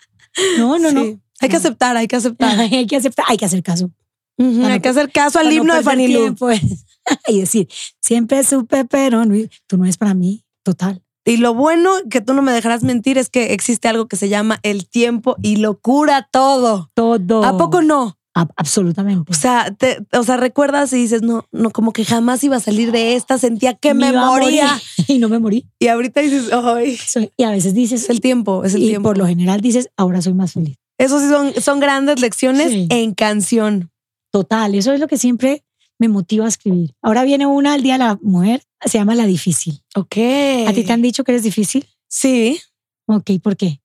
No, 0.58 0.80
no, 0.80 0.92
no. 0.92 1.20
Hay 1.42 1.50
que 1.50 1.58
aceptar, 1.58 1.98
hay 1.98 2.08
que 2.08 2.16
aceptar. 2.16 2.60
hay 2.60 2.88
que 2.88 2.96
aceptar, 2.96 3.26
hay 3.28 3.38
que 3.38 3.46
hacer 3.46 3.64
caso. 3.64 3.92
Hay 4.38 4.80
que 4.80 4.90
hacer 4.90 5.12
caso 5.12 5.38
al 5.40 5.52
himno 5.52 5.76
de 5.76 5.84
Fanny. 5.84 6.16
y 7.28 7.40
decir, 7.40 7.68
siempre 8.00 8.44
supe, 8.44 8.86
pero 8.86 9.26
no, 9.26 9.36
tú 9.68 9.78
no 9.78 9.86
es 9.86 9.98
para 9.98 10.14
mí, 10.14 10.44
total. 10.64 11.04
Y 11.24 11.38
lo 11.38 11.54
bueno 11.54 11.92
que 12.10 12.20
tú 12.22 12.34
no 12.34 12.42
me 12.42 12.52
dejarás 12.52 12.82
mentir 12.84 13.18
es 13.20 13.30
que 13.30 13.54
existe 13.54 13.88
algo 13.88 14.08
que 14.08 14.16
se 14.16 14.28
llama 14.28 14.60
el 14.64 14.88
tiempo 14.90 15.36
y 15.44 15.58
lo 15.58 15.80
cura 15.80 16.28
todo. 16.32 16.90
Todo. 16.96 17.44
¿A 17.44 17.58
poco 17.60 17.84
no? 17.84 18.18
A- 18.34 18.48
absolutamente. 18.56 19.30
O 19.32 19.36
sea, 19.36 19.70
te, 19.78 20.00
o 20.14 20.24
sea, 20.24 20.38
recuerdas 20.38 20.92
y 20.94 20.96
dices, 20.96 21.22
no, 21.22 21.46
no, 21.52 21.70
como 21.70 21.92
que 21.94 22.06
jamás 22.06 22.44
iba 22.44 22.56
a 22.56 22.60
salir 22.60 22.92
de 22.92 23.16
esta, 23.16 23.38
sentía 23.38 23.76
que 23.76 23.94
me, 23.94 24.08
a 24.08 24.14
moría. 24.26 24.82
Y 25.08 25.20
no 25.20 25.30
me 25.30 25.38
morí. 25.38 25.68
Y 25.78 25.90
ahorita 25.90 26.22
dices, 26.22 26.50
ay, 26.52 26.98
Soy- 26.98 27.32
y 27.38 27.44
a 27.44 27.52
veces 27.52 27.76
dices, 27.76 28.04
es 28.06 28.10
el 28.10 28.20
tiempo, 28.22 28.64
es 28.64 28.74
el 28.74 28.82
y 28.84 28.88
tiempo. 28.88 29.10
por 29.10 29.18
lo 29.20 29.28
general 29.28 29.62
dices, 29.62 29.90
ahora 29.98 30.22
soy 30.24 30.34
más 30.34 30.54
feliz. 30.54 30.78
Eso 30.98 31.20
sí 31.20 31.28
son, 31.28 31.54
son 31.62 31.80
grandes 31.80 32.20
lecciones 32.20 32.72
Sí. 32.72 32.88
en 32.90 33.14
canción. 33.14 33.92
Total, 34.32 34.74
eso 34.74 34.92
es 34.94 35.00
lo 35.00 35.08
que 35.08 35.18
siempre 35.18 35.64
me 36.02 36.10
motiva 36.10 36.46
a 36.46 36.50
escribir. 36.50 36.96
Ahora 37.02 37.24
viene 37.24 37.46
una 37.46 37.74
al 37.74 37.84
Día 37.84 37.94
de 37.94 38.00
la 38.00 38.20
Mujer, 38.24 38.64
se 38.84 38.98
llama 38.98 39.14
La 39.14 39.28
Difícil. 39.28 39.84
Ok. 39.96 40.18
¿A 40.68 40.74
ti 40.74 40.84
te 40.84 40.92
han 40.92 41.04
dicho 41.04 41.24
que 41.24 41.32
eres 41.32 41.44
difícil? 41.44 41.88
Sí, 42.08 42.60
Ok, 43.06 43.32
¿por 43.44 43.56
qué? 43.56 43.82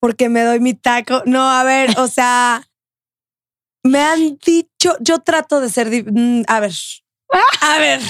porque 0.00 0.28
me 0.28 0.42
doy 0.42 0.60
mi 0.60 0.74
taco. 0.74 1.22
No, 1.24 1.48
a 1.48 1.64
ver, 1.64 1.98
o 1.98 2.08
sea, 2.08 2.62
me 3.82 4.00
han 4.00 4.38
dicho, 4.44 4.94
yo 5.00 5.20
trato 5.20 5.62
de 5.62 5.70
ser, 5.70 5.88
mm, 6.04 6.42
a 6.46 6.60
ver, 6.60 6.72
a 7.62 7.78
ver, 7.78 8.00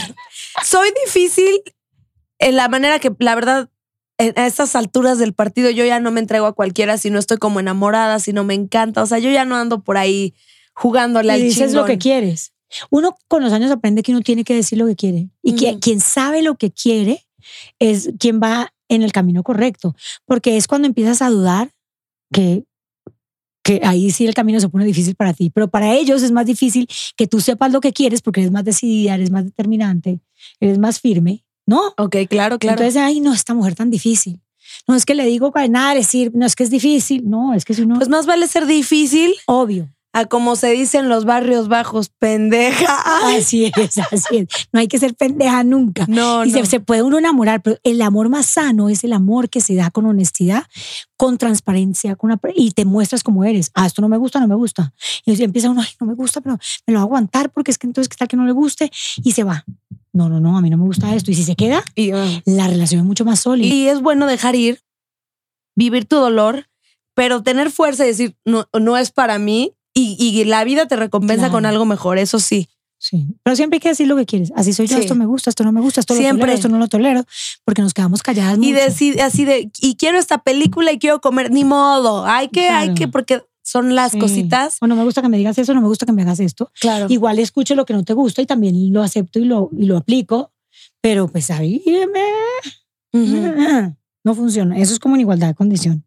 soy 0.64 0.88
difícil 1.04 1.62
en 2.40 2.56
la 2.56 2.68
manera 2.68 2.98
que, 2.98 3.12
la 3.20 3.36
verdad, 3.36 3.70
a 4.18 4.46
estas 4.46 4.74
alturas 4.74 5.18
del 5.18 5.34
partido 5.34 5.70
yo 5.70 5.84
ya 5.84 6.00
no 6.00 6.10
me 6.10 6.18
entrego 6.18 6.46
a 6.46 6.52
cualquiera 6.52 6.98
si 6.98 7.10
no 7.10 7.20
estoy 7.20 7.36
como 7.36 7.60
enamorada, 7.60 8.18
si 8.18 8.32
no 8.32 8.42
me 8.42 8.54
encanta, 8.54 9.00
o 9.00 9.06
sea, 9.06 9.20
yo 9.20 9.30
ya 9.30 9.44
no 9.44 9.54
ando 9.54 9.84
por 9.84 9.96
ahí 9.96 10.34
jugándole 10.74 11.32
al 11.32 11.40
Y 11.40 11.44
dices 11.44 11.74
lo 11.74 11.84
que 11.84 11.98
quieres. 11.98 12.53
Uno 12.90 13.16
con 13.28 13.42
los 13.42 13.52
años 13.52 13.70
aprende 13.70 14.02
que 14.02 14.12
uno 14.12 14.20
tiene 14.20 14.44
que 14.44 14.54
decir 14.54 14.78
lo 14.78 14.86
que 14.86 14.96
quiere. 14.96 15.28
Y 15.42 15.56
que 15.56 15.70
Ujú. 15.70 15.80
quien 15.80 16.00
sabe 16.00 16.42
lo 16.42 16.56
que 16.56 16.70
quiere 16.70 17.24
es 17.78 18.10
quien 18.18 18.40
va 18.40 18.72
en 18.88 19.02
el 19.02 19.12
camino 19.12 19.42
correcto. 19.42 19.94
Porque 20.24 20.56
es 20.56 20.66
cuando 20.66 20.86
empiezas 20.86 21.22
a 21.22 21.30
dudar 21.30 21.72
que, 22.32 22.64
que 23.62 23.80
ahí 23.84 24.10
sí 24.10 24.26
el 24.26 24.34
camino 24.34 24.60
se 24.60 24.68
pone 24.68 24.84
difícil 24.84 25.14
para 25.14 25.32
ti. 25.32 25.50
Pero 25.50 25.68
para 25.68 25.94
ellos 25.94 26.22
es 26.22 26.32
más 26.32 26.46
difícil 26.46 26.88
que 27.16 27.26
tú 27.26 27.40
sepas 27.40 27.72
lo 27.72 27.80
que 27.80 27.92
quieres 27.92 28.22
porque 28.22 28.40
eres 28.40 28.52
más 28.52 28.64
decidida, 28.64 29.14
eres 29.14 29.30
más 29.30 29.44
determinante, 29.44 30.20
eres 30.60 30.78
más 30.78 31.00
firme, 31.00 31.44
¿no? 31.66 31.94
Ok, 31.96 32.16
claro, 32.28 32.58
claro. 32.58 32.80
Entonces, 32.80 33.00
ay, 33.00 33.20
no, 33.20 33.32
esta 33.32 33.54
mujer 33.54 33.74
tan 33.74 33.90
difícil. 33.90 34.40
No 34.88 34.94
es 34.94 35.04
que 35.04 35.14
le 35.14 35.26
digo 35.26 35.52
para 35.52 35.68
nada 35.68 35.94
decir, 35.94 36.32
no 36.34 36.46
es 36.46 36.56
que 36.56 36.64
es 36.64 36.70
difícil, 36.70 37.28
no, 37.28 37.54
es 37.54 37.64
que 37.64 37.74
si 37.74 37.82
uno 37.82 37.96
pues 37.96 38.08
más 38.08 38.26
vale 38.26 38.46
ser 38.46 38.66
difícil 38.66 39.34
obvio. 39.46 39.88
A 40.14 40.26
como 40.26 40.54
se 40.54 40.70
dice 40.70 40.98
en 40.98 41.08
los 41.08 41.24
barrios 41.24 41.66
bajos, 41.66 42.08
pendeja. 42.08 42.96
Así 43.36 43.72
es, 43.76 43.98
así 43.98 44.36
es. 44.38 44.46
No 44.72 44.78
hay 44.78 44.86
que 44.86 44.98
ser 45.00 45.14
pendeja 45.14 45.64
nunca. 45.64 46.06
No, 46.08 46.44
y 46.44 46.52
no. 46.52 46.58
se, 46.58 46.66
se 46.66 46.80
puede 46.80 47.02
uno 47.02 47.18
enamorar, 47.18 47.62
pero 47.62 47.78
el 47.82 48.00
amor 48.00 48.28
más 48.28 48.46
sano 48.46 48.88
es 48.88 49.02
el 49.02 49.12
amor 49.12 49.50
que 49.50 49.60
se 49.60 49.74
da 49.74 49.90
con 49.90 50.06
honestidad, 50.06 50.62
con 51.16 51.36
transparencia, 51.36 52.14
con 52.14 52.30
una, 52.30 52.40
y 52.54 52.70
te 52.70 52.84
muestras 52.84 53.24
como 53.24 53.44
eres. 53.44 53.72
Ah, 53.74 53.86
esto 53.86 54.02
no 54.02 54.08
me 54.08 54.16
gusta, 54.16 54.38
no 54.38 54.46
me 54.46 54.54
gusta. 54.54 54.94
Y 55.26 55.42
empieza 55.42 55.68
uno, 55.68 55.80
ay, 55.82 55.88
no 56.00 56.06
me 56.06 56.14
gusta, 56.14 56.40
pero 56.40 56.58
me 56.86 56.92
lo 56.92 57.00
voy 57.00 57.02
a 57.02 57.06
aguantar 57.06 57.50
porque 57.50 57.72
es 57.72 57.78
que 57.78 57.88
entonces 57.88 58.08
qué 58.08 58.16
tal 58.16 58.28
que 58.28 58.36
no 58.36 58.46
le 58.46 58.52
guste 58.52 58.92
y 59.16 59.32
se 59.32 59.42
va. 59.42 59.64
No, 60.12 60.28
no, 60.28 60.38
no, 60.38 60.56
a 60.56 60.60
mí 60.60 60.70
no 60.70 60.78
me 60.78 60.84
gusta 60.84 61.12
esto. 61.12 61.32
Y 61.32 61.34
si 61.34 61.42
se 61.42 61.56
queda, 61.56 61.82
Y, 61.96 62.12
ah, 62.12 62.24
la 62.44 62.68
relación 62.68 63.00
es 63.00 63.06
mucho 63.06 63.24
más 63.24 63.40
sólida. 63.40 63.74
y 63.74 63.88
es 63.88 64.00
bueno 64.00 64.28
dejar 64.28 64.54
ir, 64.54 64.80
vivir 65.74 66.04
tu 66.04 66.16
dolor, 66.16 66.68
pero 67.14 67.42
tener 67.42 67.72
fuerza 67.72 68.04
y 68.04 68.08
decir, 68.08 68.36
no, 68.44 68.68
no 68.78 68.96
es 68.96 69.10
para 69.10 69.40
mí. 69.40 69.74
Y, 69.94 70.16
y 70.18 70.44
la 70.44 70.64
vida 70.64 70.86
te 70.86 70.96
recompensa 70.96 71.42
Claro. 71.44 71.52
con 71.52 71.66
algo 71.66 71.84
mejor, 71.86 72.18
eso 72.18 72.38
sí. 72.40 72.68
Sí, 72.98 73.26
pero 73.42 73.54
siempre 73.54 73.76
hay 73.76 73.80
que 73.80 73.88
decir 73.90 74.08
lo 74.08 74.16
que 74.16 74.24
quieres. 74.24 74.50
Así 74.56 74.72
soy 74.72 74.86
yo, 74.86 74.96
Sí. 74.96 75.02
esto 75.02 75.14
me 75.14 75.26
gusta, 75.26 75.50
esto 75.50 75.62
no 75.62 75.72
me 75.72 75.80
gusta, 75.82 76.00
esto 76.00 76.14
Siempre. 76.14 76.32
lo 76.32 76.38
tolero, 76.40 76.54
esto 76.54 76.68
no 76.70 76.78
lo 76.78 76.88
tolero, 76.88 77.24
porque 77.64 77.82
nos 77.82 77.92
quedamos 77.92 78.22
calladas 78.22 78.58
Y 78.62 78.72
decir 78.72 79.20
así 79.20 79.44
de, 79.44 79.70
y 79.80 79.96
quiero 79.96 80.18
esta 80.18 80.38
película 80.38 80.90
y 80.90 80.98
quiero 80.98 81.20
comer, 81.20 81.50
ni 81.50 81.64
modo. 81.64 82.24
Hay 82.24 82.48
que, 82.48 82.68
hay 82.70 82.86
Claro. 82.88 82.94
que, 82.98 83.08
porque 83.08 83.42
son 83.62 83.94
las 83.94 84.12
Sí. 84.12 84.18
cositas. 84.18 84.78
O 84.80 84.86
no 84.86 84.96
me 84.96 85.04
gusta 85.04 85.20
que 85.22 85.28
me 85.28 85.36
digas 85.36 85.58
eso, 85.58 85.74
no 85.74 85.82
me 85.82 85.86
gusta 85.88 86.06
que 86.06 86.12
me 86.12 86.22
hagas 86.22 86.40
esto. 86.40 86.70
Claro. 86.80 87.06
Igual 87.10 87.38
escucho 87.38 87.74
lo 87.74 87.84
que 87.84 87.92
no 87.92 88.04
te 88.04 88.14
gusta 88.14 88.40
y 88.40 88.46
también 88.46 88.92
lo 88.92 89.02
acepto 89.02 89.38
y 89.38 89.44
lo, 89.44 89.68
y 89.76 89.84
lo 89.84 89.98
aplico, 89.98 90.52
pero 91.02 91.28
pues 91.28 91.50
ahí 91.50 91.82
me- 93.12 93.12
no 94.24 94.34
funciona. 94.34 94.78
Eso 94.78 94.92
es 94.94 94.98
como 94.98 95.14
en 95.16 95.20
igualdad 95.22 95.48
de 95.48 95.54
condición. 95.54 96.04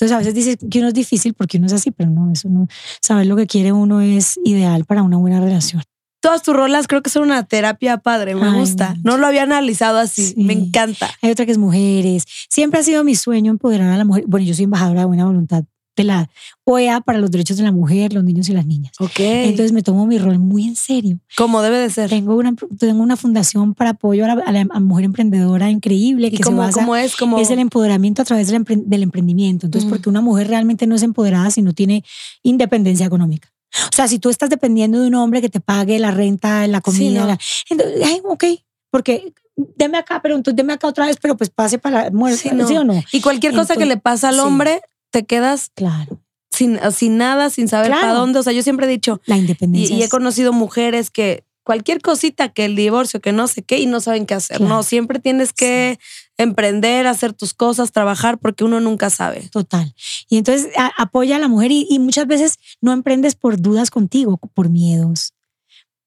Entonces 0.00 0.14
a 0.14 0.18
veces 0.18 0.34
dices 0.34 0.56
que 0.70 0.78
uno 0.78 0.88
es 0.88 0.94
difícil 0.94 1.34
porque 1.34 1.58
uno 1.58 1.66
es 1.66 1.74
así, 1.74 1.90
pero 1.90 2.08
no, 2.08 2.32
eso 2.32 2.48
no. 2.48 2.66
Saber 3.02 3.26
lo 3.26 3.36
que 3.36 3.46
quiere 3.46 3.72
uno 3.72 4.00
es 4.00 4.40
ideal 4.44 4.86
para 4.86 5.02
una 5.02 5.18
buena 5.18 5.40
relación. 5.40 5.82
Todas 6.22 6.42
tus 6.42 6.54
rolas 6.54 6.86
creo 6.86 7.02
que 7.02 7.10
son 7.10 7.22
una 7.24 7.44
terapia 7.44 7.98
padre, 7.98 8.34
me 8.34 8.46
Ay, 8.48 8.58
gusta. 8.60 8.94
no. 9.04 9.18
Lo 9.18 9.26
había 9.26 9.42
analizado 9.42 9.98
así, 9.98 10.28
Sí. 10.28 10.34
me 10.42 10.54
encanta. 10.54 11.10
Hay 11.22 11.30
otra 11.30 11.44
que 11.46 11.52
es 11.52 11.58
mujeres. 11.58 12.24
Siempre 12.48 12.80
ha 12.80 12.82
sido 12.82 13.04
mi 13.04 13.14
sueño 13.14 13.50
empoderar 13.50 13.90
a 13.90 13.96
la 13.98 14.04
mujer. 14.04 14.24
Bueno, 14.26 14.46
yo 14.46 14.54
soy 14.54 14.64
embajadora 14.64 15.00
de 15.00 15.06
buena 15.06 15.24
voluntad 15.26 15.64
de 16.00 16.04
la 16.04 16.30
OEA 16.64 17.00
para 17.00 17.18
los 17.18 17.30
derechos 17.30 17.56
de 17.56 17.62
la 17.64 17.72
mujer, 17.72 18.12
los 18.12 18.24
niños 18.24 18.48
y 18.48 18.52
las 18.52 18.66
niñas. 18.66 18.92
Ok. 18.98 19.18
Entonces 19.20 19.72
me 19.72 19.82
tomo 19.82 20.06
mi 20.06 20.18
rol 20.18 20.38
muy 20.38 20.64
en 20.66 20.76
serio. 20.76 21.18
como 21.36 21.62
debe 21.62 21.78
de 21.78 21.90
ser. 21.90 22.10
Tengo 22.10 22.36
una, 22.36 22.54
tengo 22.78 23.02
una 23.02 23.16
fundación 23.16 23.74
para 23.74 23.90
apoyo 23.90 24.24
a 24.24 24.28
la, 24.34 24.42
a 24.44 24.52
la- 24.52 24.66
a 24.70 24.80
mujer 24.80 25.04
emprendedora 25.06 25.70
increíble 25.70 26.28
¿Y 26.28 26.30
que 26.30 26.36
se 26.38 26.42
cómo, 26.44 26.58
basa 26.58 26.80
cómo 26.80 26.96
es? 26.96 27.16
Como, 27.16 27.38
es 27.38 27.50
el 27.50 27.58
empoderamiento 27.58 28.22
a 28.22 28.24
través 28.24 28.48
del, 28.48 28.64
empre- 28.64 28.82
del 28.84 29.02
emprendimiento. 29.02 29.66
Entonces, 29.66 29.86
Ujú. 29.86 29.96
porque 29.96 30.08
una 30.08 30.20
mujer 30.20 30.48
realmente 30.48 30.86
no 30.86 30.94
es 30.94 31.02
empoderada 31.02 31.50
si 31.50 31.62
no 31.62 31.72
tiene 31.72 32.04
independencia 32.42 33.06
económica. 33.06 33.52
O 33.72 33.94
sea, 33.94 34.08
si 34.08 34.18
tú 34.18 34.30
estás 34.30 34.50
dependiendo 34.50 35.00
de 35.00 35.06
un 35.08 35.14
hombre 35.14 35.40
que 35.40 35.48
te 35.48 35.60
pague 35.60 35.98
la 35.98 36.10
renta, 36.10 36.66
la 36.66 36.80
comida, 36.80 37.20
no. 37.20 37.26
la- 37.28 37.38
entonces, 37.68 38.00
ay, 38.04 38.20
ok, 38.24 38.44
porque 38.90 39.32
deme 39.76 39.98
acá, 39.98 40.20
pero 40.22 40.34
entonces 40.36 40.56
deme 40.56 40.72
acá 40.72 40.88
otra 40.88 41.06
vez, 41.06 41.18
pero 41.20 41.36
pues 41.36 41.50
pase 41.50 41.78
para 41.78 42.04
la 42.04 42.10
muerte, 42.10 42.38
Sí, 42.38 42.50
no. 42.52 42.66
¿sí 42.66 42.76
o 42.76 42.82
no? 42.84 43.00
y 43.12 43.20
cualquier 43.20 43.52
cosa 43.52 43.74
que 43.76 43.82
Entonces, 43.82 43.88
le 43.88 43.96
pasa 43.98 44.28
al 44.30 44.34
sí. 44.36 44.40
hombre, 44.40 44.80
te 45.10 45.24
quedas 45.26 45.70
Claro, 45.74 46.20
sin, 46.50 46.78
sin 46.92 47.16
nada, 47.18 47.50
sin 47.50 47.68
saber 47.68 47.88
Claro. 47.88 48.00
para 48.02 48.14
dónde. 48.14 48.38
O 48.38 48.42
sea, 48.42 48.52
yo 48.52 48.62
siempre 48.62 48.86
he 48.86 48.88
dicho, 48.90 49.20
la 49.26 49.36
independencia. 49.36 49.94
y 49.96 50.02
he 50.02 50.08
conocido 50.08 50.52
mujeres 50.52 51.10
que 51.10 51.44
cualquier 51.62 52.00
cosita, 52.00 52.48
que 52.48 52.64
el 52.64 52.74
divorcio, 52.74 53.20
que 53.20 53.32
no 53.32 53.46
sé 53.46 53.62
qué, 53.62 53.78
y 53.78 53.86
no 53.86 54.00
saben 54.00 54.26
qué 54.26 54.34
hacer. 54.34 54.56
Claro. 54.56 54.74
No, 54.74 54.82
siempre 54.82 55.20
tienes 55.20 55.52
que 55.52 55.98
emprender, 56.36 57.06
hacer 57.06 57.32
tus 57.32 57.54
cosas, 57.54 57.92
trabajar, 57.92 58.38
porque 58.38 58.64
uno 58.64 58.80
nunca 58.80 59.10
sabe. 59.10 59.48
Total. 59.52 59.94
Y 60.28 60.38
entonces 60.38 60.68
a- 60.76 60.90
apoya 60.98 61.36
a 61.36 61.38
la 61.38 61.48
mujer 61.48 61.70
y, 61.70 61.86
y 61.88 61.98
muchas 61.98 62.26
veces 62.26 62.58
no 62.80 62.92
emprendes 62.92 63.34
por 63.36 63.60
dudas 63.60 63.90
contigo, 63.90 64.38
por 64.54 64.68
miedos, 64.70 65.34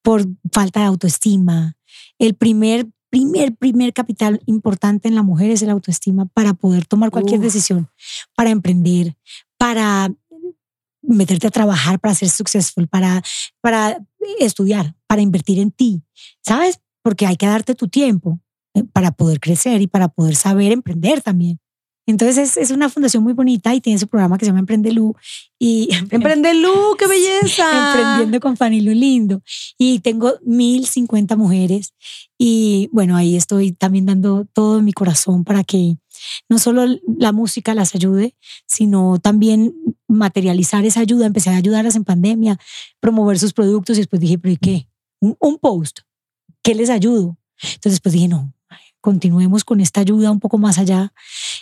por 0.01 0.25
falta 0.51 0.81
de 0.81 0.87
autoestima. 0.87 1.77
El 2.19 2.33
primer, 2.33 2.87
primer, 3.13 3.55
primer 3.55 3.93
capital 3.93 4.41
importante 4.47 5.07
en 5.07 5.13
la 5.13 5.21
mujer 5.21 5.51
es 5.51 5.61
el 5.61 5.69
autoestima 5.69 6.25
para 6.25 6.55
poder 6.55 6.87
tomar 6.87 7.11
cualquier 7.11 7.37
Uf. 7.37 7.43
decisión, 7.43 7.87
para 8.35 8.49
emprender, 8.49 9.15
para 9.55 10.11
meterte 11.03 11.45
a 11.45 11.51
trabajar, 11.51 11.99
para 11.99 12.15
ser 12.15 12.29
successful, 12.29 12.87
para, 12.87 13.21
para 13.61 14.03
estudiar, 14.39 14.95
para 15.05 15.21
invertir 15.21 15.59
en 15.59 15.69
ti, 15.69 16.01
¿sabes? 16.41 16.79
Porque 17.03 17.27
hay 17.27 17.35
que 17.35 17.45
darte 17.45 17.75
tu 17.75 17.87
tiempo 17.87 18.39
eh, 18.73 18.83
para 18.91 19.11
poder 19.11 19.39
crecer 19.39 19.79
y 19.83 19.85
para 19.85 20.07
poder 20.07 20.35
saber 20.35 20.71
emprender 20.71 21.21
también. 21.21 21.59
Entonces 22.05 22.37
es, 22.37 22.57
es 22.57 22.71
una 22.71 22.89
fundación 22.89 23.23
muy 23.23 23.33
bonita 23.33 23.73
y 23.73 23.79
tiene 23.79 23.99
su 23.99 24.07
programa 24.07 24.37
que 24.37 24.45
se 24.45 24.49
llama 24.49 24.59
Emprende 24.59 24.91
Lu 24.91 25.15
y 25.59 25.87
Emprende 26.09 26.53
Lu, 26.55 26.95
qué 26.97 27.07
belleza. 27.07 27.91
emprendiendo 27.91 28.39
con 28.39 28.57
Fanny 28.57 28.81
Lu 28.81 28.91
lindo 28.91 29.41
y 29.77 29.99
tengo 29.99 30.33
1050 30.43 31.35
mujeres 31.35 31.93
y 32.45 32.89
bueno 32.91 33.15
ahí 33.15 33.37
estoy 33.37 33.71
también 33.71 34.05
dando 34.05 34.43
todo 34.51 34.81
mi 34.81 34.91
corazón 34.91 35.45
para 35.45 35.63
que 35.63 35.95
no 36.49 36.59
solo 36.59 36.83
la 37.17 37.31
música 37.31 37.73
las 37.73 37.95
ayude 37.95 38.35
sino 38.65 39.17
también 39.17 39.73
materializar 40.09 40.83
esa 40.83 40.99
ayuda 40.99 41.25
empecé 41.25 41.51
a 41.51 41.55
ayudarlas 41.55 41.95
en 41.95 42.03
pandemia 42.03 42.59
promover 42.99 43.39
sus 43.39 43.53
productos 43.53 43.95
y 43.95 44.01
después 44.01 44.19
dije 44.19 44.37
pero 44.39 44.51
¿y 44.51 44.57
qué? 44.57 44.89
un, 45.21 45.57
post 45.57 45.99
¿qué 46.61 46.75
les 46.75 46.89
ayudo? 46.89 47.37
entonces 47.61 47.93
después 47.93 48.11
dije 48.11 48.27
no 48.27 48.53
continuemos 49.03 49.65
con 49.65 49.81
esta 49.81 49.99
ayuda 49.99 50.31
un 50.31 50.39
poco 50.39 50.57
más 50.57 50.77
allá 50.77 51.11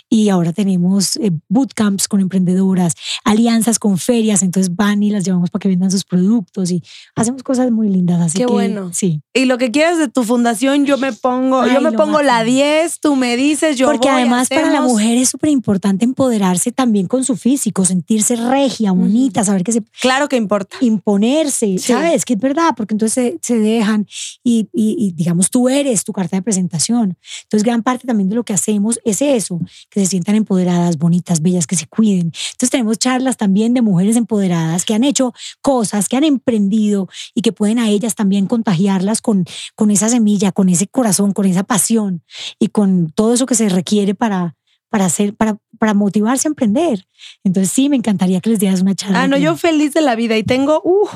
y 0.08 0.28
ahora 0.28 0.52
tenemos 0.52 1.16
eh, 1.16 1.32
bootcamps 1.48 2.06
con 2.06 2.20
emprendedoras, 2.20 2.94
alianzas 3.24 3.80
con 3.80 3.98
ferias, 3.98 4.42
entonces 4.44 4.74
van 4.76 5.02
y 5.02 5.10
las 5.10 5.24
llevamos 5.24 5.50
para 5.50 5.60
que 5.60 5.68
vendan 5.68 5.90
sus 5.90 6.04
productos 6.04 6.70
y 6.70 6.84
hacemos 7.16 7.42
cosas 7.42 7.72
muy 7.72 7.88
lindas. 7.88 8.20
Así 8.20 8.38
Qué 8.38 8.46
que, 8.46 8.52
bueno. 8.52 8.90
Sí, 8.94 9.22
Y 9.34 9.46
lo 9.46 9.58
que 9.58 9.72
quieras 9.72 9.98
de 9.98 10.06
tu 10.06 10.22
fundación, 10.22 10.86
yo 10.86 10.98
me 10.98 11.12
pongo, 11.12 11.66
yo 11.66 11.80
me 11.80 11.90
pongo 11.90 12.22
la 12.22 12.34
máximo. 12.44 12.52
10, 12.56 13.00
tú 13.00 13.16
me 13.16 13.36
dices, 13.36 13.76
yo 13.76 13.86
porque 13.88 14.08
voy, 14.08 14.20
además 14.20 14.48
para 14.48 14.70
la 14.70 14.80
mujer 14.82 15.18
es 15.18 15.30
súper 15.30 15.50
importante 15.50 16.04
empoderarse 16.04 16.70
también 16.70 17.08
con 17.08 17.24
su 17.24 17.36
físico, 17.36 17.84
sentirse 17.84 18.36
regia, 18.36 18.92
bonita, 18.92 19.42
saber 19.42 19.64
que 19.64 19.72
se 19.72 19.82
Claro 20.00 20.28
que 20.28 20.36
importa. 20.36 20.76
imponerse, 20.80 21.66
Sí. 21.78 21.92
¿sabes? 21.92 22.24
Que 22.24 22.34
es 22.34 22.38
verdad, 22.40 22.74
porque 22.76 22.94
entonces 22.94 23.12
se, 23.12 23.38
se 23.42 23.58
dejan 23.58 24.06
y, 24.44 24.68
y- 24.72 24.94
y, 24.96 25.12
digamos 25.12 25.50
tú 25.50 25.68
eres 25.68 26.04
tu 26.04 26.12
carta 26.12 26.36
de 26.36 26.42
presentación. 26.42 27.16
Entonces 27.44 27.64
gran 27.64 27.82
parte 27.82 28.06
también 28.06 28.28
de 28.28 28.34
lo 28.36 28.44
que 28.44 28.52
hacemos 28.52 29.00
es 29.04 29.22
eso, 29.22 29.60
que 29.90 30.00
se 30.00 30.06
sientan 30.06 30.34
empoderadas, 30.34 30.98
bonitas, 30.98 31.42
bellas, 31.42 31.66
que 31.66 31.76
se 31.76 31.86
cuiden. 31.86 32.26
Entonces 32.52 32.70
tenemos 32.70 32.98
charlas 32.98 33.36
también 33.36 33.74
de 33.74 33.82
mujeres 33.82 34.16
empoderadas 34.16 34.84
que 34.84 34.94
han 34.94 35.04
hecho 35.04 35.32
cosas, 35.60 36.08
que 36.08 36.16
han 36.16 36.24
emprendido 36.24 37.08
y 37.34 37.42
que 37.42 37.52
pueden 37.52 37.78
a 37.78 37.88
ellas 37.88 38.14
también 38.14 38.46
contagiarlas 38.46 39.20
con, 39.20 39.44
con 39.74 39.90
esa 39.90 40.08
semilla, 40.08 40.52
con 40.52 40.68
ese 40.68 40.86
corazón, 40.86 41.32
con 41.32 41.46
esa 41.46 41.62
pasión 41.64 42.22
y 42.58 42.68
con 42.68 43.10
todo 43.12 43.34
eso 43.34 43.46
que 43.46 43.54
se 43.54 43.68
requiere 43.68 44.14
para 44.14 44.56
para 44.88 45.06
hacer, 45.06 45.34
para, 45.34 45.56
para 45.78 45.94
motivarse 45.94 46.46
a 46.46 46.50
emprender. 46.50 47.06
Entonces 47.44 47.72
sí, 47.72 47.88
me 47.88 47.96
encantaría 47.96 48.42
que 48.42 48.50
les 48.50 48.58
dieras 48.58 48.82
una 48.82 48.94
charla. 48.94 49.22
Ah, 49.22 49.26
no, 49.26 49.38
yo 49.38 49.56
feliz 49.56 49.94
de 49.94 50.02
la 50.02 50.14
vida 50.16 50.36
y 50.36 50.42
tengo 50.42 50.82
uh, 50.84 51.06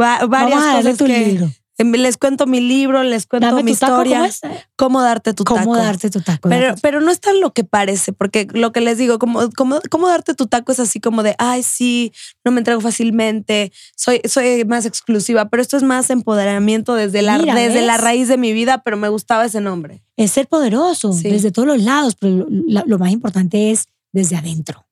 va- 0.00 0.24
varias 0.26 0.30
Vamos 0.30 0.62
a 0.62 0.66
darle 0.66 0.82
cosas 0.92 0.98
tu 0.98 1.04
que 1.06 1.26
libro. 1.30 1.50
Em, 1.78 1.92
les 1.92 2.16
cuento 2.16 2.46
mi 2.46 2.60
libro, 2.60 3.02
les 3.02 3.26
cuento 3.26 3.46
Dame 3.48 3.62
mi 3.62 3.74
taco, 3.74 3.92
historia, 4.02 4.16
¿cómo 4.18 4.24
es? 4.26 4.40
cómo 4.76 5.02
darte 5.02 5.34
tu 5.34 5.44
¿Cómo 5.44 5.60
taco. 5.60 5.76
darte 5.76 6.10
tu 6.10 6.20
taco? 6.20 6.48
Pero, 6.48 6.74
pero 6.82 7.00
no 7.00 7.10
es 7.10 7.20
tan 7.20 7.40
lo 7.40 7.52
que 7.52 7.64
parece, 7.64 8.12
porque 8.12 8.46
lo 8.52 8.72
que 8.72 8.80
les 8.80 8.98
digo, 8.98 9.18
como, 9.18 9.50
como, 9.50 9.80
cómo 9.90 10.08
darte 10.08 10.34
tu 10.34 10.46
taco 10.46 10.72
es 10.72 10.80
así 10.80 11.00
como 11.00 11.22
de, 11.22 11.34
ay, 11.38 11.62
sí, 11.62 12.12
no 12.44 12.50
me 12.52 12.60
entrego 12.60 12.80
fácilmente, 12.80 13.72
soy, 13.96 14.20
soy 14.28 14.64
más 14.64 14.86
exclusiva, 14.86 15.48
pero 15.48 15.60
esto 15.62 15.76
es 15.76 15.82
más 15.82 16.08
empoderamiento 16.10 16.94
desde 16.94 17.22
la, 17.22 17.38
Mira, 17.38 17.54
desde 17.54 17.78
¿ves? 17.80 17.86
la 17.86 17.98
raíz 17.98 18.28
de 18.28 18.36
mi 18.38 18.52
vida, 18.52 18.82
pero 18.82 18.96
me 18.96 19.08
gustaba 19.08 19.44
ese 19.44 19.60
nombre. 19.60 20.02
es 20.16 20.30
ser 20.32 20.48
poderoso 20.48 21.12
Sí. 21.12 21.28
desde 21.30 21.50
todos 21.52 21.68
los 21.68 21.82
lados, 21.82 22.14
pero 22.18 22.46
lo 22.48 22.98
más 22.98 23.10
importante 23.10 23.70
es 23.70 23.88
desde 24.12 24.36
adentro. 24.36 24.85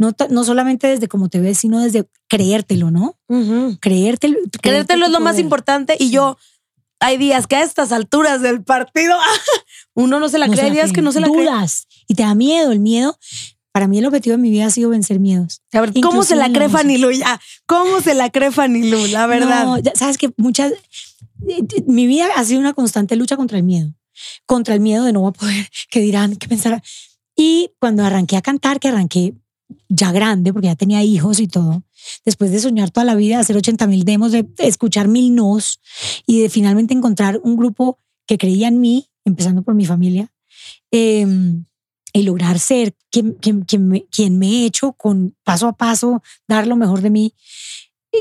No, 0.00 0.14
no 0.30 0.44
solamente 0.44 0.86
desde 0.86 1.08
cómo 1.08 1.28
te 1.28 1.40
ves, 1.40 1.58
sino 1.58 1.78
desde 1.80 2.08
creértelo, 2.26 2.90
¿no? 2.90 3.18
Creértelo. 3.80 4.38
Creértelo 4.62 5.04
es 5.06 5.12
lo 5.12 5.20
más 5.20 5.38
importante 5.38 5.94
y 5.98 6.04
Sí. 6.06 6.10
yo, 6.12 6.38
hay 7.00 7.18
días 7.18 7.46
que 7.46 7.56
a 7.56 7.62
estas 7.62 7.92
alturas 7.92 8.40
del 8.40 8.64
partido, 8.64 9.16
uno 9.94 10.18
no 10.18 10.28
se 10.30 10.38
la 10.38 10.46
No 10.46 10.54
cree, 10.54 10.64
hay 10.66 10.70
días 10.72 10.92
que 10.92 11.02
no 11.02 11.12
se 11.12 11.20
la 11.20 11.28
cree. 11.28 11.44
Dudas 11.44 11.86
y 12.08 12.14
te 12.14 12.22
da 12.22 12.34
miedo. 12.34 12.72
El 12.72 12.80
miedo, 12.80 13.18
para 13.72 13.88
mí 13.88 13.98
el 13.98 14.06
objetivo 14.06 14.36
de 14.36 14.42
mi 14.42 14.48
vida 14.50 14.66
ha 14.66 14.70
sido 14.70 14.88
vencer 14.88 15.20
miedos. 15.20 15.60
A 15.72 15.82
ver, 15.82 15.92
¿cómo 16.02 16.22
se 16.24 16.34
la 16.34 16.50
cree. 16.50 16.68
Fanny 16.70 16.96
Lu? 16.96 17.10
Ya, 17.10 17.38
¿cómo 17.66 18.00
se 18.00 18.14
la 18.14 18.30
cree 18.30 18.50
Fanny 18.50 18.90
Lu? 18.90 19.06
La 19.08 19.26
verdad. 19.26 19.64
No, 19.66 19.78
ya 19.78 19.92
sabes 19.94 20.16
que 20.16 20.32
muchas. 20.38 20.72
eh, 21.46 21.62
Mi 21.86 22.06
vida 22.06 22.26
ha 22.36 22.44
sido 22.46 22.58
una 22.60 22.72
constante 22.72 23.16
lucha 23.16 23.36
contra 23.36 23.58
el 23.58 23.64
miedo. 23.64 23.92
Contra 24.46 24.74
el 24.74 24.80
miedo 24.80 25.04
de 25.04 25.12
no 25.12 25.22
va 25.22 25.28
a 25.28 25.32
poder, 25.32 25.68
que 25.90 26.00
dirán, 26.00 26.36
que 26.36 26.48
pensarán. 26.48 26.82
Y 27.36 27.70
cuando 27.78 28.02
arranqué 28.04 28.36
a 28.38 28.42
cantar, 28.42 28.80
que 28.80 28.88
arranqué 28.88 29.34
ya 29.88 30.12
grande, 30.12 30.52
porque 30.52 30.68
ya 30.68 30.76
tenía 30.76 31.02
hijos 31.02 31.40
y 31.40 31.48
todo, 31.48 31.82
después 32.24 32.50
de 32.50 32.60
soñar 32.60 32.90
toda 32.90 33.04
la 33.04 33.14
vida, 33.14 33.38
hacer 33.38 33.56
80 33.56 33.86
mil 33.86 34.04
demos, 34.04 34.32
de 34.32 34.46
escuchar 34.58 35.08
mil 35.08 35.34
nos 35.34 35.80
y 36.26 36.40
de 36.40 36.48
finalmente 36.48 36.94
encontrar 36.94 37.40
un 37.42 37.56
grupo 37.56 37.98
que 38.26 38.38
creía 38.38 38.68
en 38.68 38.80
mí, 38.80 39.08
empezando 39.24 39.62
por 39.62 39.74
mi 39.74 39.86
familia, 39.86 40.32
eh, 40.90 41.26
y 42.12 42.22
lograr 42.22 42.58
ser 42.58 42.94
quien, 43.10 43.32
quien, 43.34 43.62
quien 43.62 43.88
me, 43.88 44.04
quien 44.06 44.38
me 44.38 44.48
he 44.48 44.66
hecho 44.66 44.92
con 44.92 45.36
paso 45.44 45.68
a 45.68 45.76
paso, 45.76 46.22
dar 46.48 46.66
lo 46.66 46.76
mejor 46.76 47.00
de 47.02 47.10
mí, 47.10 47.34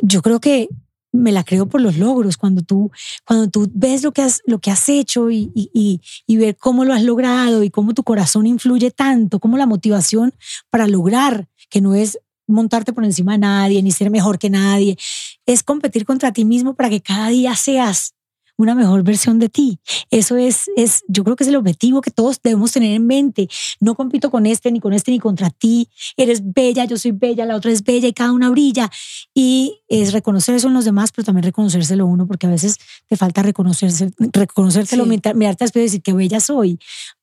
yo 0.02 0.22
creo 0.22 0.40
que 0.40 0.70
me 1.12 1.32
la 1.32 1.44
creo 1.44 1.68
por 1.68 1.82
los 1.82 1.98
logros, 1.98 2.38
cuando 2.38 2.62
tú, 2.62 2.92
cuando 3.26 3.50
tú 3.50 3.70
ves 3.74 4.04
lo 4.04 4.12
que 4.12 4.22
has, 4.22 4.42
lo 4.46 4.60
que 4.60 4.72
has 4.72 4.88
hecho 4.90 5.32
y, 5.32 5.52
y, 5.56 6.02
y, 6.28 6.38
ver 6.38 6.56
cómo 6.58 6.86
lo 6.86 6.94
has 6.94 7.04
logrado 7.04 7.64
y 7.64 7.70
cómo 7.70 7.94
tu 7.94 8.04
corazón 8.04 8.46
influye 8.46 8.92
tanto, 8.92 9.40
cómo 9.40 9.58
la 9.58 9.66
motivación 9.66 10.34
para 10.70 10.88
lograr, 10.88 11.48
que 11.70 11.82
no 11.82 11.96
es 11.96 12.20
montarte 12.48 12.94
por 12.94 13.06
encima 13.06 13.34
de 13.34 13.40
nadie, 13.40 13.84
ni 13.84 13.92
ser 13.92 14.10
mejor 14.10 14.40
que 14.40 14.50
nadie, 14.50 14.98
es 15.46 15.64
competir 15.64 16.06
contra 16.06 16.32
ti 16.32 16.46
mismo 16.46 16.76
para 16.76 16.90
que 16.90 17.02
cada 17.02 17.30
día 17.30 17.56
seas 17.56 18.14
una 18.60 18.76
mejor 18.76 19.04
versión 19.04 19.40
de 19.40 19.48
ti. 19.50 19.80
Eso 20.12 20.36
es, 20.38 20.70
es, 20.76 21.04
yo 21.08 21.24
creo 21.24 21.36
que 21.36 21.44
es 21.46 21.48
el 21.48 21.56
objetivo 21.56 22.02
que 22.02 22.12
todos 22.12 22.42
debemos 22.44 22.72
tener 22.74 22.94
en 22.94 23.08
mente. 23.08 23.48
No 23.80 23.96
compito 23.96 24.30
con 24.30 24.46
este, 24.46 24.70
ni 24.72 24.80
con 24.82 24.92
este, 24.94 25.12
ni 25.12 25.20
contra 25.20 25.50
ti. 25.50 25.88
Eres 26.18 26.42
bella, 26.44 26.84
yo 26.86 26.98
soy 26.98 27.12
bella, 27.12 27.46
la 27.46 27.56
otra 27.56 27.72
es 27.72 27.84
bella 27.84 28.08
y 28.10 28.14
cada 28.14 28.34
una 28.34 28.50
brilla. 28.50 28.92
Y 29.34 29.82
es 29.88 30.12
reconocer 30.12 30.56
eso 30.56 30.68
en 30.68 30.74
los 30.74 30.84
demás, 30.86 31.12
pero 31.16 31.26
también 31.26 31.44
reconocérselo 31.44 32.06
uno, 32.06 32.28
porque 32.28 32.48
a 32.48 32.50
veces 32.50 32.76
te 33.08 33.16
falta 33.16 33.42
reconocerse, 33.44 34.12
reconocértelo, 34.34 35.06
Sí. 35.06 35.10
mirar- 35.10 35.36
mirarte 35.36 35.64
al 35.64 35.68
espejo 35.68 35.84
y 35.84 35.88
decir 35.88 36.02
qué 36.02 36.14
bella 36.14 36.40
soy. 36.40 36.80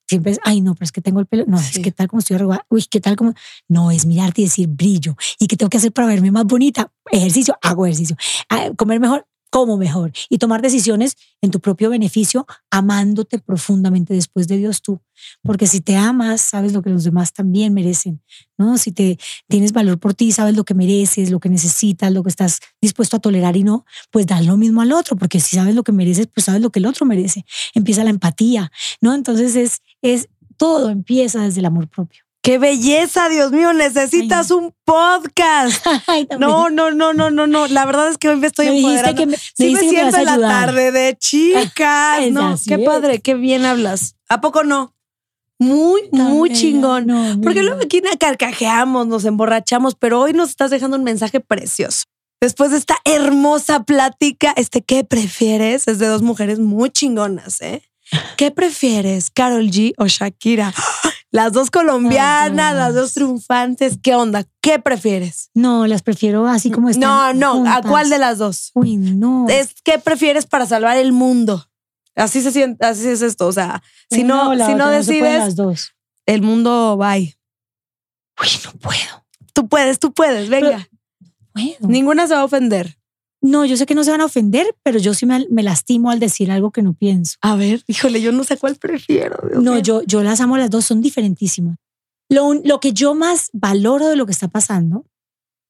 Siempre 0.08 0.32
es, 0.32 0.38
ay, 0.44 0.60
no, 0.60 0.74
pero 0.74 0.84
es 0.84 0.92
que 0.92 1.00
tengo 1.02 1.18
el 1.20 1.26
pelo. 1.26 1.44
No, 1.48 1.58
Sí. 1.58 1.64
es 1.74 1.78
que 1.80 1.90
tal 1.92 2.06
como 2.08 2.20
estoy 2.20 2.36
arrugada. 2.36 2.64
Uy, 2.70 2.84
qué 2.88 3.00
tal 3.00 3.16
como. 3.16 3.34
No, 3.68 3.90
es 3.90 4.06
mirarte 4.06 4.40
y 4.40 4.44
decir 4.44 4.68
brillo. 4.68 5.16
¿Y 5.40 5.48
qué 5.48 5.56
tengo 5.56 5.68
que 5.68 5.78
hacer 5.78 5.92
para 5.92 6.06
verme 6.08 6.30
más 6.30 6.44
bonita? 6.44 6.92
Ejercicio, 7.10 7.58
hago 7.60 7.84
ejercicio. 7.86 8.16
Ah, 8.48 8.70
Comer 8.76 9.00
mejor, 9.00 9.26
como 9.50 9.76
mejor. 9.76 10.12
Y 10.28 10.38
tomar 10.38 10.62
decisiones 10.62 11.16
en 11.40 11.50
tu 11.50 11.60
propio 11.60 11.90
beneficio, 11.90 12.46
amándote 12.70 13.38
profundamente 13.38 14.14
después 14.14 14.48
de 14.48 14.56
Dios 14.56 14.82
tú. 14.82 15.00
Porque 15.42 15.66
si 15.66 15.80
te 15.80 15.96
amas, 15.96 16.40
sabes 16.40 16.72
lo 16.72 16.82
que 16.82 16.90
los 16.90 17.04
demás 17.04 17.32
también 17.32 17.72
merecen. 17.72 18.22
¿no? 18.58 18.78
Si 18.78 18.92
te 18.92 19.18
tienes 19.48 19.72
valor 19.72 19.98
por 19.98 20.14
ti, 20.14 20.32
sabes 20.32 20.56
lo 20.56 20.64
que 20.64 20.74
mereces, 20.74 21.30
lo 21.30 21.40
que 21.40 21.48
necesitas, 21.48 22.12
lo 22.12 22.22
que 22.22 22.28
estás 22.28 22.60
dispuesto 22.80 23.16
a 23.16 23.20
tolerar 23.20 23.56
y 23.56 23.64
no, 23.64 23.84
pues 24.10 24.26
das 24.26 24.44
lo 24.44 24.56
mismo 24.56 24.82
al 24.82 24.92
otro, 24.92 25.16
porque 25.16 25.40
si 25.40 25.56
sabes 25.56 25.74
lo 25.74 25.84
que 25.84 25.92
mereces, 25.92 26.26
pues 26.26 26.44
sabes 26.44 26.60
lo 26.60 26.70
que 26.70 26.78
el 26.78 26.86
otro 26.86 27.06
merece. 27.06 27.44
Empieza 27.74 28.04
la 28.04 28.10
empatía, 28.10 28.70
¿no? 29.00 29.14
Entonces 29.14 29.56
es, 29.56 29.82
es 30.02 30.28
todo 30.56 30.90
empieza 30.90 31.42
desde 31.42 31.60
el 31.60 31.66
amor 31.66 31.88
propio. 31.88 32.25
¡Qué 32.46 32.58
belleza, 32.58 33.28
Dios 33.28 33.50
mío! 33.50 33.72
Necesitas 33.72 34.52
un 34.52 34.72
podcast. 34.84 35.84
Ay. 36.06 36.28
No, 36.38 36.70
no, 36.70 36.92
no, 36.92 37.12
no, 37.12 37.28
no, 37.28 37.48
no. 37.48 37.66
La 37.66 37.84
verdad 37.84 38.08
es 38.08 38.18
que 38.18 38.28
hoy 38.28 38.36
me 38.36 38.46
estoy 38.46 38.68
me 38.68 38.76
empoderando. 38.76 39.20
que 39.20 39.26
me, 39.26 39.36
sí 39.36 39.74
me 39.74 39.80
siento 39.80 40.16
en 40.18 40.24
la 40.26 40.38
tarde 40.38 40.92
de 40.92 41.16
chicas. 41.18 42.30
No, 42.30 42.50
así 42.50 42.70
qué 42.70 42.76
es. 42.76 42.86
padre, 42.86 43.18
qué 43.18 43.34
bien 43.34 43.64
hablas. 43.64 44.14
¿A 44.28 44.40
poco 44.40 44.62
no? 44.62 44.94
Muy, 45.58 46.08
Tan 46.10 46.30
muy 46.30 46.50
bella. 46.50 46.60
chingón. 46.60 47.06
No, 47.08 47.40
Porque 47.42 47.64
luego 47.64 47.80
aquí 47.82 48.00
carcajeamos, 48.20 49.08
nos 49.08 49.24
emborrachamos, 49.24 49.96
pero 49.96 50.20
hoy 50.20 50.32
nos 50.32 50.50
estás 50.50 50.70
dejando 50.70 50.96
un 50.98 51.02
mensaje 51.02 51.40
precioso. 51.40 52.04
Después 52.40 52.70
de 52.70 52.76
esta 52.76 52.96
hermosa 53.04 53.82
plática, 53.82 54.54
este 54.56 54.82
¿qué 54.82 55.02
prefieres? 55.02 55.88
Es 55.88 55.98
de 55.98 56.06
dos 56.06 56.22
mujeres 56.22 56.60
muy 56.60 56.90
chingonas, 56.90 57.60
¿eh? 57.60 57.82
¿Qué 58.36 58.52
prefieres, 58.52 59.32
Carol 59.32 59.68
G 59.68 59.94
o 59.98 60.06
Shakira? 60.06 60.72
Las 61.36 61.52
dos 61.52 61.70
colombianas, 61.70 62.74
las 62.74 62.94
dos 62.94 63.12
triunfantes. 63.12 63.98
¿Qué 64.02 64.14
onda? 64.14 64.44
¿Qué 64.62 64.78
prefieres? 64.78 65.50
No, 65.52 65.86
las 65.86 66.00
prefiero 66.00 66.46
así 66.46 66.70
como 66.70 66.88
están. 66.88 67.38
No, 67.38 67.62
no, 67.62 67.70
¿a 67.70 67.82
cuál 67.82 68.08
de 68.08 68.16
las 68.16 68.38
dos? 68.38 68.70
Uy, 68.72 68.96
no. 68.96 69.46
Es 69.46 69.74
¿qué 69.84 69.98
prefieres 69.98 70.46
para 70.46 70.64
salvar 70.64 70.96
el 70.96 71.12
mundo? 71.12 71.68
Así 72.14 72.40
se 72.40 72.52
siente, 72.52 72.86
así 72.86 73.06
es 73.06 73.20
esto. 73.20 73.46
O 73.48 73.52
sea, 73.52 73.82
si 74.10 74.24
no, 74.24 74.48
o 74.48 74.54
la 74.54 74.66
si 74.66 74.74
no 74.76 74.88
decides, 74.88 75.38
las 75.40 75.56
dos. 75.56 75.94
el 76.24 76.40
mundo 76.40 76.96
bye. 76.96 77.36
Uy, 78.40 78.48
no 78.64 78.72
puedo. 78.80 79.26
Tú 79.52 79.68
puedes, 79.68 79.98
tú 79.98 80.14
puedes, 80.14 80.48
venga. 80.48 80.88
puedo. 81.52 81.76
Ninguna 81.80 82.28
se 82.28 82.34
va 82.34 82.40
a 82.40 82.44
ofender. 82.44 82.95
No, 83.46 83.64
yo 83.64 83.76
sé 83.76 83.86
que 83.86 83.94
no 83.94 84.02
se 84.04 84.10
van 84.10 84.20
a 84.20 84.24
ofender, 84.26 84.66
pero 84.82 84.98
yo 84.98 85.14
sí 85.14 85.24
me, 85.26 85.46
me 85.50 85.62
lastimo 85.62 86.10
al 86.10 86.18
decir 86.18 86.50
algo 86.50 86.70
que 86.72 86.82
no 86.82 86.94
pienso. 86.94 87.36
A 87.42 87.54
ver, 87.56 87.82
híjole, 87.86 88.20
yo 88.20 88.32
no 88.32 88.44
sé 88.44 88.56
cuál 88.56 88.76
prefiero. 88.76 89.36
Dios 89.48 89.62
No, 89.62 89.72
mío. 89.74 89.80
yo, 89.82 90.02
yo 90.02 90.22
las 90.22 90.40
amo 90.40 90.56
las 90.56 90.70
dos, 90.70 90.84
son 90.84 91.00
diferentísimas. 91.00 91.76
Lo, 92.28 92.54
lo 92.54 92.80
que 92.80 92.92
yo 92.92 93.14
más 93.14 93.50
valoro 93.52 94.08
de 94.08 94.16
lo 94.16 94.26
que 94.26 94.32
está 94.32 94.48
pasando 94.48 95.06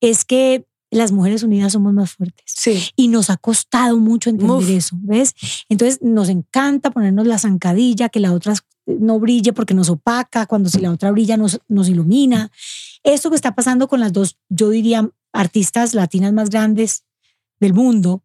es 0.00 0.24
que 0.24 0.66
las 0.90 1.12
mujeres 1.12 1.42
unidas 1.42 1.72
somos 1.72 1.92
más 1.92 2.12
fuertes. 2.12 2.44
Sí. 2.46 2.82
Y 2.96 3.08
nos 3.08 3.28
ha 3.28 3.36
costado 3.36 3.98
mucho 3.98 4.30
entender 4.30 4.56
Uf. 4.56 4.70
eso, 4.70 4.96
¿ves? 5.00 5.34
Entonces 5.68 5.98
nos 6.00 6.28
encanta 6.28 6.90
ponernos 6.90 7.26
la 7.26 7.38
zancadilla, 7.38 8.08
que 8.08 8.20
la 8.20 8.32
otra 8.32 8.54
no 8.86 9.18
brille 9.18 9.52
porque 9.52 9.74
nos 9.74 9.90
opaca, 9.90 10.46
cuando 10.46 10.68
si 10.70 10.78
la 10.80 10.92
otra 10.92 11.10
brilla 11.10 11.36
nos, 11.36 11.58
nos 11.68 11.88
ilumina. 11.88 12.50
Esto 13.02 13.30
que 13.30 13.36
está 13.36 13.54
pasando 13.54 13.88
con 13.88 14.00
las 14.00 14.12
dos, 14.12 14.38
yo 14.48 14.70
diría, 14.70 15.10
artistas 15.32 15.92
latinas 15.92 16.32
más 16.32 16.48
grandes 16.50 17.02
del 17.60 17.74
mundo, 17.74 18.22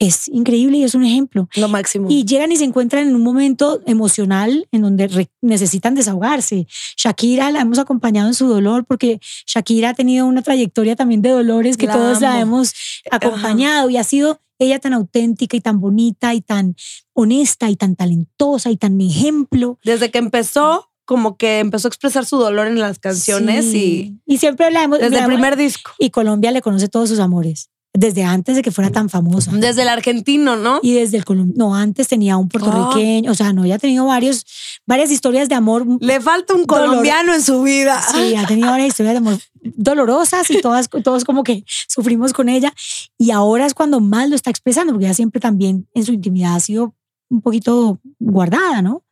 es 0.00 0.28
increíble 0.28 0.78
y 0.78 0.84
es 0.84 0.94
un 0.94 1.04
ejemplo. 1.04 1.48
Lo 1.56 1.68
máximo. 1.68 2.06
Y 2.08 2.24
llegan 2.24 2.52
y 2.52 2.56
se 2.56 2.62
encuentran 2.64 3.08
en 3.08 3.16
un 3.16 3.22
momento 3.22 3.80
emocional 3.84 4.68
en 4.70 4.82
donde 4.82 5.28
necesitan 5.42 5.96
desahogarse. 5.96 6.68
Shakira 6.96 7.50
la 7.50 7.62
hemos 7.62 7.78
acompañado 7.80 8.28
en 8.28 8.34
su 8.34 8.46
dolor 8.46 8.84
porque 8.84 9.18
Shakira 9.46 9.90
ha 9.90 9.94
tenido 9.94 10.26
una 10.26 10.42
trayectoria 10.42 10.94
también 10.94 11.20
de 11.20 11.30
dolores 11.30 11.76
que 11.76 11.86
La 11.88 11.94
todos 11.94 12.20
la 12.20 12.34
amo. 12.34 12.40
hemos 12.42 12.74
acompañado 13.10 13.90
y 13.90 13.96
ha 13.96 14.04
sido 14.04 14.40
ella 14.60 14.78
tan 14.78 14.92
auténtica 14.92 15.56
y 15.56 15.60
tan 15.60 15.80
bonita 15.80 16.32
y 16.34 16.42
tan 16.42 16.76
honesta 17.12 17.68
y 17.68 17.74
tan 17.76 17.96
talentosa 17.96 18.70
y 18.70 18.76
tan 18.76 19.00
ejemplo. 19.00 19.78
Desde 19.84 20.10
que 20.12 20.18
empezó, 20.18 20.90
como 21.06 21.36
que 21.36 21.58
empezó 21.58 21.88
a 21.88 21.90
expresar 21.90 22.24
su 22.24 22.36
dolor 22.38 22.68
en 22.68 22.78
las 22.78 23.00
canciones 23.00 23.64
Sí. 23.64 24.18
y 24.26 24.38
siempre 24.38 24.70
la 24.70 24.84
hemos 24.84 24.98
y 25.00 25.02
desde 25.02 25.16
la 25.16 25.22
el 25.22 25.26
primer 25.26 25.56
disco. 25.56 25.90
y 25.98 26.10
Colombia 26.10 26.50
le 26.52 26.62
conoce 26.62 26.88
todos 26.88 27.08
sus 27.08 27.18
amores 27.18 27.70
desde 27.94 28.22
antes 28.24 28.54
de 28.56 28.62
que 28.62 28.70
fuera 28.70 28.90
tan 28.90 29.08
famosa. 29.08 29.50
Desde 29.52 29.82
el 29.82 29.88
argentino, 29.88 30.56
¿no? 30.56 30.78
Y 30.82 30.92
desde 30.92 31.16
el 31.16 31.24
Colom- 31.24 31.52
no, 31.56 31.74
antes 31.74 32.06
tenía 32.08 32.36
un 32.36 32.48
puertorriqueño, 32.48 33.30
o 33.30 33.34
sea, 33.34 33.52
no, 33.52 33.64
ella 33.64 33.76
ha 33.76 33.78
tenido 33.78 34.06
varios, 34.06 34.44
varias 34.86 35.10
historias 35.10 35.48
de 35.48 35.54
amor. 35.54 35.86
Le 36.00 36.20
falta 36.20 36.54
un 36.54 36.64
Dolor. 36.66 36.86
colombiano 36.88 37.34
en 37.34 37.42
su 37.42 37.62
vida. 37.62 38.00
Sí, 38.12 38.34
ha 38.36 38.46
tenido 38.46 38.68
varias 38.70 38.88
historias 38.88 39.14
de 39.14 39.18
amor 39.18 39.38
dolorosas 39.74 40.50
y 40.50 40.60
todas, 40.60 40.88
todos 41.04 41.24
como 41.24 41.42
que 41.44 41.64
sufrimos 41.88 42.32
con 42.32 42.48
ella. 42.48 42.72
Y 43.16 43.30
ahora 43.32 43.66
es 43.66 43.74
cuando 43.74 44.00
más 44.00 44.28
lo 44.28 44.36
está 44.36 44.50
expresando, 44.50 44.92
porque 44.92 45.06
ella 45.06 45.14
siempre 45.14 45.40
también 45.40 45.88
en 45.94 46.04
su 46.04 46.12
intimidad 46.12 46.54
ha 46.56 46.60
sido 46.60 46.94
un 47.30 47.42
poquito 47.42 48.00
guardada, 48.18 48.80
¿no? 48.82 49.02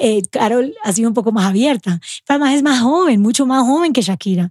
Eh, 0.00 0.22
Carol 0.30 0.74
ha 0.84 0.92
sido 0.92 1.08
un 1.08 1.14
poco 1.14 1.32
más 1.32 1.46
abierta. 1.46 2.00
Además 2.28 2.54
es 2.54 2.62
más 2.62 2.80
joven, 2.80 3.20
mucho 3.20 3.46
más 3.46 3.62
joven 3.62 3.92
que 3.92 4.02
Shakira. 4.02 4.50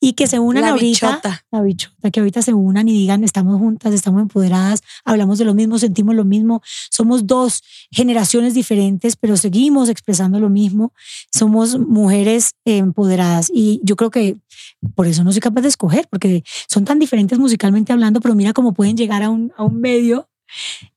Y 0.00 0.12
que 0.12 0.26
se 0.26 0.38
unan 0.38 0.62
La 0.62 0.70
ahorita. 0.70 1.10
bichota. 1.10 1.44
La 1.50 1.62
bichota, 1.62 2.10
que 2.10 2.20
ahorita 2.20 2.42
se 2.42 2.52
unan 2.52 2.88
y 2.88 2.92
digan, 2.92 3.24
estamos 3.24 3.58
juntas, 3.58 3.94
estamos 3.94 4.20
empoderadas, 4.22 4.82
hablamos 5.04 5.38
de 5.38 5.44
lo 5.44 5.54
mismo, 5.54 5.78
sentimos 5.78 6.14
lo 6.14 6.24
mismo. 6.24 6.62
Somos 6.90 7.26
dos 7.26 7.62
generaciones 7.90 8.54
diferentes, 8.54 9.16
pero 9.16 9.36
seguimos 9.36 9.88
expresando 9.88 10.38
lo 10.40 10.50
mismo. 10.50 10.92
Somos 11.32 11.78
mujeres 11.78 12.52
empoderadas. 12.64 13.50
Y 13.52 13.80
yo 13.82 13.96
creo 13.96 14.10
que 14.10 14.36
por 14.94 15.06
eso 15.06 15.24
no 15.24 15.32
soy 15.32 15.40
capaz 15.40 15.62
de 15.62 15.68
escoger, 15.68 16.06
porque 16.10 16.44
son 16.68 16.84
tan 16.84 16.98
diferentes 16.98 17.38
musicalmente 17.38 17.92
hablando, 17.92 18.20
pero 18.20 18.34
mira 18.34 18.52
cómo 18.52 18.72
pueden 18.74 18.96
llegar 18.96 19.22
a 19.22 19.30
un, 19.30 19.52
a 19.56 19.64
un 19.64 19.80
medio. 19.80 20.28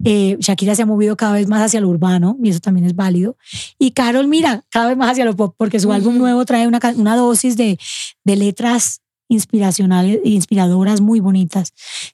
Eh, 0.03 0.37
Shakira 0.39 0.75
se 0.75 0.83
ha 0.83 0.85
movido 0.85 1.17
cada 1.17 1.33
vez 1.33 1.47
más 1.47 1.61
hacia 1.61 1.81
lo 1.81 1.89
urbano 1.89 2.37
y 2.43 2.49
eso 2.49 2.59
también 2.59 2.85
es 2.85 2.95
válido. 2.95 3.37
Y 3.77 3.91
Carol, 3.91 4.27
mira, 4.27 4.65
cada 4.69 4.89
vez 4.89 4.97
más 4.97 5.11
hacia 5.11 5.25
lo 5.25 5.35
pop, 5.35 5.55
porque 5.57 5.79
su 5.79 5.91
álbum 5.91 6.15
Ujú. 6.15 6.19
nuevo 6.19 6.45
trae 6.45 6.67
una, 6.67 6.79
una 6.95 7.15
dosis 7.15 7.57
de, 7.57 7.79
de 8.23 8.35
letras 8.35 9.01
inspiracionales, 9.27 10.19
inspiradoras 10.23 11.01
muy 11.01 11.19
bonitas. 11.19 11.73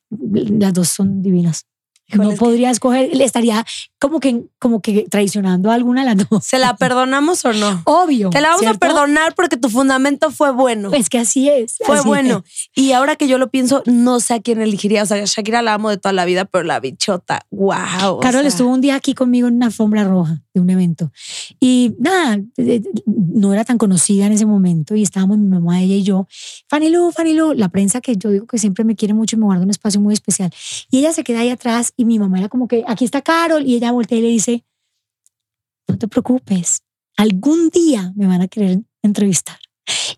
Las 0.10 0.74
dos 0.74 0.90
son 0.90 1.22
divinas. 1.22 1.66
Híjole, 2.08 2.30
no 2.30 2.36
podría 2.36 2.70
escoger, 2.70 3.16
le 3.16 3.24
estaría 3.24 3.66
como 4.00 4.20
que, 4.20 4.44
como 4.60 4.82
que 4.82 5.08
traicionando 5.10 5.72
a 5.72 5.74
alguna 5.74 6.02
de 6.06 6.16
las 6.16 6.30
dos. 6.30 6.46
¿Se 6.46 6.60
la 6.60 6.76
perdonamos 6.76 7.44
o 7.46 7.54
no? 7.54 7.82
Obvio. 7.86 8.30
Te 8.30 8.42
la 8.42 8.50
vamos 8.50 8.62
¿cierto? 8.62 8.86
a 8.86 8.88
perdonar 8.88 9.34
porque 9.34 9.58
tu 9.58 9.70
fundamento 9.70 10.30
fue 10.30 10.52
bueno. 10.52 10.92
Es 10.94 11.10
que 11.10 11.18
así 11.18 11.50
es. 11.50 11.78
Fue 11.84 11.98
así 11.98 12.08
bueno. 12.08 12.44
es. 12.46 12.70
Y 12.76 12.92
ahora 12.92 13.16
que 13.16 13.28
yo 13.28 13.40
lo 13.40 13.50
pienso, 13.50 13.82
no 13.88 14.20
sé 14.20 14.36
a 14.36 14.40
quién 14.42 14.62
elegiría. 14.62 15.02
O 15.02 15.06
sea, 15.08 15.24
Shakira 15.26 15.64
la 15.64 15.74
amo 15.74 15.90
de 15.90 15.98
toda 15.98 16.14
la 16.14 16.26
vida, 16.26 16.46
pero 16.46 16.64
la 16.64 16.80
bichota, 16.80 17.48
wow. 17.50 18.20
Carol 18.20 18.46
estuvo 18.46 18.70
un 18.70 18.82
día 18.82 18.96
aquí 18.96 19.16
conmigo 19.16 19.48
en 19.48 19.56
una 19.56 19.68
alfombra 19.68 20.04
roja 20.04 20.44
de 20.54 20.62
un 20.62 20.70
evento. 20.70 21.12
Y 21.60 21.96
nada, 21.98 22.40
eh, 22.58 22.84
no 23.06 23.54
era 23.54 23.66
tan 23.66 23.80
conocida 23.80 24.28
en 24.28 24.34
ese 24.34 24.46
momento 24.46 24.96
y 24.96 25.02
estábamos 25.02 25.40
mi 25.40 25.48
mamá, 25.48 25.82
ella 25.82 25.96
y 25.96 26.04
yo. 26.04 26.28
Fanny 26.70 26.90
Lu, 26.90 27.12
Fanny 27.12 27.34
Lu, 27.34 27.54
la 27.54 27.70
prensa 27.70 28.02
que 28.02 28.16
yo 28.16 28.30
digo 28.30 28.46
que 28.46 28.60
siempre 28.60 28.84
me 28.86 28.96
quiere 28.96 29.16
mucho 29.16 29.36
y 29.36 29.40
me 29.40 29.46
guarda 29.46 29.64
un 29.64 29.72
espacio 29.72 30.00
muy 30.00 30.14
especial. 30.14 30.52
Y 30.92 31.00
ella 31.00 31.12
se 31.12 31.24
queda 31.24 31.40
ahí 31.40 31.50
atrás 31.50 31.94
y 31.98 32.06
mi 32.06 32.20
mamá 32.20 32.40
era 32.40 32.50
como 32.50 32.68
que, 32.68 32.84
aquí 32.88 33.06
está 33.06 33.22
Carol. 33.22 33.66
Y 33.66 33.76
ella 33.76 33.92
voltea 33.92 34.18
y 34.18 34.22
le 34.22 34.28
dice, 34.30 34.66
no 35.88 35.98
te 35.98 36.08
preocupes, 36.08 36.82
algún 37.18 37.70
día 37.70 38.12
me 38.16 38.28
van 38.28 38.42
a 38.42 38.48
querer 38.48 38.80
entrevistar. 39.02 39.58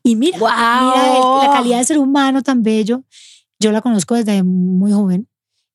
Y 0.03 0.15
mira, 0.15 0.39
Wow. 0.39 0.47
Mira 0.49 1.17
el- 1.17 1.47
la 1.47 1.51
calidad 1.53 1.77
de 1.79 1.83
ser 1.83 1.97
humano 1.99 2.41
tan 2.41 2.63
bello. 2.63 3.03
Yo 3.59 3.71
la 3.71 3.81
conozco 3.81 4.15
desde 4.15 4.43
muy 4.43 4.91
joven 4.91 5.27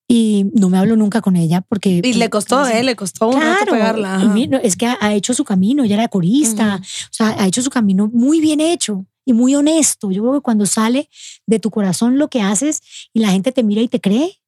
y 0.09 0.46
no 0.55 0.68
me 0.70 0.78
hablo 0.78 0.96
nunca 0.96 1.20
con 1.20 1.36
ella 1.36 1.61
porque... 1.62 2.00
Y 2.03 2.14
le 2.14 2.30
costó, 2.30 2.66
¿eh? 2.66 2.82
Le 2.82 2.96
costó 2.96 3.28
un 3.28 3.34
rato 3.34 3.64
Claro, 3.66 3.72
pegarla. 3.72 4.18
y 4.20 4.24
ajá. 4.24 4.34
mira, 4.34 4.59
es 4.59 4.76
que 4.76 4.86
ha, 4.86 4.96
ha 5.00 5.12
hecho 5.14 5.34
su 5.34 5.44
camino, 5.44 5.84
ella 5.84 5.94
era 5.94 6.09
corista, 6.09 6.76
Ujú. 6.76 6.82
o 6.84 7.09
sea, 7.12 7.28
ha 7.42 7.46
hecho 7.46 7.61
su 7.62 7.70
camino 7.70 8.09
muy 8.12 8.40
bien 8.40 8.61
hecho. 8.61 9.07
y 9.24 9.34
muy 9.34 9.55
honesto. 9.55 10.11
Yo 10.11 10.20
creo 10.22 10.34
que 10.34 10.40
cuando 10.40 10.66
sale 10.66 11.09
de 11.46 11.61
tu 11.61 11.70
corazón 11.70 12.18
lo 12.18 12.26
que 12.26 12.40
haces 12.40 12.80
y 13.12 13.20
la 13.20 13.28
gente 13.30 13.53
te 13.53 13.62
mira 13.62 13.80
y 13.80 13.86
te 13.86 14.00
cree 14.00 14.41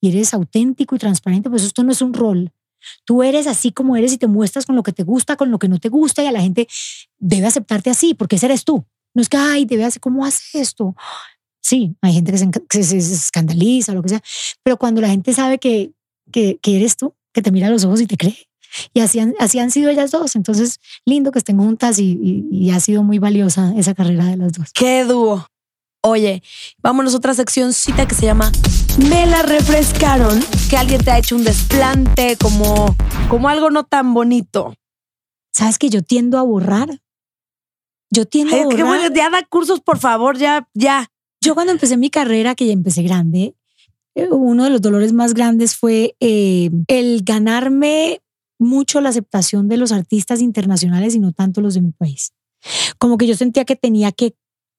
y 0.00 0.08
eres 0.10 0.34
auténtico 0.34 0.94
y 0.96 0.98
transparente, 0.98 1.50
pues 1.50 1.62
esto 1.64 1.82
no 1.82 1.92
es 1.92 2.02
un 2.02 2.14
rol. 2.14 2.52
Tú 3.04 3.22
eres 3.22 3.46
así 3.46 3.72
como 3.72 3.96
eres 3.96 4.12
y 4.12 4.18
te 4.18 4.26
muestras 4.28 4.64
con 4.66 4.76
lo 4.76 4.82
que 4.84 4.92
te 4.92 5.02
gusta, 5.02 5.36
con 5.36 5.50
lo 5.50 5.58
que 5.58 5.68
no 5.68 5.78
te 5.78 5.88
gusta 5.88 6.22
y 6.22 6.26
a 6.26 6.32
la 6.32 6.40
gente 6.40 6.68
debe 7.18 7.46
aceptarte 7.46 7.90
así 7.90 8.14
porque 8.14 8.36
ese 8.36 8.46
eres 8.46 8.64
tú. 8.64 8.84
No 9.14 9.22
es 9.22 9.28
que, 9.28 9.36
ay, 9.36 9.64
debe 9.64 9.84
hacer, 9.84 10.00
¿cómo 10.00 10.24
hace 10.24 10.60
esto? 10.60 10.94
Sí, 11.60 11.96
hay 12.02 12.12
gente 12.14 12.30
que 12.32 12.38
se, 12.38 12.50
que 12.68 12.82
se- 12.84 12.96
escandaliza 12.98 13.92
lo 13.94 14.02
que 14.02 14.10
sea, 14.10 14.22
pero 14.62 14.76
cuando 14.76 15.00
la 15.00 15.08
gente 15.08 15.32
sabe 15.32 15.58
que, 15.58 15.92
que, 16.30 16.58
que 16.62 16.76
eres 16.76 16.96
tú, 16.96 17.14
que 17.32 17.42
te 17.42 17.50
mira 17.50 17.66
a 17.66 17.70
los 17.70 17.84
ojos 17.84 18.00
y 18.00 18.06
te 18.06 18.16
cree. 18.16 18.36
Y 18.94 19.00
así 19.00 19.18
han, 19.18 19.34
así 19.40 19.58
han 19.58 19.70
sido 19.70 19.90
ellas 19.90 20.10
dos. 20.10 20.36
Entonces, 20.36 20.78
lindo 21.04 21.32
que 21.32 21.38
estén 21.40 21.56
juntas 21.58 21.98
y, 21.98 22.18
y- 22.22 22.46
y 22.50 22.70
ha 22.70 22.80
sido 22.80 23.02
muy 23.02 23.18
valiosa 23.18 23.72
esa 23.76 23.94
carrera 23.94 24.26
de 24.26 24.36
las 24.36 24.52
dos. 24.52 24.68
¡Qué 24.72 25.04
dúo! 25.04 25.46
Oye, 26.02 26.42
vámonos 26.80 27.14
a 27.14 27.16
otra 27.16 27.34
seccióncita 27.34 28.06
que 28.06 28.14
se 28.14 28.26
llama 28.26 28.52
Me 29.10 29.26
la 29.26 29.42
refrescaron. 29.42 30.40
Que 30.70 30.76
alguien 30.76 31.02
te 31.02 31.10
ha 31.10 31.18
hecho 31.18 31.34
un 31.36 31.44
desplante, 31.44 32.36
como, 32.36 32.94
como 33.28 33.48
algo 33.48 33.70
no 33.70 33.84
tan 33.84 34.14
bonito. 34.14 34.74
¿Sabes 35.52 35.78
que 35.78 35.90
yo 35.90 36.02
tiendo 36.02 36.38
a 36.38 36.42
borrar? 36.42 37.00
Yo 38.10 38.26
tiendo 38.26 38.54
Ay, 38.54 38.62
a 38.62 38.64
borrar. 38.64 38.86
bueno, 38.86 39.14
ya 39.14 39.28
da 39.30 39.44
cursos, 39.44 39.80
por 39.80 39.98
favor, 39.98 40.38
ya, 40.38 40.68
ya. 40.72 41.10
Yo 41.40 41.54
cuando 41.54 41.72
empecé 41.72 41.96
mi 41.96 42.10
carrera, 42.10 42.54
que 42.54 42.66
ya 42.66 42.72
empecé 42.72 43.02
grande, 43.02 43.54
eh, 44.14 44.28
uno 44.30 44.64
de 44.64 44.70
los 44.70 44.80
dolores 44.80 45.12
más 45.12 45.34
grandes 45.34 45.76
fue 45.76 46.16
eh, 46.20 46.70
el 46.86 47.22
ganarme 47.24 48.20
mucho 48.58 49.00
la 49.00 49.08
aceptación 49.08 49.68
de 49.68 49.76
los 49.76 49.92
artistas 49.92 50.40
internacionales 50.40 51.14
y 51.14 51.18
no 51.20 51.32
tanto 51.32 51.60
los 51.60 51.74
de 51.74 51.82
mi 51.82 51.92
país. 51.92 52.32
Como 52.98 53.18
que 53.18 53.26
yo 53.26 53.34
sentía 53.36 53.64
que 53.64 53.76
tenía 53.76 54.10
que 54.12 54.34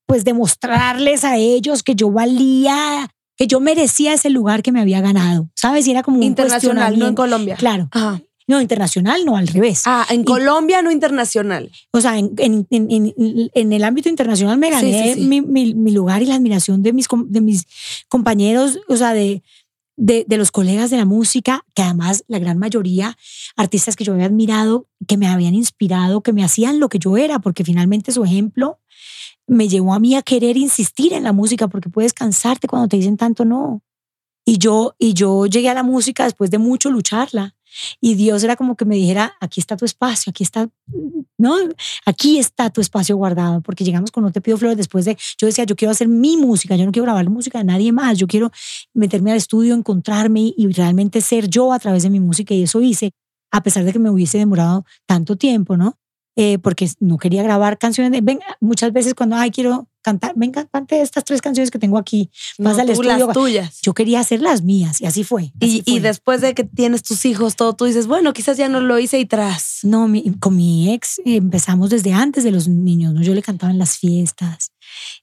pues 0.09 0.23
demostrarles 0.25 1.23
a 1.23 1.37
ellos 1.37 1.83
que 1.83 1.93
yo 1.93 2.09
valía, 2.09 3.07
que 3.37 3.45
yo 3.45 3.59
merecía 3.59 4.11
ese 4.15 4.31
lugar 4.31 4.63
que 4.63 4.71
me 4.71 4.81
había 4.81 5.01
ganado, 5.01 5.51
¿sabes? 5.55 5.85
Y 5.85 5.91
era 5.91 6.01
como 6.01 6.17
un 6.17 6.23
Internacional, 6.23 6.97
no 6.97 7.07
en. 7.09 7.13
Colombia. 7.15 7.55
Claro. 7.57 7.89
Ajá. 7.91 8.19
No, 8.47 8.59
internacional, 8.59 9.23
no, 9.23 9.37
al 9.37 9.45
revés. 9.47 9.83
Ah, 9.85 10.07
en 10.09 10.21
Y- 10.21 10.25
Colombia, 10.25 10.81
no 10.81 10.89
internacional. 10.89 11.69
O 11.91 12.01
sea, 12.01 12.17
en, 12.17 12.33
en- 12.37 12.65
en- 12.71 13.71
el 13.73 13.83
ámbito 13.83 14.09
internacional 14.09 14.57
me 14.57 14.71
gané 14.71 15.13
sí, 15.13 15.21
sí. 15.21 15.27
Mi, 15.27 15.41
mi- 15.41 15.75
mi 15.75 15.91
lugar 15.91 16.23
y 16.23 16.25
la 16.25 16.33
admiración 16.33 16.81
de 16.81 16.91
mis, 16.91 17.05
de 17.27 17.41
mis 17.41 17.67
compañeros, 18.07 18.79
o 18.87 18.97
sea, 18.97 19.13
de, 19.13 19.43
de, 19.95 20.25
de 20.27 20.37
los 20.37 20.49
colegas 20.49 20.89
de 20.89 20.97
la 20.97 21.05
música, 21.05 21.63
que 21.75 21.83
además 21.83 22.23
la 22.27 22.39
gran 22.39 22.57
mayoría, 22.57 23.15
artistas 23.55 23.95
que 23.95 24.03
yo 24.03 24.13
había 24.13 24.25
admirado, 24.25 24.87
que 25.07 25.17
me 25.17 25.27
habían 25.27 25.53
inspirado, 25.53 26.21
que 26.21 26.33
me 26.33 26.43
hacían 26.43 26.79
lo 26.79 26.89
que 26.89 26.97
yo 26.97 27.17
era, 27.17 27.37
porque 27.37 27.63
finalmente 27.63 28.11
su 28.11 28.23
ejemplo 28.23 28.79
me 29.49 29.67
llevó 29.67 29.93
a 29.93 29.99
mí 29.99 30.15
a 30.15 30.21
querer 30.21 30.57
insistir 30.57 31.13
en 31.13 31.23
la 31.23 31.33
música, 31.33 31.67
porque 31.67 31.89
puedes 31.89 32.13
cansarte 32.13 32.67
cuando 32.67 32.87
te 32.87 32.97
dicen 32.97 33.17
tanto 33.17 33.45
no. 33.45 33.81
Y 34.45 34.57
yo, 34.57 34.95
y 34.97 35.13
yo 35.13 35.45
llegué 35.45 35.69
a 35.69 35.73
la 35.73 35.83
música 35.83 36.23
después 36.23 36.49
de 36.51 36.57
mucho 36.57 36.89
lucharla. 36.89 37.55
Y 38.01 38.15
Dios 38.15 38.43
era 38.43 38.55
como 38.55 38.75
que 38.75 38.85
me 38.85 38.95
dijera, 38.95 39.33
aquí 39.39 39.59
está 39.59 39.77
tu 39.77 39.85
espacio, 39.85 40.31
aquí 40.31 40.43
está, 40.43 40.69
¿no? 41.37 41.55
Aquí 42.05 42.39
está 42.39 42.69
tu 42.69 42.81
espacio 42.81 43.15
guardado, 43.15 43.61
porque 43.61 43.83
llegamos 43.83 44.11
con 44.11 44.23
No 44.23 44.31
Te 44.31 44.41
Pido 44.41 44.57
Flores 44.57 44.77
después 44.77 45.05
de, 45.05 45.17
yo 45.37 45.45
decía, 45.45 45.65
yo 45.65 45.75
quiero 45.75 45.91
hacer 45.91 46.07
mi 46.07 46.35
música, 46.35 46.75
yo 46.75 46.85
no 46.85 46.91
quiero 46.91 47.05
grabar 47.05 47.29
música 47.29 47.59
de 47.59 47.65
nadie 47.65 47.91
más, 47.91 48.17
yo 48.17 48.27
quiero 48.27 48.51
meterme 48.93 49.31
al 49.31 49.37
estudio, 49.37 49.75
encontrarme 49.75 50.53
y, 50.55 50.67
realmente 50.73 51.21
ser 51.21 51.47
yo 51.47 51.71
a 51.73 51.79
través 51.79 52.03
de 52.03 52.09
mi 52.09 52.19
música 52.19 52.53
y 52.53 52.63
eso 52.63 52.81
hice, 52.81 53.11
a 53.51 53.61
pesar 53.61 53.83
de 53.83 53.93
que 53.93 53.99
me 53.99 54.09
hubiese 54.09 54.37
demorado 54.37 54.83
tanto 55.05 55.35
tiempo, 55.35 55.77
¿no? 55.77 55.97
Eh, 56.41 56.57
porque 56.57 56.87
no 57.01 57.17
quería 57.17 57.43
grabar 57.43 57.77
canciones, 57.77 58.23
venga, 58.23 58.45
muchas 58.61 58.93
veces 58.93 59.13
cuando, 59.13 59.35
ay, 59.35 59.51
quiero 59.51 59.88
cantar, 60.01 60.33
venga, 60.35 60.65
cante 60.67 61.01
estas 61.01 61.23
tres 61.23 61.41
canciones 61.41 61.71
que 61.71 61.79
tengo 61.79 61.97
aquí, 61.97 62.29
No, 62.57 62.69
vas 62.69 62.79
al 62.79 62.87
tú 62.87 62.91
estudio, 62.93 63.17
las 63.27 63.33
tuyas. 63.33 63.79
yo 63.81 63.93
quería 63.93 64.19
hacer 64.19 64.41
las 64.41 64.63
mías 64.63 65.01
y 65.01 65.05
así 65.05 65.23
fue. 65.23 65.51
así 65.61 65.83
Y, 65.85 65.91
y 65.91 65.99
fue. 65.99 65.99
después 66.01 66.41
de 66.41 66.53
que 66.53 66.63
tienes 66.63 67.03
tus 67.03 67.25
hijos, 67.25 67.55
todo, 67.55 67.73
tú 67.75 67.85
dices, 67.85 68.07
bueno, 68.07 68.33
quizás 68.33 68.57
ya 68.57 68.69
no 68.69 68.79
lo 68.79 68.97
hice 68.99 69.19
y 69.19 69.25
tras. 69.25 69.79
No, 69.83 70.07
mi- 70.07 70.31
con 70.39 70.55
mi 70.55 70.91
ex 70.93 71.19
eh, 71.19 71.35
empezamos 71.37 71.89
desde 71.89 72.13
antes 72.13 72.43
de 72.43 72.51
los 72.51 72.67
niños, 72.67 73.13
¿no? 73.13 73.21
Yo 73.21 73.33
le 73.33 73.41
cantaba 73.41 73.71
en 73.71 73.79
las 73.79 73.97
fiestas. 73.97 74.71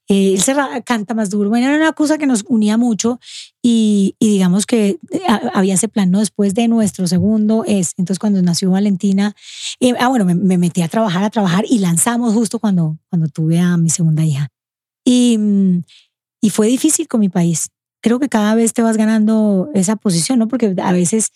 Eh, 0.09 0.35
él 0.35 0.41
se 0.43 0.55
canta 0.85 1.15
más 1.15 1.31
duro. 1.31 1.49
Bueno, 1.49 1.67
era 1.67 1.77
una 1.77 1.93
cosa 1.93 2.19
que 2.19 2.27
nos 2.27 2.45
unía 2.49 2.77
mucho 2.77 3.19
y, 3.63 4.15
y 4.21 4.29
digamos 4.29 4.65
que 4.67 4.99
eh, 5.11 5.21
ha- 5.29 5.51
había 5.55 5.75
ese 5.75 5.89
plan, 5.89 6.11
¿no? 6.11 6.21
Después 6.21 6.55
de 6.55 6.69
nuestro 6.69 7.07
segundo 7.09 7.65
es, 7.67 7.93
entonces 7.97 8.19
cuando 8.21 8.41
nació 8.43 8.71
Valentina, 8.71 9.35
eh, 9.81 9.95
ah, 9.99 10.09
bueno, 10.09 10.25
me, 10.25 10.35
me 10.35 10.59
metí 10.59 10.83
a 10.83 10.89
trabajar, 10.89 11.25
a 11.25 11.31
trabajar 11.31 11.65
y 11.69 11.79
lanzamos 11.81 12.33
justo 12.35 12.59
cuando, 12.61 12.99
cuando 13.11 13.29
tuve 13.29 13.59
a 13.59 13.77
mi 13.77 13.91
segunda 13.91 14.25
hija. 14.25 14.49
Y, 15.07 15.39
mm, 15.39 15.85
y 16.43 16.51
fue 16.51 16.67
difícil 16.67 17.09
con 17.09 17.21
mi 17.21 17.29
país. 17.29 17.71
Creo 18.03 18.19
que 18.19 18.29
cada 18.29 18.55
vez 18.55 18.75
te 18.75 18.83
vas 18.83 18.97
ganando 18.97 19.71
esa 19.75 19.97
posición, 19.97 20.39
¿no? 20.39 20.49
Porque 20.49 20.75
a 20.83 20.93
veces 20.93 21.33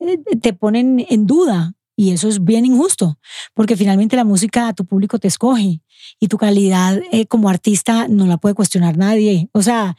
eh, 0.00 0.18
te 0.40 0.52
ponen 0.52 1.06
en 1.08 1.26
duda 1.26 1.74
y 1.96 2.10
eso 2.12 2.28
es 2.28 2.44
bien 2.44 2.66
injusto, 2.66 3.18
porque 3.54 3.76
finalmente 3.76 4.16
la 4.16 4.24
música 4.24 4.68
a 4.68 4.74
tu 4.74 4.84
público 4.84 5.18
te 5.18 5.28
escoge 5.28 5.80
y 6.20 6.28
tu 6.28 6.36
calidad 6.36 7.00
eh, 7.10 7.26
como 7.26 7.48
artista 7.48 8.06
no 8.08 8.26
la 8.26 8.36
puede 8.36 8.54
cuestionar 8.54 8.98
nadie. 8.98 9.48
O 9.52 9.62
sea, 9.62 9.96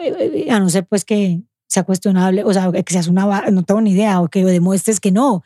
eh, 0.00 0.46
a 0.50 0.60
no 0.60 0.70
ser 0.70 0.86
pues 0.86 1.04
que 1.04 1.42
sea 1.68 1.82
cuestionable, 1.82 2.44
o 2.44 2.52
sea, 2.52 2.70
que 2.70 2.92
seas 2.92 3.08
una, 3.08 3.24
no 3.50 3.62
tengo 3.64 3.80
ni 3.80 3.90
idea, 3.90 4.20
o 4.20 4.28
que 4.28 4.44
demuestres 4.44 5.00
que 5.00 5.10
no, 5.10 5.42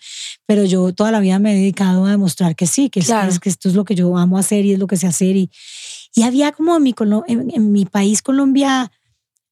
pero 0.47 0.64
yo 0.64 0.93
toda 0.93 1.11
la 1.11 1.21
vida 1.21 1.39
me 1.39 1.53
he 1.53 1.55
dedicado 1.57 2.05
a 2.05 2.11
demostrar 2.11 2.55
que 2.55 2.66
sí, 2.66 2.91
que, 2.91 3.01
Claro. 3.01 3.31
es, 3.31 3.39
que 3.41 3.49
esto 3.49 3.68
es 3.68 3.75
lo 3.75 3.85
que 3.85 3.95
yo 3.95 4.16
amo 4.16 4.37
hacer 4.39 4.64
y 4.64 4.73
es 4.73 4.79
lo 4.79 4.87
que 4.87 4.97
sé 4.97 5.07
hacer. 5.07 5.37
Y, 5.37 5.51
y 6.14 6.23
había 6.23 6.53
como 6.53 6.77
en 6.77 6.83
mi, 6.83 6.95
en, 7.27 7.51
en 7.55 7.73
mi 7.73 7.87
país, 7.87 8.21
Colombia, 8.23 8.91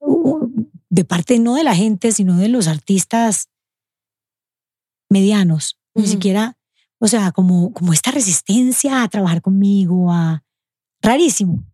uh, 0.00 0.46
de 0.90 1.04
parte 1.04 1.38
no 1.38 1.54
de 1.54 1.64
la 1.64 1.74
gente, 1.74 2.12
sino 2.12 2.36
de 2.36 2.48
los 2.48 2.68
artistas 2.68 3.48
medianos, 5.10 5.78
ni 5.94 6.02
Ujú. 6.02 6.12
siquiera, 6.12 6.58
o 6.98 7.08
sea, 7.08 7.32
como, 7.32 7.72
como 7.72 7.92
esta 7.92 8.10
resistencia 8.10 9.02
a 9.02 9.08
trabajar 9.08 9.40
conmigo, 9.40 10.12
a 10.12 10.42
rarísimo. 11.00 11.64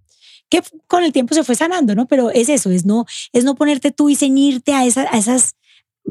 Que 0.54 0.62
con 0.86 1.02
el 1.02 1.12
tiempo 1.12 1.34
se 1.34 1.42
fue 1.42 1.54
sanando, 1.56 1.94
¿no? 1.96 2.06
Pero 2.06 2.30
es 2.30 2.48
eso, 2.48 2.70
es 2.70 2.84
no, 2.84 3.06
es 3.32 3.42
no 3.44 3.54
ponerte 3.56 3.90
tú 3.90 4.08
y 4.08 4.14
ceñirte 4.14 4.72
a, 4.72 4.84
esa, 4.84 5.02
a 5.12 5.18
esos 5.18 5.54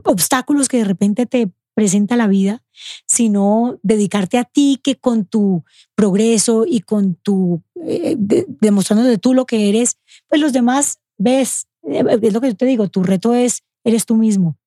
obstáculos 0.03 0.67
que 0.67 0.77
de 0.77 0.83
repente 0.83 1.25
te 1.25 1.49
presenta 1.75 2.15
la 2.17 2.27
vida, 2.27 2.61
sino 3.07 3.79
dedicarte 3.83 4.37
a 4.37 4.43
ti 4.43 4.79
que 4.83 4.95
con 4.95 5.25
tu 5.25 5.63
progreso 5.95 6.65
y 6.67 6.81
con 6.81 7.15
tu, 7.15 7.63
eh, 7.85 8.15
de- 8.17 8.45
demostrándote 8.59 9.17
tú 9.17 9.33
lo 9.33 9.45
que 9.45 9.69
eres, 9.69 9.97
pues 10.27 10.41
los 10.41 10.51
demás 10.53 10.99
ves, 11.17 11.67
eh, 11.87 12.03
es 12.21 12.33
lo 12.33 12.41
que 12.41 12.47
yo 12.49 12.55
te 12.55 12.65
digo, 12.65 12.89
tu 12.89 13.01
reto 13.03 13.33
es, 13.33 13.63
eres 13.85 14.05
tú 14.05 14.15
mismo. 14.15 14.57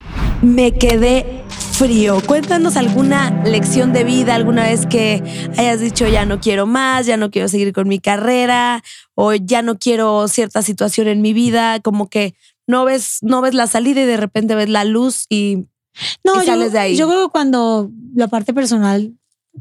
Me 0.43 0.73
quedé 0.73 1.43
frío. 1.73 2.21
Cuéntanos 2.27 2.77
alguna 2.77 3.43
lección 3.45 3.93
de 3.93 4.05
vida, 4.05 4.35
alguna 4.35 4.65
vez 4.65 4.87
que 4.87 5.23
hayas 5.59 5.81
dicho 5.81 6.07
ya 6.09 6.25
no 6.25 6.41
quiero 6.41 6.67
más, 6.67 7.07
ya 7.07 7.17
no 7.17 7.31
quiero 7.31 7.49
seguir 7.49 7.73
con 7.73 7.89
mi 7.89 7.99
carrera 7.99 8.83
o 9.15 9.35
ya 9.35 9.63
no 9.63 9.79
quiero 9.79 10.27
cierta 10.29 10.63
situación 10.63 11.09
en 11.09 11.21
mi 11.23 11.33
vida, 11.33 11.81
como 11.81 12.09
que 12.09 12.35
no 12.67 12.85
ves, 12.85 13.19
no 13.23 13.41
ves 13.43 13.55
la 13.55 13.67
salida 13.67 14.03
y 14.03 14.07
de 14.07 14.17
repente 14.17 14.55
ves 14.55 14.69
la 14.69 14.85
luz 14.85 15.27
y 15.29 15.67
No, 16.25 16.35
Y 16.37 16.39
yo, 16.47 16.53
sales 16.53 16.73
de 16.73 16.79
ahí. 16.79 16.97
yo 16.97 17.09
creo 17.09 17.27
que 17.27 17.33
cuando 17.33 17.91
la 18.15 18.29
parte 18.29 18.53
personal 18.55 19.15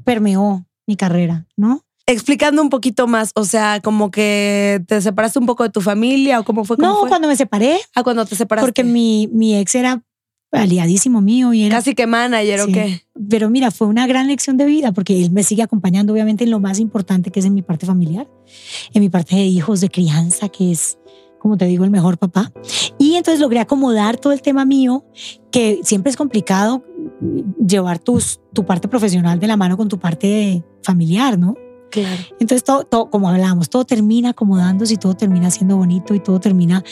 permeó 0.03 0.65
mi 0.87 0.95
carrera, 0.95 1.45
¿no? 1.57 1.81
explicando 2.07 2.61
un 2.61 2.69
poquito 2.69 3.07
más, 3.07 3.31
o 3.33 3.45
sea, 3.45 3.79
como 3.81 4.11
que 4.11 4.79
te 4.87 5.01
separaste 5.01 5.39
un 5.39 5.47
poco 5.47 5.63
de 5.63 5.71
tu 5.71 5.81
familia 5.81 6.39
o 6.39 6.43
cómo 6.45 6.63
fue. 6.63 6.77
¿Cómo 6.77 6.87
No, 6.87 6.99
fue? 6.99 7.09
cuando 7.09 7.27
me 7.27 7.35
separé, 7.35 7.79
Ah, 7.95 8.03
cuando 8.03 8.23
te 8.27 8.35
separaste. 8.35 8.67
porque 8.67 8.83
mi, 8.83 9.27
mi 9.33 9.57
ex 9.57 9.73
era 9.73 10.03
aliadísimo 10.51 11.21
mío 11.21 11.53
y 11.53 11.63
era 11.63 11.75
Casi 11.77 11.95
que 11.95 12.07
manager 12.07 12.61
o 12.61 12.65
Sí. 12.65 12.71
qué. 12.73 13.01
pero 13.29 13.49
mira, 13.49 13.71
fue 13.71 13.87
una 13.87 14.07
gran 14.07 14.27
lección 14.27 14.57
de 14.57 14.65
vida 14.65 14.91
porque 14.93 15.21
él 15.21 15.31
me 15.31 15.43
sigue 15.43 15.63
acompañando 15.63 16.13
obviamente 16.13 16.43
en 16.45 16.51
lo 16.51 16.59
más 16.59 16.79
importante 16.79 17.31
que 17.31 17.39
es 17.41 17.45
en 17.45 17.53
mi 17.53 17.61
parte 17.61 17.85
familiar, 17.85 18.27
en 18.93 19.01
mi 19.01 19.09
parte 19.09 19.35
de 19.35 19.43
hijos, 19.45 19.81
de 19.81 19.89
crianza, 19.89 20.47
que 20.49 20.71
es, 20.71 20.97
como 21.39 21.57
te 21.57 21.65
digo, 21.65 21.83
el 21.83 21.91
mejor 21.91 22.17
papá. 22.17 22.51
Y 22.97 23.15
entonces 23.15 23.39
logré 23.41 23.59
acomodar 23.59 24.17
todo 24.17 24.31
el 24.33 24.41
tema 24.41 24.63
mío, 24.65 25.05
que 25.51 25.81
siempre 25.83 26.09
es 26.09 26.15
complicado 26.15 26.85
llevar 27.65 27.99
tus, 27.99 28.39
tu 28.53 28.65
parte 28.65 28.87
profesional 28.87 29.39
de 29.39 29.47
la 29.47 29.57
mano 29.57 29.75
con 29.77 29.89
tu 29.89 29.99
parte 29.99 30.63
familiar, 30.83 31.37
¿no? 31.37 31.55
Claro. 31.91 32.21
Entonces, 32.39 32.63
todo, 32.63 32.83
todo, 32.83 33.09
como 33.09 33.29
hablábamos, 33.29 33.69
todo 33.69 33.85
termina 33.85 34.29
acomodándose 34.31 34.95
y 34.95 34.97
todo 34.97 35.13
termina 35.13 35.49
siendo 35.51 35.77
bonito 35.77 36.13
y 36.13 36.19
todo 36.19 36.39
termina 36.41 36.83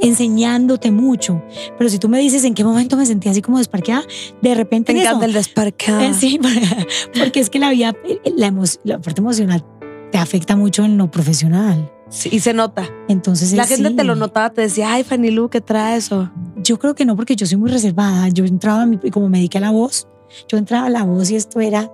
enseñándote 0.00 0.90
mucho. 0.90 1.42
Pero 1.78 1.90
si 1.90 1.98
tú 1.98 2.08
me 2.08 2.18
dices 2.18 2.44
en 2.44 2.54
qué 2.54 2.64
momento 2.64 2.96
me 2.96 3.06
sentí 3.06 3.28
así 3.28 3.42
como 3.42 3.58
desparqueada, 3.58 4.04
de 4.42 4.54
repente 4.54 4.92
Te 4.92 4.98
en 4.98 4.98
eso, 4.98 5.08
encanta 5.08 5.26
el 5.26 5.32
desparcado. 5.32 6.00
eh, 6.00 6.14
Sí, 6.14 6.38
porque 7.18 7.40
es 7.40 7.50
que 7.50 7.58
la 7.58 7.70
vida, 7.70 7.94
la, 8.36 8.48
emo- 8.48 8.78
la 8.84 8.98
parte 9.00 9.20
emocional 9.20 9.64
te 10.12 10.18
afecta 10.18 10.56
mucho 10.56 10.84
en 10.84 10.96
lo 10.98 11.10
profesional. 11.10 11.90
Sí, 12.08 12.28
y 12.30 12.38
se 12.40 12.54
nota. 12.54 12.88
Entonces, 13.08 13.52
La 13.52 13.64
eh, 13.64 13.66
gente 13.66 13.88
sí. 13.90 13.96
te 13.96 14.04
lo 14.04 14.14
notaba, 14.14 14.50
te 14.50 14.60
decía, 14.60 14.92
ay, 14.92 15.02
Fanny 15.02 15.30
Lu, 15.30 15.48
¿qué 15.48 15.60
traes? 15.60 16.12
O 16.12 16.30
Yo 16.62 16.78
creo 16.78 16.94
que 16.94 17.04
no, 17.04 17.16
porque 17.16 17.34
yo 17.34 17.46
soy 17.46 17.56
muy 17.58 17.68
reservada. 17.70 18.28
Yo 18.28 18.44
entraba, 18.44 18.86
y 19.02 19.10
como 19.10 19.28
me 19.28 19.38
dediqué 19.38 19.58
a 19.58 19.62
la 19.62 19.70
voz, 19.72 20.06
yo 20.48 20.56
entraba 20.56 20.86
a 20.86 20.90
la 20.90 21.02
voz 21.02 21.30
y 21.30 21.36
esto 21.36 21.60
era 21.60 21.90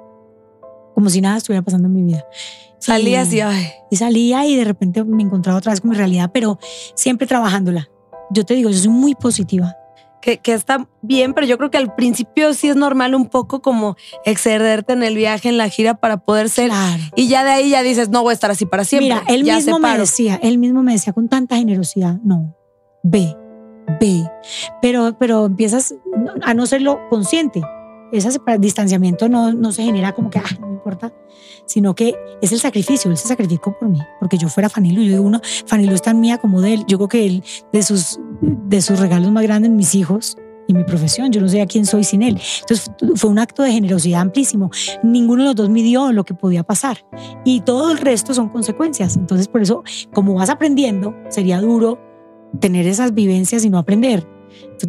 como 0.94 1.09
si 1.09 1.22
nada 1.22 1.38
estuviera 1.38 1.62
pasando 1.64 1.88
en 1.88 1.94
mi 1.94 2.03
vida. 2.03 2.24
Salías 2.78 3.32
Y- 3.32 3.36
y, 3.36 3.40
ay, 3.40 3.66
y 3.90 3.96
salía 3.96 4.44
y 4.46 4.57
de 4.57 4.64
repente 4.64 5.03
me 5.05 5.22
encontraba 5.22 5.57
otra 5.59 5.72
vez 5.72 5.80
con 5.80 5.90
mi 5.90 5.96
realidad, 5.96 6.30
pero 6.34 6.59
siempre 6.94 7.26
trabajándola. 7.26 7.88
Yo 8.32 8.44
te 8.44 8.54
digo, 8.54 8.70
yo 8.70 8.76
soy 8.76 8.88
muy 8.88 9.14
positiva. 9.14 9.76
que, 10.22 10.38
que 10.38 10.54
está 10.54 10.86
bien, 11.02 11.34
pero 11.34 11.46
yo 11.46 11.58
creo 11.58 11.70
que 11.70 11.78
al 11.78 11.94
principio 11.94 12.54
sí 12.54 12.68
es 12.68 12.76
normal 12.76 13.14
un 13.14 13.26
poco 13.26 13.60
como 13.60 13.96
excederte 14.24 14.92
en 14.92 15.02
el 15.02 15.16
viaje, 15.16 15.48
en 15.48 15.58
la 15.58 15.68
gira 15.68 15.94
para 15.94 16.18
poder 16.18 16.48
ser. 16.48 16.68
Claro. 16.68 17.02
Y 17.16 17.26
ya 17.28 17.44
de 17.44 17.50
ahí 17.50 17.70
ya 17.70 17.82
dices, 17.82 18.08
no 18.08 18.22
voy 18.22 18.30
a 18.30 18.34
estar 18.34 18.50
así 18.50 18.64
para 18.64 18.84
siempre. 18.84 19.14
Mira, 19.14 19.24
él 19.26 19.42
ya 19.42 19.56
mismo 19.56 19.80
me 19.80 19.98
decía, 19.98 20.38
él 20.42 20.58
mismo 20.58 20.82
me 20.82 20.92
decía 20.92 21.12
con 21.12 21.28
tanta 21.28 21.56
generosidad, 21.56 22.20
no, 22.22 22.56
ve, 23.02 23.36
ve. 24.00 24.22
Pero, 24.80 25.16
pero 25.18 25.46
empiezas 25.46 25.94
a 26.42 26.54
no 26.54 26.66
serlo 26.66 27.00
consciente. 27.10 27.60
Ese 28.12 28.38
distanciamiento 28.58 29.28
no, 29.28 29.52
no 29.52 29.72
se 29.72 29.82
genera 29.82 30.12
como 30.12 30.30
que, 30.30 30.38
ah, 30.38 30.58
no 30.60 30.66
me 30.66 30.74
importa, 30.74 31.12
sino 31.66 31.94
que 31.94 32.14
es 32.40 32.52
el 32.52 32.60
sacrificio. 32.60 33.10
Él 33.10 33.16
se 33.16 33.28
sacrificó 33.28 33.76
por 33.78 33.88
mí, 33.88 33.98
porque 34.20 34.36
yo 34.38 34.48
fuera 34.48 34.68
Fanilo. 34.68 35.02
Yo 35.02 35.12
digo, 35.12 35.22
uno, 35.22 35.40
Fanilo 35.66 35.94
es 35.94 36.02
tan 36.02 36.20
mía 36.20 36.38
como 36.38 36.60
de 36.60 36.74
él. 36.74 36.84
Yo 36.86 36.98
creo 36.98 37.08
que 37.08 37.26
él, 37.26 37.44
de 37.72 37.82
sus, 37.82 38.20
de 38.40 38.82
sus 38.82 38.98
regalos 39.00 39.30
más 39.32 39.42
grandes, 39.42 39.70
mis 39.70 39.94
hijos 39.94 40.36
y 40.66 40.74
mi 40.74 40.84
profesión. 40.84 41.32
Yo 41.32 41.40
no 41.40 41.48
sé 41.48 41.60
a 41.60 41.66
quién 41.66 41.86
soy 41.86 42.04
sin 42.04 42.22
él. 42.22 42.40
Entonces 42.60 42.90
fue 43.16 43.30
un 43.30 43.38
acto 43.38 43.62
de 43.62 43.72
generosidad 43.72 44.20
amplísimo. 44.20 44.70
Ninguno 45.02 45.42
de 45.42 45.48
los 45.48 45.56
dos 45.56 45.70
midió 45.70 46.12
lo 46.12 46.24
que 46.24 46.34
podía 46.34 46.62
pasar 46.62 47.04
y 47.44 47.60
todo 47.60 47.90
el 47.92 47.98
resto 47.98 48.34
son 48.34 48.48
consecuencias. 48.48 49.16
Entonces, 49.16 49.48
por 49.48 49.62
eso, 49.62 49.82
como 50.12 50.34
vas 50.34 50.50
aprendiendo, 50.50 51.14
sería 51.28 51.60
duro 51.60 51.98
tener 52.60 52.86
esas 52.86 53.14
vivencias 53.14 53.64
y 53.64 53.70
no 53.70 53.78
aprender. 53.78 54.26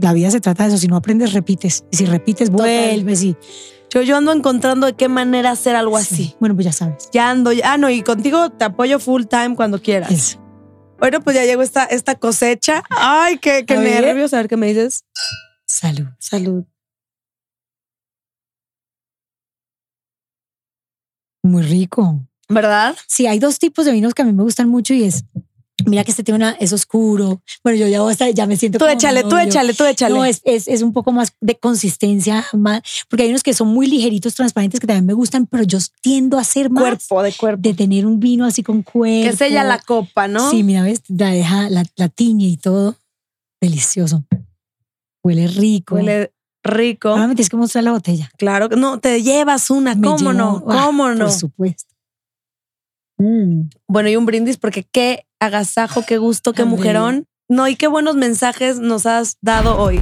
La 0.01 0.14
vida 0.14 0.32
se 0.32 0.41
trata 0.41 0.64
de 0.64 0.70
eso. 0.70 0.78
Si 0.78 0.88
no 0.88 0.95
aprendes, 0.95 1.34
repites. 1.34 1.86
Y 1.91 1.97
si 1.97 2.05
repites, 2.05 2.49
Total. 2.49 2.66
vuelves. 2.66 3.24
Y, 3.24 3.36
Yo, 3.93 4.01
yo 4.01 4.18
ando 4.18 4.32
encontrando 4.32 4.88
de 4.88 4.93
qué 4.93 5.07
manera 5.07 5.51
hacer 5.51 5.76
algo 5.76 5.97
así. 5.97 6.16
Sí. 6.16 6.36
Bueno, 6.39 6.55
pues 6.55 6.66
ya 6.66 6.72
sabes. 6.72 7.09
Ya 7.14 7.30
ando, 7.30 7.51
ya, 7.51 7.74
ah, 7.74 7.78
no, 7.78 7.89
y 7.89 8.01
contigo 8.01 8.49
te 8.49 8.66
apoyo 8.66 8.99
full 8.99 9.26
time 9.26 9.55
cuando 9.55 9.82
quieras. 9.82 10.11
Eso. 10.11 10.39
Bueno, 10.99 11.22
pues 11.22 11.36
ya 11.36 11.43
llegó 11.45 11.61
esta, 11.61 11.86
esta 11.86 12.16
cosecha. 12.16 12.84
Ay, 12.89 13.38
qué, 13.38 13.66
qué 13.66 13.78
nervios. 13.78 14.34
A 14.34 14.38
ver 14.38 14.47
qué 14.47 14.57
me 14.57 14.68
dices. 14.68 15.03
Salud. 15.66 16.07
Salud. 16.20 16.64
Muy 21.43 21.61
rico. 21.64 22.26
¿Verdad? 22.49 22.95
Sí, 23.07 23.28
hay 23.28 23.39
dos 23.39 23.59
tipos 23.59 23.86
de 23.86 23.91
vinos 23.91 24.14
que 24.14 24.22
a 24.22 24.26
mí 24.26 24.34
me 24.34 24.43
gustan 24.43 24.70
mucho 24.70 24.93
y 24.93 25.03
es, 25.03 25.26
mira 25.86 26.03
que 26.03 26.11
este 26.11 26.23
tiene 26.23 26.38
una, 26.38 26.51
es 26.51 26.73
oscuro. 26.73 27.41
Bueno, 27.63 27.77
yo 27.79 27.88
ya, 27.88 28.01
voy 28.01 28.09
a 28.09 28.13
estar- 28.13 28.34
ya 28.34 28.45
me 28.45 28.57
siento 28.57 28.77
Tú 28.79 28.86
como 28.86 28.93
échale, 28.93 29.23
tú 29.23 29.38
échale, 29.38 29.73
tú 29.73 29.84
échale. 29.86 30.15
No, 30.15 30.25
es, 30.25 30.41
es, 30.43 30.67
es 30.67 30.81
un 30.81 30.93
poco 30.93 31.11
más 31.11 31.34
de 31.41 31.55
consistencia, 31.57 32.45
más, 32.53 32.81
porque 33.09 33.23
hay 33.23 33.29
unos 33.29 33.43
que 33.43 33.53
son 33.53 33.67
muy 33.69 33.88
ligeritos, 33.88 34.36
transparentes, 34.36 34.79
que 34.79 34.88
también 34.88 35.05
me 35.05 35.13
gustan, 35.13 35.45
pero 35.47 35.63
yo 35.63 35.77
tiendo 36.01 36.38
a 36.38 36.43
ser 36.43 36.69
más 36.69 36.84
cuerpo 36.84 37.23
de 37.23 37.34
cuerpo. 37.34 37.61
de 37.61 37.73
tener 37.73 38.05
un 38.05 38.19
vino 38.19 38.45
así 38.45 38.63
con 38.63 38.84
cuerpo. 38.84 39.29
que 39.31 39.36
sella 39.38 39.63
la 39.63 39.79
copa, 39.79 40.27
¿no? 40.27 40.49
Sí, 40.51 40.63
mira, 40.63 40.84
ves, 40.84 41.01
la 41.07 41.29
deja, 41.31 41.69
la, 41.69 41.84
la 41.95 42.09
tiñe 42.09 42.47
y 42.47 42.57
todo. 42.57 42.95
Delicioso. 43.61 44.23
Huele 45.23 45.47
rico. 45.47 45.95
Huele 45.95 46.34
rico. 46.63 47.09
Ahora 47.09 47.27
me 47.27 47.36
tienes 47.36 47.49
que 47.49 47.57
mostrar 47.57 47.84
la 47.84 47.91
botella. 47.91 48.29
Claro, 48.38 48.69
que 48.69 48.75
no, 48.75 48.99
te 48.99 49.21
llevas 49.23 49.69
una, 49.69 49.95
Me 49.95 50.07
¿cómo 50.07 50.17
llevo- 50.31 50.34
no? 50.34 50.63
ah, 50.69 50.84
¿Cómo 50.86 51.09
no? 51.09 51.25
Por 51.25 51.31
supuesto. 51.31 51.92
Mm. 53.18 53.70
Bueno, 53.88 54.09
y 54.09 54.16
un 54.16 54.26
brindis 54.26 54.57
porque 54.57 54.86
qué 54.91 55.26
agasajo, 55.39 56.03
qué 56.05 56.18
gusto, 56.18 56.53
qué 56.53 56.66
mujerón. 56.66 57.26
No, 57.49 57.68
y 57.68 57.76
qué 57.76 57.88
buenos 57.88 58.16
mensajes 58.16 58.80
nos 58.80 59.05
has 59.05 59.38
dado 59.41 59.78
hoy. 59.78 60.01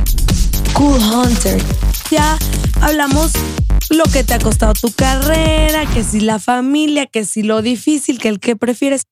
Cool 0.74 1.02
Hunter. 1.02 1.62
Ya 2.10 2.38
hablamos 2.82 3.34
lo 3.90 4.04
que 4.06 4.24
te 4.24 4.34
ha 4.34 4.40
costado 4.40 4.74
tu 4.74 4.92
carrera, 4.92 5.86
que 5.94 6.04
si 6.04 6.22
la 6.22 6.40
familia, 6.40 7.08
que 7.08 7.26
si 7.26 7.44
lo 7.44 7.62
difícil, 7.62 8.20
que 8.20 8.30
el 8.30 8.40
que 8.40 8.56
prefieres. 8.56 9.04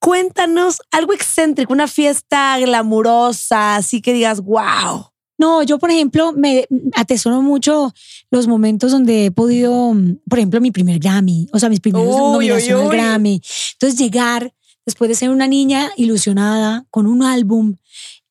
Cuéntanos 0.00 0.80
algo 0.92 1.12
excéntrico, 1.12 1.72
una 1.72 1.88
fiesta 1.88 2.56
glamurosa, 2.58 3.74
así 3.76 4.00
que 4.00 4.12
digas, 4.12 4.40
wow. 4.40 5.10
No, 5.38 5.62
yo, 5.62 5.78
por 5.78 5.90
ejemplo, 5.90 6.32
me 6.32 6.66
atesoro 6.94 7.40
mucho 7.42 7.94
los 8.30 8.48
momentos 8.48 8.90
donde 8.92 9.26
he 9.26 9.30
podido, 9.30 9.94
mm, 9.94 10.16
por 10.28 10.38
ejemplo, 10.40 10.60
mi 10.60 10.70
primer 10.72 10.98
Grammy, 10.98 11.46
o 11.52 11.58
sea, 11.58 11.68
mis 11.68 11.80
primeras 11.80 12.08
Uy, 12.10 12.50
al. 12.50 12.88
Grammy. 12.88 13.40
Entonces, 13.74 13.98
llegar 13.98 14.52
después 14.84 15.08
de 15.08 15.14
ser 15.14 15.30
una 15.30 15.46
niña 15.46 15.90
ilusionada 15.96 16.86
con 16.90 17.06
un 17.06 17.22
álbum 17.22 17.76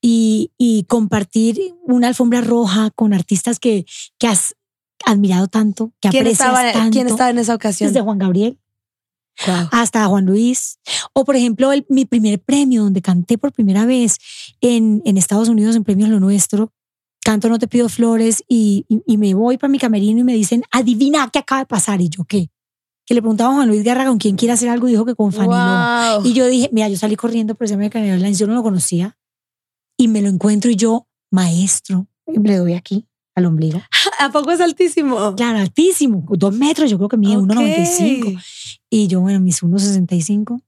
y, 0.01 0.51
y 0.57 0.83
compartir 0.83 1.59
una 1.83 2.07
alfombra 2.09 2.41
roja 2.41 2.91
con 2.91 3.13
artistas 3.13 3.59
que, 3.59 3.85
que 4.17 4.27
has 4.27 4.55
admirado 5.05 5.47
tanto, 5.47 5.93
que 6.01 6.09
¿Quién 6.09 6.23
aprecias 6.23 6.49
estaba, 6.49 6.71
tanto. 6.73 6.91
¿Quién 6.91 7.07
estaba 7.07 7.29
en 7.29 7.37
esa 7.39 7.55
ocasión? 7.55 7.89
Desde 7.89 8.01
Juan 8.01 8.17
Gabriel 8.17 8.59
Wow. 9.45 9.67
hasta 9.71 10.03
Juan 10.07 10.25
Luis. 10.25 10.79
O, 11.13 11.23
por 11.23 11.35
ejemplo, 11.35 11.71
el- 11.71 11.85
mi 11.89 12.05
primer 12.05 12.39
premio, 12.41 12.83
donde 12.83 13.03
canté 13.03 13.37
por 13.37 13.53
primera 13.53 13.85
vez 13.85 14.17
en, 14.61 15.03
en 15.05 15.15
Estados 15.15 15.47
Unidos 15.47 15.75
en 15.75 15.83
Premios 15.83 16.09
Lo 16.09 16.19
Nuestro. 16.19 16.73
Canto 17.28 17.49
No 17.49 17.59
Te 17.59 17.67
Pido 17.67 17.89
Flores 17.89 18.41
y, 18.47 18.86
y- 18.88 19.01
y 19.05 19.17
me 19.17 19.34
voy 19.34 19.57
para 19.57 19.69
mi 19.69 19.80
camerino 19.80 20.21
y 20.21 20.23
me 20.23 20.34
dicen, 20.34 20.63
adivina 20.71 21.30
qué 21.32 21.39
acaba 21.39 21.59
de 21.59 21.65
pasar. 21.65 21.99
Y 21.99 22.07
yo, 22.07 22.23
¿qué? 22.23 22.49
Que 23.05 23.13
le 23.13 23.21
preguntaba 23.21 23.51
a 23.51 23.55
Juan 23.55 23.67
Luis 23.67 23.84
Guerra 23.84 24.05
con 24.05 24.17
quién 24.17 24.38
quiere 24.38 24.53
hacer 24.53 24.69
algo 24.69 24.88
y 24.88 24.91
dijo 24.91 25.03
que 25.05 25.13
con 25.13 25.34
Fanny. 25.34 25.47
Wow. 25.49 26.25
Y 26.25 26.34
yo 26.34 26.45
dije, 26.47 26.69
mira, 26.71 26.88
yo 26.88 26.95
salí 26.95 27.17
corriendo 27.17 27.55
por 27.55 27.65
ese 27.65 27.75
Canary 27.89 28.11
Airlines, 28.11 28.39
yo 28.39 28.47
no 28.47 28.53
lo 28.53 28.63
conocía. 28.63 29.17
Y 29.97 30.07
me 30.07 30.21
lo 30.21 30.30
encuentro 30.30 30.71
y 30.71 30.75
yo, 30.78 31.07
maestro, 31.30 32.07
le 32.28 32.55
doy 32.57 32.73
aquí 32.73 33.06
al 33.38 33.45
ombligo. 33.45 33.81
¿A 34.19 34.31
poco 34.31 34.51
es 34.51 34.59
altísimo? 34.59 35.35
Claro, 35.35 35.59
altísimo, 35.59 36.25
dos 36.31 36.53
metros, 36.53 36.89
yo 36.89 36.97
creo 36.97 37.07
que 37.07 37.17
mide 37.17 37.38
Ok. 37.38 37.45
1,95. 37.45 38.43
Y 38.89 39.07
yo, 39.07 39.21
bueno, 39.21 39.39
mis 39.39 39.61
1,65. 39.61 40.59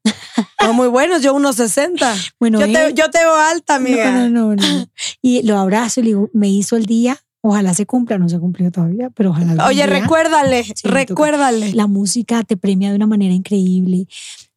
No, 0.61 0.73
muy 0.73 0.87
buenos, 0.87 1.21
yo 1.21 1.33
unos 1.33 1.55
60. 1.55 2.15
Bueno, 2.39 2.59
Yo 2.59 2.65
te, 2.71 2.85
él- 2.87 2.93
yo 2.93 3.09
te 3.09 3.17
veo 3.19 3.35
alta, 3.35 3.75
amiga. 3.75 4.11
No, 4.11 4.29
no, 4.29 4.55
no, 4.55 4.55
no. 4.55 4.85
Y 5.21 5.41
lo 5.43 5.57
abrazo 5.57 5.99
y 5.99 6.03
le 6.03 6.09
digo, 6.09 6.29
me 6.33 6.47
hizo 6.49 6.75
el 6.75 6.85
día, 6.85 7.17
ojalá 7.41 7.73
se 7.73 7.85
cumpla, 7.85 8.17
no 8.19 8.29
se 8.29 8.35
ha 8.35 8.39
cumplido 8.39 8.69
todavía, 8.71 9.09
pero 9.15 9.31
ojalá. 9.31 9.65
Oye, 9.65 9.75
día. 9.77 9.85
recuérdale, 9.87 10.63
Sí, 10.63 10.73
recuérdale. 10.87 11.73
La 11.73 11.87
música 11.87 12.43
te 12.43 12.55
premia 12.55 12.89
de 12.91 12.97
una 12.97 13.07
manera 13.07 13.33
increíble. 13.33 14.05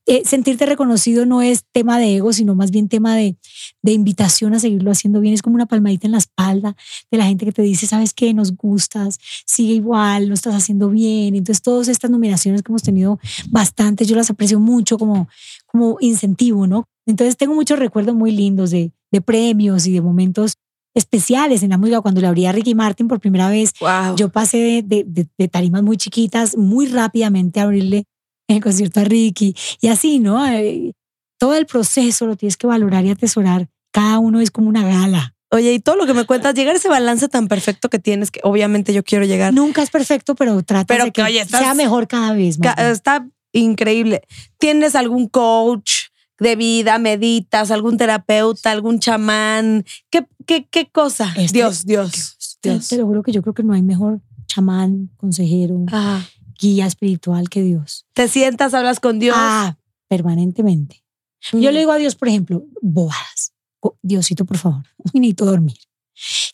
Eh, 0.07 0.23
sentirte 0.25 0.67
reconocido 0.67 1.27
no 1.27 1.43
es 1.43 1.65
tema 1.71 1.97
de 1.99 2.17
ego, 2.17 2.33
sino 2.33 2.57
más 2.57 2.73
bien 2.73 2.89
tema 2.89 3.15
de, 3.15 3.37
de 3.83 3.93
invitación 3.93 4.53
a 4.53 4.59
seguirlo 4.59 4.91
haciendo 4.91 5.21
bien. 5.21 5.33
Es 5.33 5.43
como 5.43 5.55
una 5.55 5.67
palmadita 5.67 6.07
en 6.09 6.13
la 6.13 6.19
espalda 6.19 6.75
de 7.11 7.19
la 7.19 7.27
gente 7.27 7.45
que 7.45 7.53
te 7.53 7.63
dice, 7.63 7.87
¿sabes 7.87 8.13
qué? 8.13 8.35
Nos 8.35 8.57
gustas, 8.57 9.19
sigue 9.47 9.75
igual, 9.75 10.27
lo 10.27 10.35
estás 10.35 10.55
haciendo 10.57 10.89
bien. 10.91 11.37
Entonces, 11.37 11.63
todas 11.63 11.87
estas 11.87 12.11
nominaciones 12.11 12.63
que 12.63 12.73
hemos 12.73 12.83
tenido 12.83 13.21
bastante, 13.51 14.05
yo 14.05 14.17
las 14.17 14.29
aprecio 14.29 14.59
mucho 14.59 14.99
como, 14.99 15.29
como 15.67 15.99
incentivo, 16.01 16.67
¿no? 16.67 16.85
Entonces, 17.07 17.37
tengo 17.37 17.55
muchos 17.55 17.79
recuerdos 17.79 18.15
muy 18.17 18.33
lindos 18.33 18.71
de, 18.73 18.91
de 19.13 19.21
premios 19.21 19.87
y 19.87 19.93
de 19.93 20.01
momentos 20.01 20.55
especiales 20.95 21.63
en 21.63 21.71
la 21.71 21.79
música. 21.79 22.01
Cuando 22.01 22.21
le 22.21 22.27
abrí 22.27 22.45
a 22.47 22.53
Ricky 22.53 22.75
Martin 22.75 23.09
por 23.09 23.21
primera 23.21 23.49
vez, 23.49 23.73
Wow. 23.81 24.17
yo 24.17 24.29
pasé 24.31 24.59
de, 24.59 24.83
de- 24.83 25.05
de- 25.07 25.29
de 25.39 25.49
tarimas 25.49 25.83
muy 25.83 25.97
chiquitas 25.97 26.57
muy 26.57 26.87
rápidamente 26.87 27.61
a 27.61 27.65
abrirle 27.65 28.05
el 28.49 28.63
concierto 28.63 29.01
a 29.01 29.05
Ricky 29.05 29.55
y 29.81 29.89
así, 29.89 30.19
¿no? 30.19 30.47
Eh, 30.47 30.93
todo 31.39 31.55
el 31.55 31.67
proceso 31.67 32.27
lo 32.27 32.37
tienes 32.37 32.57
que 32.57 32.67
valorar 32.67 33.05
y 33.05 33.11
atesorar. 33.11 33.69
Cada 33.93 34.19
uno 34.19 34.41
es 34.41 34.51
como 34.51 34.69
una 34.69 34.85
gala. 34.85 35.35
Oye, 35.51 35.75
y 35.75 35.81
todo 35.81 35.97
lo 35.97 36.07
que 36.07 36.15
me 36.15 36.25
cuentas, 36.25 36.55
llegar 36.55 36.75
a 36.75 36.79
ese 36.79 36.89
balance 36.89 37.29
tan 37.29 37.47
perfecto 37.47 37.91
que 37.91 37.99
tienes, 37.99 38.31
que 38.31 38.41
obviamente 38.43 38.95
yo 38.95 39.03
quiero 39.05 39.25
llegar. 39.27 39.53
Nunca 39.53 39.83
es 39.83 39.91
perfecto, 39.91 40.35
pero 40.35 40.63
trata 40.63 40.87
Pero 40.87 41.05
de 41.05 41.11
que, 41.13 41.21
que 41.21 41.27
oye, 41.29 41.41
estás- 41.41 41.61
sea 41.61 41.75
mejor 41.75 42.09
cada 42.09 42.33
vez. 42.33 42.59
bien. 42.59 42.73
Está 42.79 43.29
increíble. 43.53 44.23
¿Tienes 44.59 44.95
algún 44.95 45.29
coach 45.29 45.93
de 46.39 46.57
vida? 46.57 46.99
¿Meditas? 46.99 47.71
¿Algún 47.71 47.99
terapeuta? 47.99 48.71
¿Algún 48.71 48.99
chamán? 48.99 49.85
¿Qué, 50.11 50.27
qué, 50.47 50.67
qué 50.71 50.89
cosa? 50.91 51.35
Este- 51.37 51.59
Dios, 51.59 51.85
Dios, 51.85 52.57
Te, 52.63 52.71
Dios. 52.71 52.89
te 52.89 52.97
lo 52.97 53.05
juro 53.07 53.23
que 53.23 53.33
yo 53.33 53.43
creo 53.43 53.53
que 53.53 53.63
no 53.63 53.75
hay 53.75 53.83
mejor 53.83 54.21
chamán, 54.47 55.11
consejero, 55.19 55.85
Ah, 55.93 56.23
guía 56.63 56.87
espiritual 56.87 57.49
que 57.49 57.63
Dios. 57.63 58.07
te 58.13 58.29
sientas, 58.29 58.73
hablas 58.73 59.01
con 59.01 59.19
Dios. 59.19 59.35
Ah, 59.37 59.77
permanentemente. 60.09 61.05
Mm. 61.53 61.59
Yo 61.59 61.73
le 61.73 61.81
digo 61.81 61.91
a 61.91 61.97
Dios, 61.97 62.15
por 62.15 62.29
ejemplo, 62.29 62.65
bobadas. 62.81 63.53
Diosito, 64.01 64.45
por 64.45 64.59
favor, 64.59 64.85
necesito 65.13 65.45
dormir. 65.45 65.79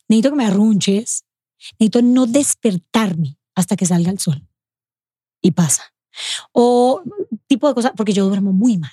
Necesito 0.08 0.30
que 0.30 0.36
me 0.36 0.46
arrunches. 0.46 1.24
Necesito 1.78 2.02
no 2.02 2.26
despertarme 2.26 3.38
hasta 3.54 3.76
que 3.76 3.84
salga 3.84 4.10
el 4.10 4.18
sol. 4.18 4.48
Y 5.42 5.50
pasa. 5.50 5.82
O 6.52 7.02
tipo 7.46 7.68
de 7.68 7.74
cosas, 7.74 7.92
porque 7.96 8.12
yo 8.12 8.26
duermo 8.26 8.52
muy 8.52 8.78
mal. 8.78 8.92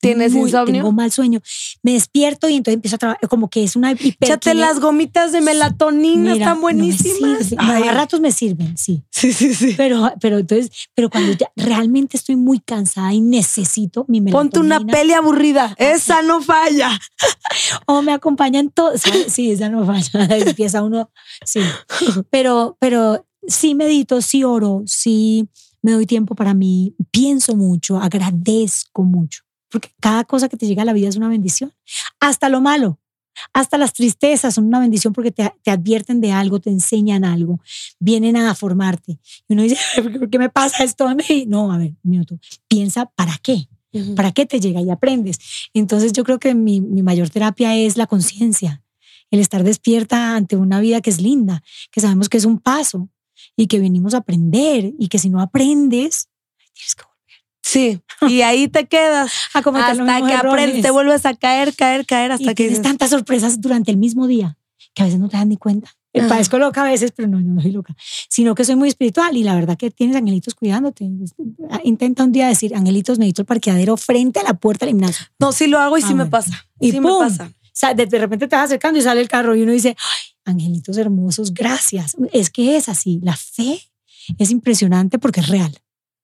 ¿Tienes 0.00 0.32
Muy- 0.32 0.42
insomnio? 0.48 0.74
Tengo 0.74 0.92
mal 0.92 1.10
sueño. 1.10 1.40
Me 1.82 1.92
despierto 1.92 2.48
y 2.48 2.54
entonces 2.54 2.74
empiezo 2.74 2.96
a 2.96 2.98
trabajar, 2.98 3.28
como 3.28 3.48
que 3.50 3.64
es 3.64 3.74
una. 3.76 3.92
Échate 3.92 4.54
las 4.54 4.78
gomitas 4.80 5.32
de 5.32 5.40
melatonina, 5.40 6.32
Mira, 6.32 6.34
están 6.34 6.54
no 6.56 6.60
buenísimas. 6.62 7.54
Ay. 7.58 7.82
a 7.88 7.92
ratos 7.92 8.20
me 8.20 8.30
sirven, 8.32 8.76
sí. 8.76 9.02
Sí, 9.10 9.32
sí, 9.32 9.54
sí. 9.54 9.74
Pero, 9.76 10.12
pero 10.20 10.38
entonces, 10.38 10.70
pero 10.94 11.10
cuando 11.10 11.32
ya 11.32 11.50
realmente 11.56 12.16
estoy 12.16 12.36
muy 12.36 12.60
cansada 12.60 13.12
y 13.12 13.20
necesito 13.20 14.04
mi 14.08 14.20
melatonina. 14.20 14.38
Ponte 14.52 14.60
una 14.60 14.80
peli 14.86 15.12
aburrida. 15.14 15.74
Esa 15.78 16.22
no 16.22 16.40
falla. 16.42 16.98
o 17.86 18.02
me 18.02 18.12
acompañan 18.12 18.70
todos. 18.70 19.02
Sí, 19.28 19.50
esa 19.50 19.68
no 19.68 19.84
falla. 19.84 20.36
Empieza 20.36 20.82
uno, 20.82 21.10
sí. 21.44 21.60
Pero, 22.30 22.76
pero 22.80 23.26
sí 23.46 23.74
medito, 23.74 24.20
sí 24.22 24.44
oro, 24.44 24.82
sí 24.86 25.48
me 25.82 25.92
doy 25.92 26.06
tiempo 26.06 26.34
para 26.34 26.54
mí, 26.54 26.94
pienso 27.10 27.54
mucho, 27.56 27.98
agradezco 27.98 29.04
mucho, 29.04 29.42
porque 29.70 29.90
cada 30.00 30.24
cosa 30.24 30.48
que 30.48 30.56
te 30.56 30.66
llega 30.66 30.82
a 30.82 30.84
la 30.84 30.92
vida 30.92 31.08
es 31.08 31.16
una 31.16 31.28
bendición. 31.28 31.72
Hasta 32.20 32.48
lo 32.48 32.60
malo, 32.60 32.98
hasta 33.52 33.78
las 33.78 33.92
tristezas 33.92 34.54
son 34.54 34.66
una 34.66 34.80
bendición 34.80 35.12
porque 35.12 35.30
te, 35.30 35.52
te 35.62 35.70
advierten 35.70 36.20
de 36.20 36.32
algo, 36.32 36.60
te 36.60 36.70
enseñan 36.70 37.24
algo, 37.24 37.60
vienen 37.98 38.36
a 38.36 38.54
formarte. 38.54 39.18
Y 39.48 39.52
uno 39.52 39.62
dice, 39.62 39.76
¿por 40.02 40.30
qué 40.30 40.38
me 40.38 40.50
pasa 40.50 40.84
esto 40.84 41.06
a 41.06 41.14
mí? 41.14 41.44
No, 41.46 41.72
a 41.72 41.78
ver, 41.78 41.94
un 42.02 42.10
minuto, 42.10 42.38
piensa, 42.66 43.06
¿para 43.06 43.38
qué? 43.42 43.68
¿Para 44.14 44.32
qué 44.32 44.44
te 44.44 44.60
llega 44.60 44.80
y 44.82 44.90
aprendes? 44.90 45.38
Entonces 45.72 46.12
yo 46.12 46.22
creo 46.22 46.38
que 46.38 46.54
mi, 46.54 46.80
mi 46.80 47.02
mayor 47.02 47.30
terapia 47.30 47.74
es 47.76 47.96
la 47.96 48.06
conciencia, 48.06 48.82
el 49.30 49.40
estar 49.40 49.64
despierta 49.64 50.36
ante 50.36 50.56
una 50.56 50.78
vida 50.78 51.00
que 51.00 51.10
es 51.10 51.20
linda, 51.20 51.62
que 51.90 52.00
sabemos 52.00 52.28
que 52.28 52.36
es 52.36 52.44
un 52.44 52.58
paso 52.58 53.08
y 53.56 53.66
que 53.66 53.80
venimos 53.80 54.14
a 54.14 54.18
aprender 54.18 54.92
y 54.98 55.08
que 55.08 55.18
si 55.18 55.30
no 55.30 55.40
aprendes, 55.40 56.28
tienes 56.74 56.94
que 56.94 57.02
Sí, 57.70 58.00
y 58.26 58.40
ahí 58.40 58.68
te 58.68 58.86
quedas 58.86 59.30
a 59.54 59.58
hasta 59.58 60.22
que 60.26 60.32
aprendes, 60.34 60.82
te 60.82 60.90
vuelves 60.90 61.26
a 61.26 61.34
caer, 61.34 61.74
caer, 61.74 62.06
caer 62.06 62.32
hasta 62.32 62.44
y 62.44 62.54
que 62.54 62.64
tienes 62.64 62.80
tantas 62.80 63.10
sorpresas 63.10 63.60
durante 63.60 63.90
el 63.90 63.98
mismo 63.98 64.26
día 64.26 64.56
que 64.94 65.02
a 65.02 65.04
veces 65.06 65.20
no 65.20 65.28
te 65.28 65.36
das 65.36 65.46
ni 65.46 65.56
cuenta. 65.58 65.90
Ajá. 66.18 66.28
Parezco 66.28 66.58
loca 66.58 66.80
a 66.80 66.84
veces, 66.90 67.12
pero 67.14 67.28
no, 67.28 67.38
no 67.38 67.60
soy 67.60 67.70
loca. 67.72 67.94
Sino 68.28 68.54
que 68.54 68.64
soy 68.64 68.74
muy 68.74 68.88
espiritual 68.88 69.36
y 69.36 69.44
la 69.44 69.54
verdad 69.54 69.76
que 69.76 69.90
tienes 69.90 70.16
angelitos 70.16 70.54
cuidándote. 70.54 71.08
Intenta 71.84 72.24
un 72.24 72.32
día 72.32 72.48
decir, 72.48 72.74
angelitos, 72.74 73.18
necesito 73.18 73.42
el 73.42 73.46
parqueadero 73.46 73.96
frente 73.98 74.40
a 74.40 74.42
la 74.44 74.54
puerta 74.54 74.86
del 74.86 74.94
gimnasio. 74.94 75.26
no, 75.38 75.52
sí 75.52 75.66
lo 75.66 75.78
hago 75.78 75.98
y 75.98 76.02
Ah, 76.02 76.06
sí 76.06 76.14
me 76.14 76.24
bueno. 76.24 76.30
pasa. 76.30 76.66
Y 76.80 76.90
sí 76.92 77.00
¡pum! 77.00 77.12
me 77.22 77.28
pasa. 77.28 77.44
O 77.52 77.70
sea, 77.72 77.94
de, 77.94 78.06
de 78.06 78.18
repente 78.18 78.48
te 78.48 78.56
vas 78.56 78.64
acercando 78.64 78.98
y 78.98 79.02
sale 79.02 79.20
el 79.20 79.28
carro 79.28 79.54
y 79.54 79.62
uno 79.62 79.72
dice, 79.72 79.94
Ay, 79.98 80.52
angelitos 80.54 80.96
hermosos, 80.96 81.52
gracias. 81.52 82.16
Es 82.32 82.48
que 82.50 82.76
es 82.76 82.88
así. 82.88 83.20
La 83.22 83.36
fe 83.36 83.78
es 84.38 84.50
impresionante 84.50 85.18
porque 85.18 85.40
es 85.40 85.48
real. 85.48 85.78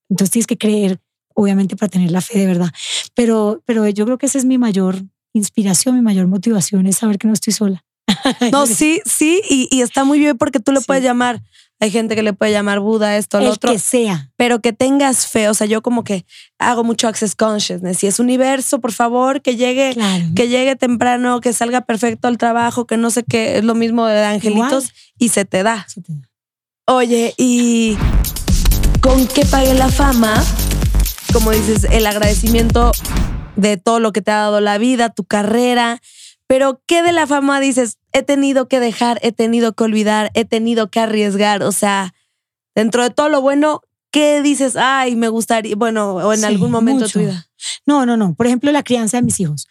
Entonces 0.09 0.33
tienes 0.33 0.47
que 0.47 0.59
creer, 0.59 0.99
obviamente, 1.35 1.77
para 1.77 1.91
tener 1.91 2.11
la 2.11 2.21
fe 2.21 2.39
de 2.39 2.47
verdad. 2.47 2.71
Pero, 3.15 3.63
pero 3.67 3.89
yo 3.89 4.05
creo 4.07 4.19
que 4.19 4.27
esa 4.27 4.39
es 4.39 4.45
mi 4.45 4.59
mayor 4.59 4.97
inspiración, 5.33 5.95
mi 5.97 6.01
mayor 6.03 6.27
motivación, 6.29 6.87
es 6.87 6.97
saber 6.99 7.19
que 7.19 7.27
no 7.27 7.35
estoy 7.35 7.53
sola. 7.53 7.85
No, 8.53 8.67
sí, 8.67 9.01
sí, 9.05 9.43
y, 9.51 9.69
y 9.71 9.83
está 9.83 10.05
muy 10.05 10.19
bien 10.19 10.37
porque 10.39 10.61
tú 10.61 10.73
le 10.73 10.81
Sí. 10.81 10.87
puedes 10.87 11.03
llamar. 11.05 11.43
Hay 11.81 11.91
gente 11.91 12.15
que 12.15 12.23
le 12.23 12.33
puede 12.33 12.53
llamar 12.53 12.79
Buda, 12.81 13.17
esto, 13.17 13.39
lo 13.41 13.47
el 13.47 13.51
otro. 13.53 13.73
que 13.73 13.79
sea. 13.79 14.31
pero 14.37 14.61
que 14.61 14.73
tengas 14.73 15.27
fe. 15.27 15.49
O 15.49 15.55
sea, 15.55 15.67
yo 15.67 15.83
como 15.83 16.05
que 16.05 16.25
hago 16.59 16.85
mucho 16.85 17.09
access 17.09 17.35
consciousness. 17.35 17.99
Si 17.99 18.07
es 18.07 18.21
universo, 18.21 18.81
por 18.81 18.93
favor, 18.93 19.43
que 19.43 19.57
llegue, 19.57 19.91
Claro. 19.93 20.25
que 20.37 20.49
llegue 20.49 20.77
temprano, 20.77 21.41
que 21.41 21.53
salga 21.53 21.81
perfecto 21.83 22.29
al 22.29 22.39
trabajo, 22.39 22.87
que 22.87 22.97
no 22.97 23.11
sé 23.11 23.25
qué, 23.25 23.59
es 23.59 23.65
lo 23.65 23.75
mismo 23.75 24.07
de 24.07 24.25
angelitos 24.25 24.85
Igual. 24.85 24.93
y 25.19 25.29
se 25.31 25.45
te 25.45 25.63
da. 25.65 25.85
Eso 25.87 26.01
te 26.01 26.13
da. 26.15 26.21
Oye, 26.87 27.35
y 27.37 27.97
con 29.01 29.27
qué 29.27 29.45
pagué 29.45 29.75
la 29.75 29.89
fama, 29.89 30.33
como 31.35 31.51
dices, 31.51 31.85
el 31.91 32.07
agradecimiento 32.07 32.93
de 33.57 33.77
todo 33.77 33.99
lo 33.99 34.13
que 34.13 34.23
te 34.23 34.31
ha 34.31 34.37
dado 34.37 34.61
la 34.61 34.79
vida, 34.79 35.11
tu 35.11 35.25
carrera, 35.25 36.01
pero 36.47 36.81
¿qué 36.87 37.03
de 37.03 37.13
la 37.13 37.27
fama 37.27 37.59
dices? 37.59 37.99
He 38.13 38.23
tenido 38.23 38.69
que 38.69 38.79
dejar, 38.79 39.19
he 39.21 39.33
tenido 39.33 39.73
que 39.73 39.83
olvidar, 39.83 40.31
he 40.35 40.45
tenido 40.45 40.93
que 40.93 41.01
arriesgar, 41.01 41.65
o 41.65 41.73
sea, 41.73 42.15
dentro 42.77 43.03
de 43.03 43.11
todo 43.11 43.29
lo 43.29 43.41
bueno, 43.41 43.83
¿qué 44.15 44.43
dices? 44.43 44.77
Ay, 44.77 45.17
me 45.17 45.27
gustaría, 45.29 45.75
bueno, 45.75 46.15
o 46.15 46.33
en 46.33 46.39
Sí, 46.39 46.45
algún 46.47 46.71
momento 46.71 47.05
de 47.07 47.11
tu 47.11 47.19
vida. 47.19 47.49
No, 47.85 48.07
no, 48.07 48.17
no. 48.17 48.35
Por 48.37 48.47
ejemplo, 48.47 48.71
la 48.71 48.85
crianza 48.85 49.17
de 49.17 49.25
mis 49.25 49.41
hijos. 49.41 49.67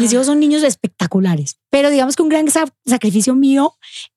Mis 0.00 0.10
Ah. 0.10 0.14
hijos 0.14 0.26
son 0.26 0.40
niños 0.40 0.62
espectaculares, 0.62 1.58
pero 1.70 1.90
digamos 1.90 2.16
que 2.16 2.22
un 2.22 2.30
gran 2.30 2.48
sa- 2.50 2.72
sacrificio 2.86 3.34
mío 3.34 3.74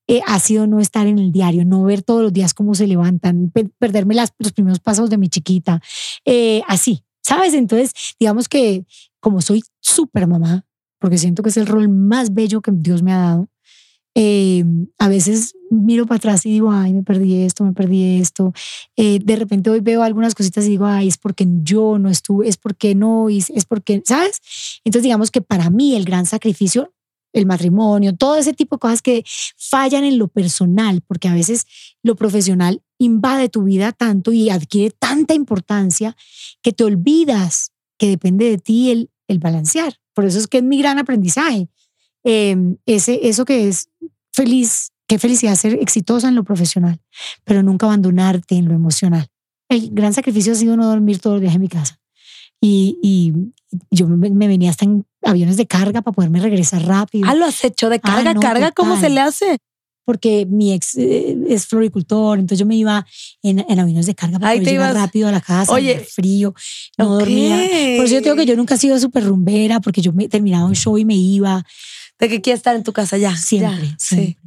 eh, 0.07 0.21
ha 0.27 0.39
sido 0.39 0.65
no 0.65 0.79
estar 0.79 1.07
en 1.07 1.19
el 1.19 1.31
diario, 1.33 1.65
no 1.65 1.83
ver 1.83 2.03
todos 2.03 2.21
los 2.23 2.31
días 2.31 2.53
cómo 2.53 2.73
se 2.73 2.87
levantan, 2.87 3.51
pe- 3.53 3.69
perderme 3.77 4.15
las, 4.15 4.31
los 4.39 4.53
primeros 4.53 4.79
pasos 4.79 5.09
de 5.09 5.17
mi 5.17 5.27
chiquita, 5.27 5.81
eh, 6.23 6.61
así, 6.67 7.03
¿sabes? 7.21 7.53
Entonces, 7.53 7.91
digamos 8.19 8.47
que 8.47 8.85
como 9.19 9.41
soy 9.41 9.61
súper 9.81 10.27
mamá, 10.27 10.65
porque 10.99 11.17
siento 11.17 11.43
que 11.43 11.49
es 11.49 11.57
el 11.57 11.65
rol 11.67 11.89
más 11.89 12.33
bello 12.33 12.61
que 12.61 12.71
Dios 12.73 13.03
me 13.03 13.11
ha 13.11 13.17
dado, 13.17 13.49
eh, 14.17 14.63
a 14.97 15.09
veces 15.09 15.55
miro 15.69 16.05
para 16.05 16.17
atrás 16.17 16.45
y 16.45 16.49
digo, 16.49 16.71
ay, 16.71 16.93
me 16.93 17.03
perdí 17.03 17.43
esto, 17.43 17.65
me 17.65 17.73
perdí 17.73 18.21
esto. 18.21 18.53
Eh, 18.95 19.19
de 19.21 19.35
repente 19.35 19.69
hoy 19.69 19.81
veo 19.81 20.03
algunas 20.03 20.33
cositas 20.33 20.65
y 20.65 20.69
digo, 20.69 20.85
ay, 20.85 21.09
es 21.09 21.17
porque 21.17 21.45
yo 21.63 21.99
no 21.99 22.09
estuve, 22.09 22.47
es 22.47 22.55
porque 22.55 22.95
no, 22.95 23.29
y 23.29 23.39
es 23.39 23.65
porque, 23.65 24.01
¿sabes? 24.05 24.41
Entonces 24.85 25.03
digamos 25.03 25.31
que 25.31 25.41
para 25.41 25.69
mí 25.69 25.95
el 25.95 26.05
gran 26.05 26.25
sacrificio, 26.25 26.93
el 27.33 27.45
matrimonio, 27.45 28.15
todo 28.15 28.37
ese 28.37 28.53
tipo 28.53 28.77
de 28.77 28.79
cosas 28.79 29.01
que 29.01 29.25
fallan 29.57 30.05
en 30.05 30.17
lo 30.17 30.29
personal, 30.29 31.01
porque 31.05 31.27
a 31.27 31.33
veces 31.33 31.67
lo 32.01 32.15
profesional 32.15 32.81
invade 32.97 33.49
tu 33.49 33.63
vida 33.63 33.91
tanto 33.91 34.31
y 34.31 34.49
adquiere 34.49 34.95
tanta 34.97 35.33
importancia 35.33 36.15
que 36.61 36.71
te 36.71 36.85
olvidas 36.85 37.71
que 37.97 38.07
depende 38.07 38.49
de 38.49 38.57
ti 38.57 38.91
el, 38.91 39.09
el 39.27 39.39
balancear. 39.39 39.99
Por 40.13 40.23
eso 40.23 40.39
es 40.39 40.47
que 40.47 40.59
es 40.59 40.63
mi 40.63 40.79
gran 40.79 40.97
aprendizaje. 40.97 41.67
Eh, 42.25 42.57
ese, 42.85 43.19
eso 43.29 43.45
que 43.45 43.67
es 43.69 43.87
feliz, 44.33 44.91
qué 45.07 45.17
felicidad 45.19 45.55
ser 45.55 45.75
exitosa 45.81 46.27
en 46.27 46.35
lo 46.35 46.43
profesional, 46.43 46.99
pero 47.45 47.63
nunca 47.63 47.85
abandonarte 47.85 48.55
en 48.55 48.65
lo 48.67 48.73
emocional. 48.73 49.27
El 49.69 49.91
gran 49.91 50.13
sacrificio 50.13 50.51
ha 50.53 50.55
sido 50.55 50.75
no 50.75 50.87
dormir 50.87 51.19
todos 51.19 51.35
los 51.35 51.41
días 51.41 51.55
en 51.55 51.61
mi 51.61 51.69
casa. 51.69 51.99
Y, 52.61 52.97
y 53.01 53.33
yo 53.91 54.07
me, 54.07 54.29
me 54.29 54.47
venía 54.47 54.69
hasta 54.71 54.85
en 54.85 55.05
aviones 55.23 55.55
de 55.57 55.67
carga 55.67 56.01
para 56.01 56.13
poderme 56.15 56.39
regresar 56.39 56.83
rápido. 56.85 57.27
Ah, 57.29 57.35
lo 57.35 57.45
has 57.45 57.63
hecho 57.63 57.89
de 57.89 57.97
Ah, 57.97 57.99
carga, 58.01 58.33
no, 58.33 58.39
carga, 58.41 58.71
¿cómo 58.71 58.95
total. 58.95 59.09
se 59.09 59.13
le 59.13 59.21
hace? 59.21 59.57
porque 60.07 60.45
mi 60.47 60.71
ex 60.71 60.93
eh, 60.97 61.35
es 61.49 61.65
floricultor, 61.65 62.37
entonces 62.37 62.59
yo 62.59 62.67
me 62.67 62.75
iba 62.75 63.03
en, 63.41 63.65
en 63.67 63.79
aviones 63.79 64.05
de 64.05 64.13
carga 64.13 64.37
para 64.37 64.51
Ahí 64.51 64.59
poder 64.59 64.71
llegar 64.73 64.93
rápido 64.93 65.27
a 65.27 65.31
la 65.31 65.41
casa, 65.41 65.71
Oye. 65.73 65.97
frío, 65.99 66.53
no 66.99 67.11
Ok. 67.15 67.19
dormía. 67.21 67.55
Por 67.97 68.05
eso 68.05 68.13
yo 68.13 68.21
tengo 68.21 68.35
que 68.35 68.45
yo 68.45 68.55
nunca 68.55 68.75
he 68.75 68.77
sido 68.77 68.99
súper 68.99 69.23
rumbera, 69.23 69.79
porque 69.79 70.03
yo 70.03 70.13
me 70.13 70.27
terminaba 70.29 70.65
un 70.67 70.75
show 70.75 70.95
y 70.99 71.05
me 71.05 71.15
iba 71.15 71.65
De 72.19 72.29
que 72.29 72.41
quieres 72.41 72.59
estar 72.59 72.75
en 72.75 72.83
tu 72.83 72.93
casa 72.93 73.17
ya. 73.17 73.35
siempre, 73.35 73.87
ya, 73.89 73.95
sí. 73.97 74.15
siempre. 74.15 74.37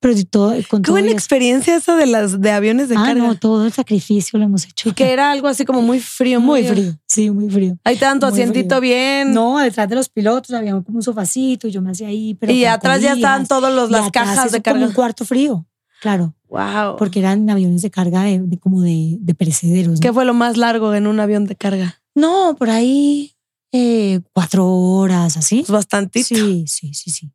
Pero 0.00 0.14
de 0.14 0.24
todo, 0.24 0.50
con 0.68 0.82
Qué 0.82 0.86
todo 0.86 0.92
buena 0.94 1.08
eso- 1.08 1.16
experiencia 1.16 1.76
esa 1.76 1.96
de 1.96 2.06
las 2.06 2.40
de 2.40 2.50
aviones 2.50 2.88
de 2.90 2.96
Ah, 2.96 3.04
carga. 3.06 3.22
no, 3.22 3.34
todo 3.36 3.64
el 3.64 3.72
sacrificio 3.72 4.38
lo 4.38 4.44
hemos 4.44 4.64
hecho. 4.66 4.88
Y 4.88 4.92
que 4.92 5.12
era 5.12 5.30
algo 5.30 5.48
así 5.48 5.64
como 5.64 5.80
muy 5.80 5.98
frío, 6.00 6.40
muy 6.40 6.62
frío, 6.64 6.92
sí, 7.06 7.30
muy 7.30 7.48
frío. 7.48 7.78
Ahí 7.84 7.96
te 7.96 8.04
dan 8.04 8.20
tu 8.20 8.26
Muy 8.26 8.32
asientito 8.34 8.76
frío. 8.78 8.80
bien. 8.80 9.32
No, 9.32 9.58
detrás 9.58 9.88
de 9.88 9.94
los 9.94 10.08
pilotos 10.10 10.54
había 10.54 10.72
como 10.82 10.96
un 10.98 11.02
sofacito 11.02 11.68
y 11.68 11.70
yo 11.70 11.80
me 11.80 11.92
hacía 11.92 12.08
ahí, 12.08 12.34
pero 12.34 12.52
y 12.52 12.64
atrás 12.66 13.00
ya 13.00 13.14
estaban 13.14 13.46
todos 13.46 13.72
los 13.72 13.90
las 13.90 14.10
cajas 14.10 14.52
de 14.52 14.60
como 14.60 14.74
carga. 14.74 14.86
un 14.88 14.92
cuarto 14.92 15.24
frío, 15.24 15.66
claro, 16.02 16.34
Wow. 16.50 16.96
porque 16.98 17.20
eran 17.20 17.48
aviones 17.48 17.80
de 17.80 17.90
carga 17.90 18.24
de, 18.24 18.40
de 18.40 18.58
como 18.58 18.82
de, 18.82 19.16
de 19.20 19.34
perecederos. 19.34 19.94
¿no? 19.94 20.00
¿Qué 20.00 20.12
fue 20.12 20.26
lo 20.26 20.34
más 20.34 20.58
largo 20.58 20.92
en 20.94 21.06
un 21.06 21.18
avión 21.20 21.46
de 21.46 21.56
carga? 21.56 22.02
No, 22.14 22.56
por 22.58 22.68
ahí 22.68 23.32
eh, 23.72 24.20
cuatro 24.32 24.66
horas, 24.68 25.36
así. 25.36 25.60
Pues 25.60 25.70
bastantito. 25.70 26.26
Sí, 26.26 26.64
sí, 26.68 26.94
sí, 26.94 27.10
sí. 27.10 27.32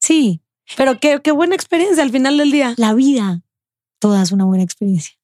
Sí, 0.00 0.42
Pero 0.76 0.98
qué, 1.00 1.20
qué 1.22 1.30
buena 1.32 1.54
experiencia 1.54 2.02
al 2.02 2.10
final 2.10 2.36
del 2.36 2.50
día. 2.50 2.74
la 2.76 2.92
vida, 2.94 3.42
toda 3.98 4.22
es 4.22 4.32
una 4.32 4.44
buena 4.44 4.64
experiencia. 4.64 5.14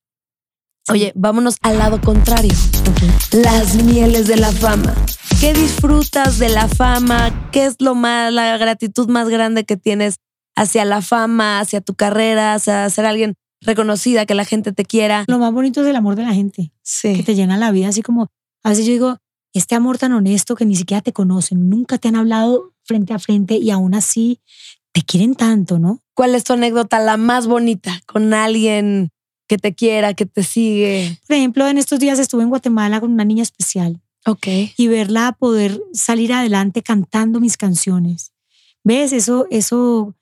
Oye, 0.88 1.12
vámonos 1.14 1.56
al 1.62 1.78
lado 1.78 2.00
contrario. 2.00 2.52
Ok. 2.88 3.34
Las 3.44 3.74
mieles 3.84 4.26
de 4.26 4.36
la 4.36 4.50
fama. 4.50 4.94
¿Qué 5.40 5.52
disfrutas 5.52 6.38
de 6.38 6.48
la 6.48 6.66
fama? 6.68 7.50
¿Qué 7.52 7.66
es 7.66 7.76
lo 7.78 7.94
más, 7.94 8.32
la 8.32 8.56
gratitud 8.56 9.08
más 9.08 9.28
grande 9.28 9.64
que 9.64 9.76
tienes 9.76 10.16
hacia 10.56 10.84
la 10.84 11.00
fama, 11.02 11.60
hacia 11.60 11.80
tu 11.80 11.94
carrera, 11.94 12.54
hacia 12.54 12.88
ser 12.90 13.06
alguien 13.06 13.34
reconocida, 13.60 14.26
que 14.26 14.34
la 14.34 14.44
gente 14.44 14.72
te 14.72 14.84
quiera? 14.84 15.24
Lo 15.28 15.38
más 15.38 15.52
bonito 15.52 15.82
es 15.82 15.86
el 15.86 15.96
amor 15.96 16.16
de 16.16 16.22
la 16.24 16.32
gente, 16.34 16.72
que 16.72 16.72
Sí. 16.82 17.22
te 17.22 17.34
llena 17.34 17.56
la 17.58 17.70
vida, 17.70 17.88
así 17.88 18.02
como, 18.02 18.28
a 18.64 18.70
veces 18.70 18.86
yo 18.86 18.92
digo, 18.92 19.18
este 19.52 19.74
amor 19.74 19.98
tan 19.98 20.12
honesto 20.12 20.54
que 20.54 20.64
ni 20.64 20.76
siquiera 20.76 21.00
te 21.00 21.12
conocen, 21.12 21.68
nunca 21.68 21.98
te 21.98 22.08
han 22.08 22.16
hablado 22.16 22.72
frente 22.84 23.12
a 23.12 23.18
frente 23.18 23.56
y 23.56 23.70
aún 23.70 23.94
así 23.94 24.40
te 24.92 25.02
quieren 25.02 25.34
tanto, 25.34 25.78
¿no? 25.78 26.00
¿Cuál 26.14 26.34
es 26.34 26.44
tu 26.44 26.52
anécdota 26.52 26.98
la 26.98 27.16
más 27.16 27.46
bonita 27.46 28.00
con 28.06 28.34
alguien 28.34 29.10
que 29.48 29.58
te 29.58 29.74
quiera, 29.74 30.14
que 30.14 30.26
te 30.26 30.42
sigue? 30.42 31.18
Por 31.26 31.36
ejemplo, 31.36 31.68
en 31.68 31.78
estos 31.78 31.98
días 32.00 32.18
estuve 32.18 32.42
en 32.42 32.48
Guatemala 32.48 33.00
con 33.00 33.12
una 33.12 33.24
niña 33.24 33.42
especial 33.42 34.00
Ok. 34.26 34.46
y 34.76 34.86
verla 34.88 35.36
poder 35.38 35.80
salir 35.92 36.32
adelante 36.32 36.82
cantando 36.82 37.40
mis 37.40 37.56
canciones. 37.56 38.32
¿Ves? 38.82 39.12
Eso, 39.12 39.46
eso, 39.50 40.16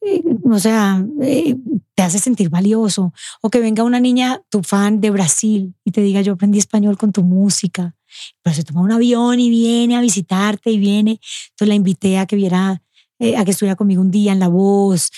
eh, 0.00 0.22
o 0.50 0.58
sea, 0.58 1.04
eh, 1.22 1.56
te 1.94 2.02
hace 2.02 2.18
sentir 2.18 2.50
valioso. 2.50 3.12
O 3.40 3.50
que 3.50 3.60
venga 3.60 3.84
una 3.84 4.00
niña, 4.00 4.42
tu 4.50 4.62
fan 4.62 5.00
de 5.00 5.10
Brasil, 5.10 5.74
y 5.84 5.92
te 5.92 6.00
diga, 6.00 6.20
yo 6.20 6.32
aprendí 6.32 6.58
español 6.58 6.98
con 6.98 7.12
tu 7.12 7.22
música. 7.22 7.94
Pero 8.42 8.54
se 8.56 8.64
toma 8.64 8.80
un 8.82 8.92
avión 8.92 9.40
y 9.40 9.50
viene 9.50 9.96
a 9.96 10.00
visitarte 10.00 10.70
y 10.70 10.78
viene. 10.78 11.20
Entonces 11.50 11.68
la 11.68 11.74
invité 11.74 12.18
a 12.18 12.26
que 12.26 12.36
viera, 12.36 12.82
eh, 13.18 13.36
a 13.36 13.44
que 13.44 13.50
estuviera 13.52 13.76
conmigo 13.76 14.00
un 14.02 14.10
día 14.10 14.32
en 14.32 14.38
La 14.40 14.48
Voz. 14.48 15.10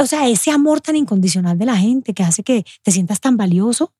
O 0.00 0.06
sea, 0.06 0.28
ese 0.28 0.50
amor 0.50 0.80
tan 0.80 0.96
incondicional 0.96 1.58
de 1.58 1.66
la 1.66 1.76
gente 1.76 2.12
que 2.14 2.22
hace 2.22 2.42
que 2.42 2.64
te 2.82 2.90
sientas 2.92 3.20
tan 3.20 3.36
valioso. 3.36 3.92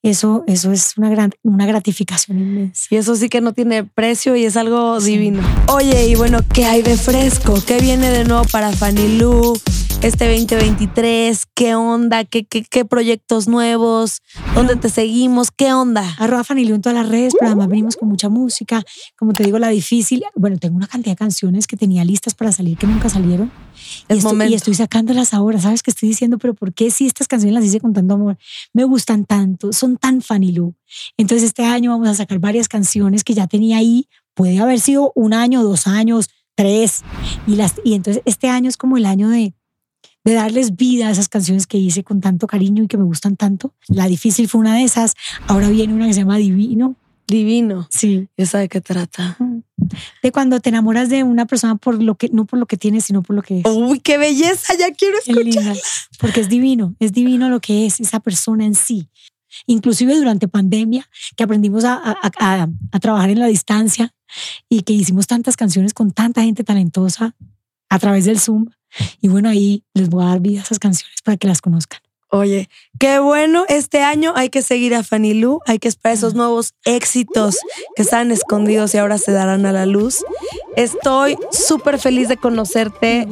Eso, 0.00 0.44
eso 0.46 0.70
es 0.70 0.96
una, 0.96 1.10
gran, 1.10 1.32
una 1.42 1.66
gratificación 1.66 2.38
inmensa. 2.38 2.86
Y 2.88 2.96
eso 2.96 3.16
sí 3.16 3.28
que 3.28 3.40
no 3.40 3.52
tiene 3.52 3.82
precio 3.82 4.36
y 4.36 4.44
es 4.44 4.56
algo 4.56 5.00
Sí. 5.00 5.10
divino. 5.12 5.42
Oye, 5.72 6.06
y 6.06 6.14
bueno, 6.14 6.38
¿qué 6.54 6.66
hay 6.66 6.82
de 6.82 6.96
fresco? 6.96 7.60
¿Qué 7.66 7.80
viene 7.80 8.08
de 8.10 8.24
nuevo 8.24 8.44
para 8.44 8.70
Fanny 8.70 9.18
Lu? 9.18 9.54
Este 10.02 10.28
2023? 10.28 11.46
¿Qué 11.54 11.74
onda? 11.74 12.24
¿Qué, 12.24 12.44
qué, 12.44 12.62
qué 12.62 12.84
proyectos 12.84 13.48
nuevos? 13.48 14.22
¿Dónde 14.54 14.76
te 14.76 14.88
seguimos? 14.90 15.50
¿Qué 15.50 15.72
onda? 15.72 16.14
Arroba 16.18 16.44
Fanilú 16.44 16.76
en 16.76 16.82
todas 16.82 16.96
las 16.96 17.08
redes, 17.08 17.34
pero 17.38 17.48
además 17.48 17.68
venimos 17.68 17.96
con 17.96 18.08
mucha 18.08 18.28
música. 18.28 18.82
Como 19.16 19.32
te 19.32 19.42
digo, 19.42 19.58
la 19.58 19.68
difícil. 19.68 20.22
Bueno, 20.36 20.56
tengo 20.58 20.76
una 20.76 20.86
cantidad 20.86 21.12
de 21.12 21.16
canciones 21.16 21.66
que 21.66 21.76
tenía 21.76 22.04
listas 22.04 22.34
para 22.34 22.52
salir 22.52 22.78
que 22.78 22.86
nunca 22.86 23.08
salieron. 23.08 23.50
Y 24.08 24.12
Es 24.12 24.18
estoy, 24.18 24.32
momento. 24.32 24.52
y 24.52 24.54
estoy 24.54 24.74
sacándolas 24.74 25.34
ahora. 25.34 25.60
¿Sabes 25.60 25.82
qué 25.82 25.90
estoy 25.90 26.08
diciendo? 26.10 26.38
Pero 26.38 26.54
¿por 26.54 26.72
qué 26.72 26.90
si 26.90 27.06
estas 27.06 27.26
canciones 27.26 27.54
las 27.54 27.64
hice 27.64 27.80
con 27.80 27.92
tanto 27.92 28.14
amor? 28.14 28.38
Me 28.72 28.84
gustan 28.84 29.24
tanto, 29.24 29.72
son 29.72 29.96
tan 29.96 30.22
Fanilú. 30.22 30.74
Entonces 31.16 31.48
este 31.48 31.64
año 31.64 31.90
vamos 31.90 32.08
a 32.08 32.14
sacar 32.14 32.38
varias 32.38 32.68
canciones 32.68 33.24
que 33.24 33.34
ya 33.34 33.46
tenía 33.48 33.78
ahí. 33.78 34.08
Puede 34.34 34.60
haber 34.60 34.78
sido 34.78 35.12
un 35.16 35.34
año, 35.34 35.64
dos 35.64 35.88
años, 35.88 36.30
tres. 36.54 37.02
Y, 37.46 37.56
las, 37.56 37.74
y 37.84 37.94
entonces 37.94 38.22
este 38.24 38.48
año 38.48 38.68
es 38.68 38.76
como 38.76 38.96
el 38.96 39.06
año 39.06 39.28
de, 39.28 39.54
de 40.28 40.34
darles 40.34 40.76
vida 40.76 41.08
a 41.08 41.10
esas 41.10 41.28
canciones 41.28 41.66
que 41.66 41.78
hice 41.78 42.04
con 42.04 42.20
tanto 42.20 42.46
cariño 42.46 42.82
y 42.84 42.88
que 42.88 42.96
me 42.98 43.04
gustan 43.04 43.36
tanto. 43.36 43.74
La 43.88 44.06
difícil 44.06 44.48
fue 44.48 44.60
una 44.60 44.74
de 44.76 44.84
esas. 44.84 45.14
Ahora 45.46 45.68
viene 45.68 45.94
una 45.94 46.06
que 46.06 46.14
se 46.14 46.20
llama 46.20 46.36
Divino. 46.36 46.96
Divino. 47.26 47.86
Sí. 47.90 48.28
¿Esa 48.38 48.58
de 48.58 48.68
qué 48.68 48.80
trata? 48.80 49.36
De 50.22 50.32
cuando 50.32 50.60
te 50.60 50.70
enamoras 50.70 51.08
de 51.10 51.24
una 51.24 51.44
persona 51.46 51.76
por 51.76 52.02
lo 52.02 52.14
que, 52.14 52.30
no 52.30 52.46
por 52.46 52.58
lo 52.58 52.66
que 52.66 52.76
tienes, 52.78 53.04
sino 53.04 53.22
por 53.22 53.36
lo 53.36 53.42
que 53.42 53.58
es. 53.60 53.64
Uy, 53.66 54.00
qué 54.00 54.16
belleza, 54.16 54.74
ya 54.78 54.92
quiero 54.92 55.18
Qué 55.24 55.34
linda. 55.34 55.60
escuchar. 55.72 55.76
Porque 56.20 56.40
es 56.40 56.48
divino, 56.48 56.94
es 57.00 57.12
divino 57.12 57.48
lo 57.50 57.60
que 57.60 57.84
es 57.86 58.00
esa 58.00 58.20
persona 58.20 58.64
en 58.64 58.74
sí. 58.74 59.08
Inclusive 59.66 60.14
durante 60.16 60.48
pandemia, 60.48 61.06
que 61.36 61.42
aprendimos 61.44 61.84
a, 61.84 61.94
a- 61.94 62.30
a- 62.40 62.68
a 62.92 62.98
trabajar 63.00 63.28
en 63.30 63.38
la 63.40 63.46
distancia 63.46 64.14
y 64.68 64.82
que 64.82 64.92
hicimos 64.94 65.26
tantas 65.26 65.56
canciones 65.56 65.92
con 65.94 66.12
tanta 66.12 66.42
gente 66.42 66.64
talentosa 66.64 67.34
a 67.90 67.98
través 67.98 68.24
del 68.24 68.38
Zoom. 68.40 68.66
Y 69.20 69.28
bueno, 69.28 69.48
ahí 69.48 69.84
les 69.94 70.08
voy 70.08 70.24
a 70.24 70.28
dar 70.28 70.40
vida 70.40 70.60
a 70.60 70.62
esas 70.62 70.78
canciones 70.78 71.20
para 71.22 71.36
que 71.36 71.48
las 71.48 71.60
conozcan. 71.60 72.00
Oye, 72.30 72.68
qué 72.98 73.20
bueno. 73.20 73.64
Este 73.68 74.02
año 74.02 74.34
hay 74.36 74.50
que 74.50 74.60
seguir 74.60 74.94
a 74.94 75.02
Fanny 75.02 75.32
Lu, 75.32 75.60
hay 75.66 75.78
que 75.78 75.88
esperar 75.88 76.14
esos 76.14 76.34
nuevos 76.34 76.74
éxitos 76.84 77.56
que 77.96 78.02
estaban 78.02 78.30
escondidos 78.30 78.94
y 78.94 78.98
ahora 78.98 79.16
se 79.16 79.32
darán 79.32 79.64
a 79.64 79.72
la 79.72 79.86
luz. 79.86 80.22
Estoy 80.76 81.38
súper 81.50 81.98
feliz 81.98 82.28
de 82.28 82.36
conocerte. 82.36 83.26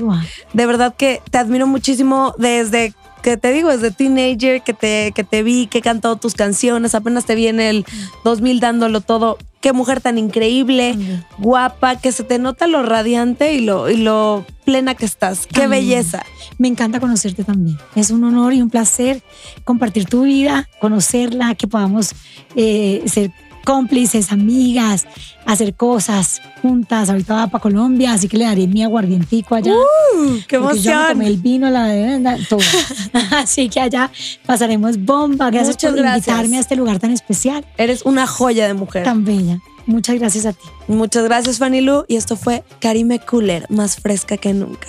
De 0.55 0.67
verdad 0.67 0.95
que 0.97 1.21
te 1.31 1.37
admiro 1.37 1.67
muchísimo 1.67 2.35
desde 2.39 2.95
que 3.23 3.37
te 3.37 3.53
digo, 3.53 3.69
desde 3.69 3.91
teenager, 3.91 4.63
que 4.63 4.73
te, 4.73 5.13
que 5.13 5.25
te 5.25 5.43
vi, 5.43 5.67
que 5.67 5.79
he 5.79 5.83
cantado 5.83 6.17
tus 6.17 6.35
canciones, 6.35 6.95
apenas 6.95 7.27
te 7.27 7.35
vi 7.35 7.49
en 7.49 7.61
el 7.61 7.85
2000 8.25 8.61
dándolo 8.61 9.01
todo. 9.01 9.37
Qué 9.67 9.73
mujer 9.73 10.01
tan 10.01 10.17
increíble, 10.17 10.97
guapa, 11.39 11.97
que 11.97 12.13
se 12.13 12.23
te 12.23 12.39
nota 12.39 12.69
lo 12.69 12.85
radiante 12.85 13.53
y 13.53 13.63
lo, 13.63 13.91
y 13.91 13.97
lo 13.97 14.47
plena 14.65 14.95
que 14.95 15.05
estás. 15.05 15.49
Qué 15.49 15.63
Ay. 15.63 15.69
belleza. 15.69 16.25
Me 16.57 16.69
encanta 16.69 17.01
conocerte 17.01 17.43
también. 17.43 17.77
Es 17.97 18.13
un 18.13 18.23
honor 18.23 18.53
y 18.53 18.63
un 18.63 18.71
placer 18.71 19.25
compartir 19.65 20.05
tu 20.05 20.23
vida, 20.23 20.69
conocerla, 20.79 21.57
que 21.57 21.67
podamos 21.67 22.13
eh, 22.55 23.03
ser 23.07 23.33
cómplices, 23.67 24.31
amigas, 24.33 25.07
hacer 25.45 25.75
cosas 25.75 26.41
juntas. 26.63 27.11
Ahorita 27.11 27.35
va 27.35 27.47
para 27.49 27.61
Colombia, 27.61 28.13
así 28.13 28.29
que 28.29 28.39
le 28.39 28.45
daré 28.45 28.67
mi 28.69 28.83
aguardientico 28.85 29.57
allá. 29.57 29.73
Uh, 29.75 30.39
¡Qué 30.49 30.59
porque 30.59 30.79
yo 30.79 30.91
me 30.93 30.97
emoción! 30.97 31.09
tomé 31.09 31.27
el 31.27 31.37
vino, 31.39 31.69
la 31.69 31.85
de 31.87 32.39
todo. 32.49 32.61
así 33.33 33.69
que 33.69 33.81
allá 33.81 34.11
pasaremos 34.47 34.97
bomba. 35.05 35.51
Gracias 35.51 35.77
Muchas 35.77 35.91
por 35.91 36.01
gracias. 36.01 36.29
invitarme 36.29 36.57
a 36.57 36.61
este 36.61 36.77
lugar 36.77 36.99
tan 37.01 37.11
especial, 37.11 37.67
Eres 37.77 38.03
una 38.07 38.27
joya 38.27 38.67
de 38.69 38.75
mujer. 38.75 39.03
tan 39.05 39.25
bella. 39.25 39.59
Muchas 39.87 40.19
gracias 40.19 40.47
a 40.47 40.53
ti. 40.53 40.65
Muchas 40.89 41.25
gracias, 41.25 41.59
Fanny 41.59 41.81
Lu. 41.81 42.05
Y 42.09 42.17
esto 42.17 42.37
fue 42.37 42.65
Karime 42.81 43.19
Cooler, 43.21 43.67
más 43.69 43.97
fresca 43.97 44.37
que 44.37 44.53
nunca. 44.55 44.89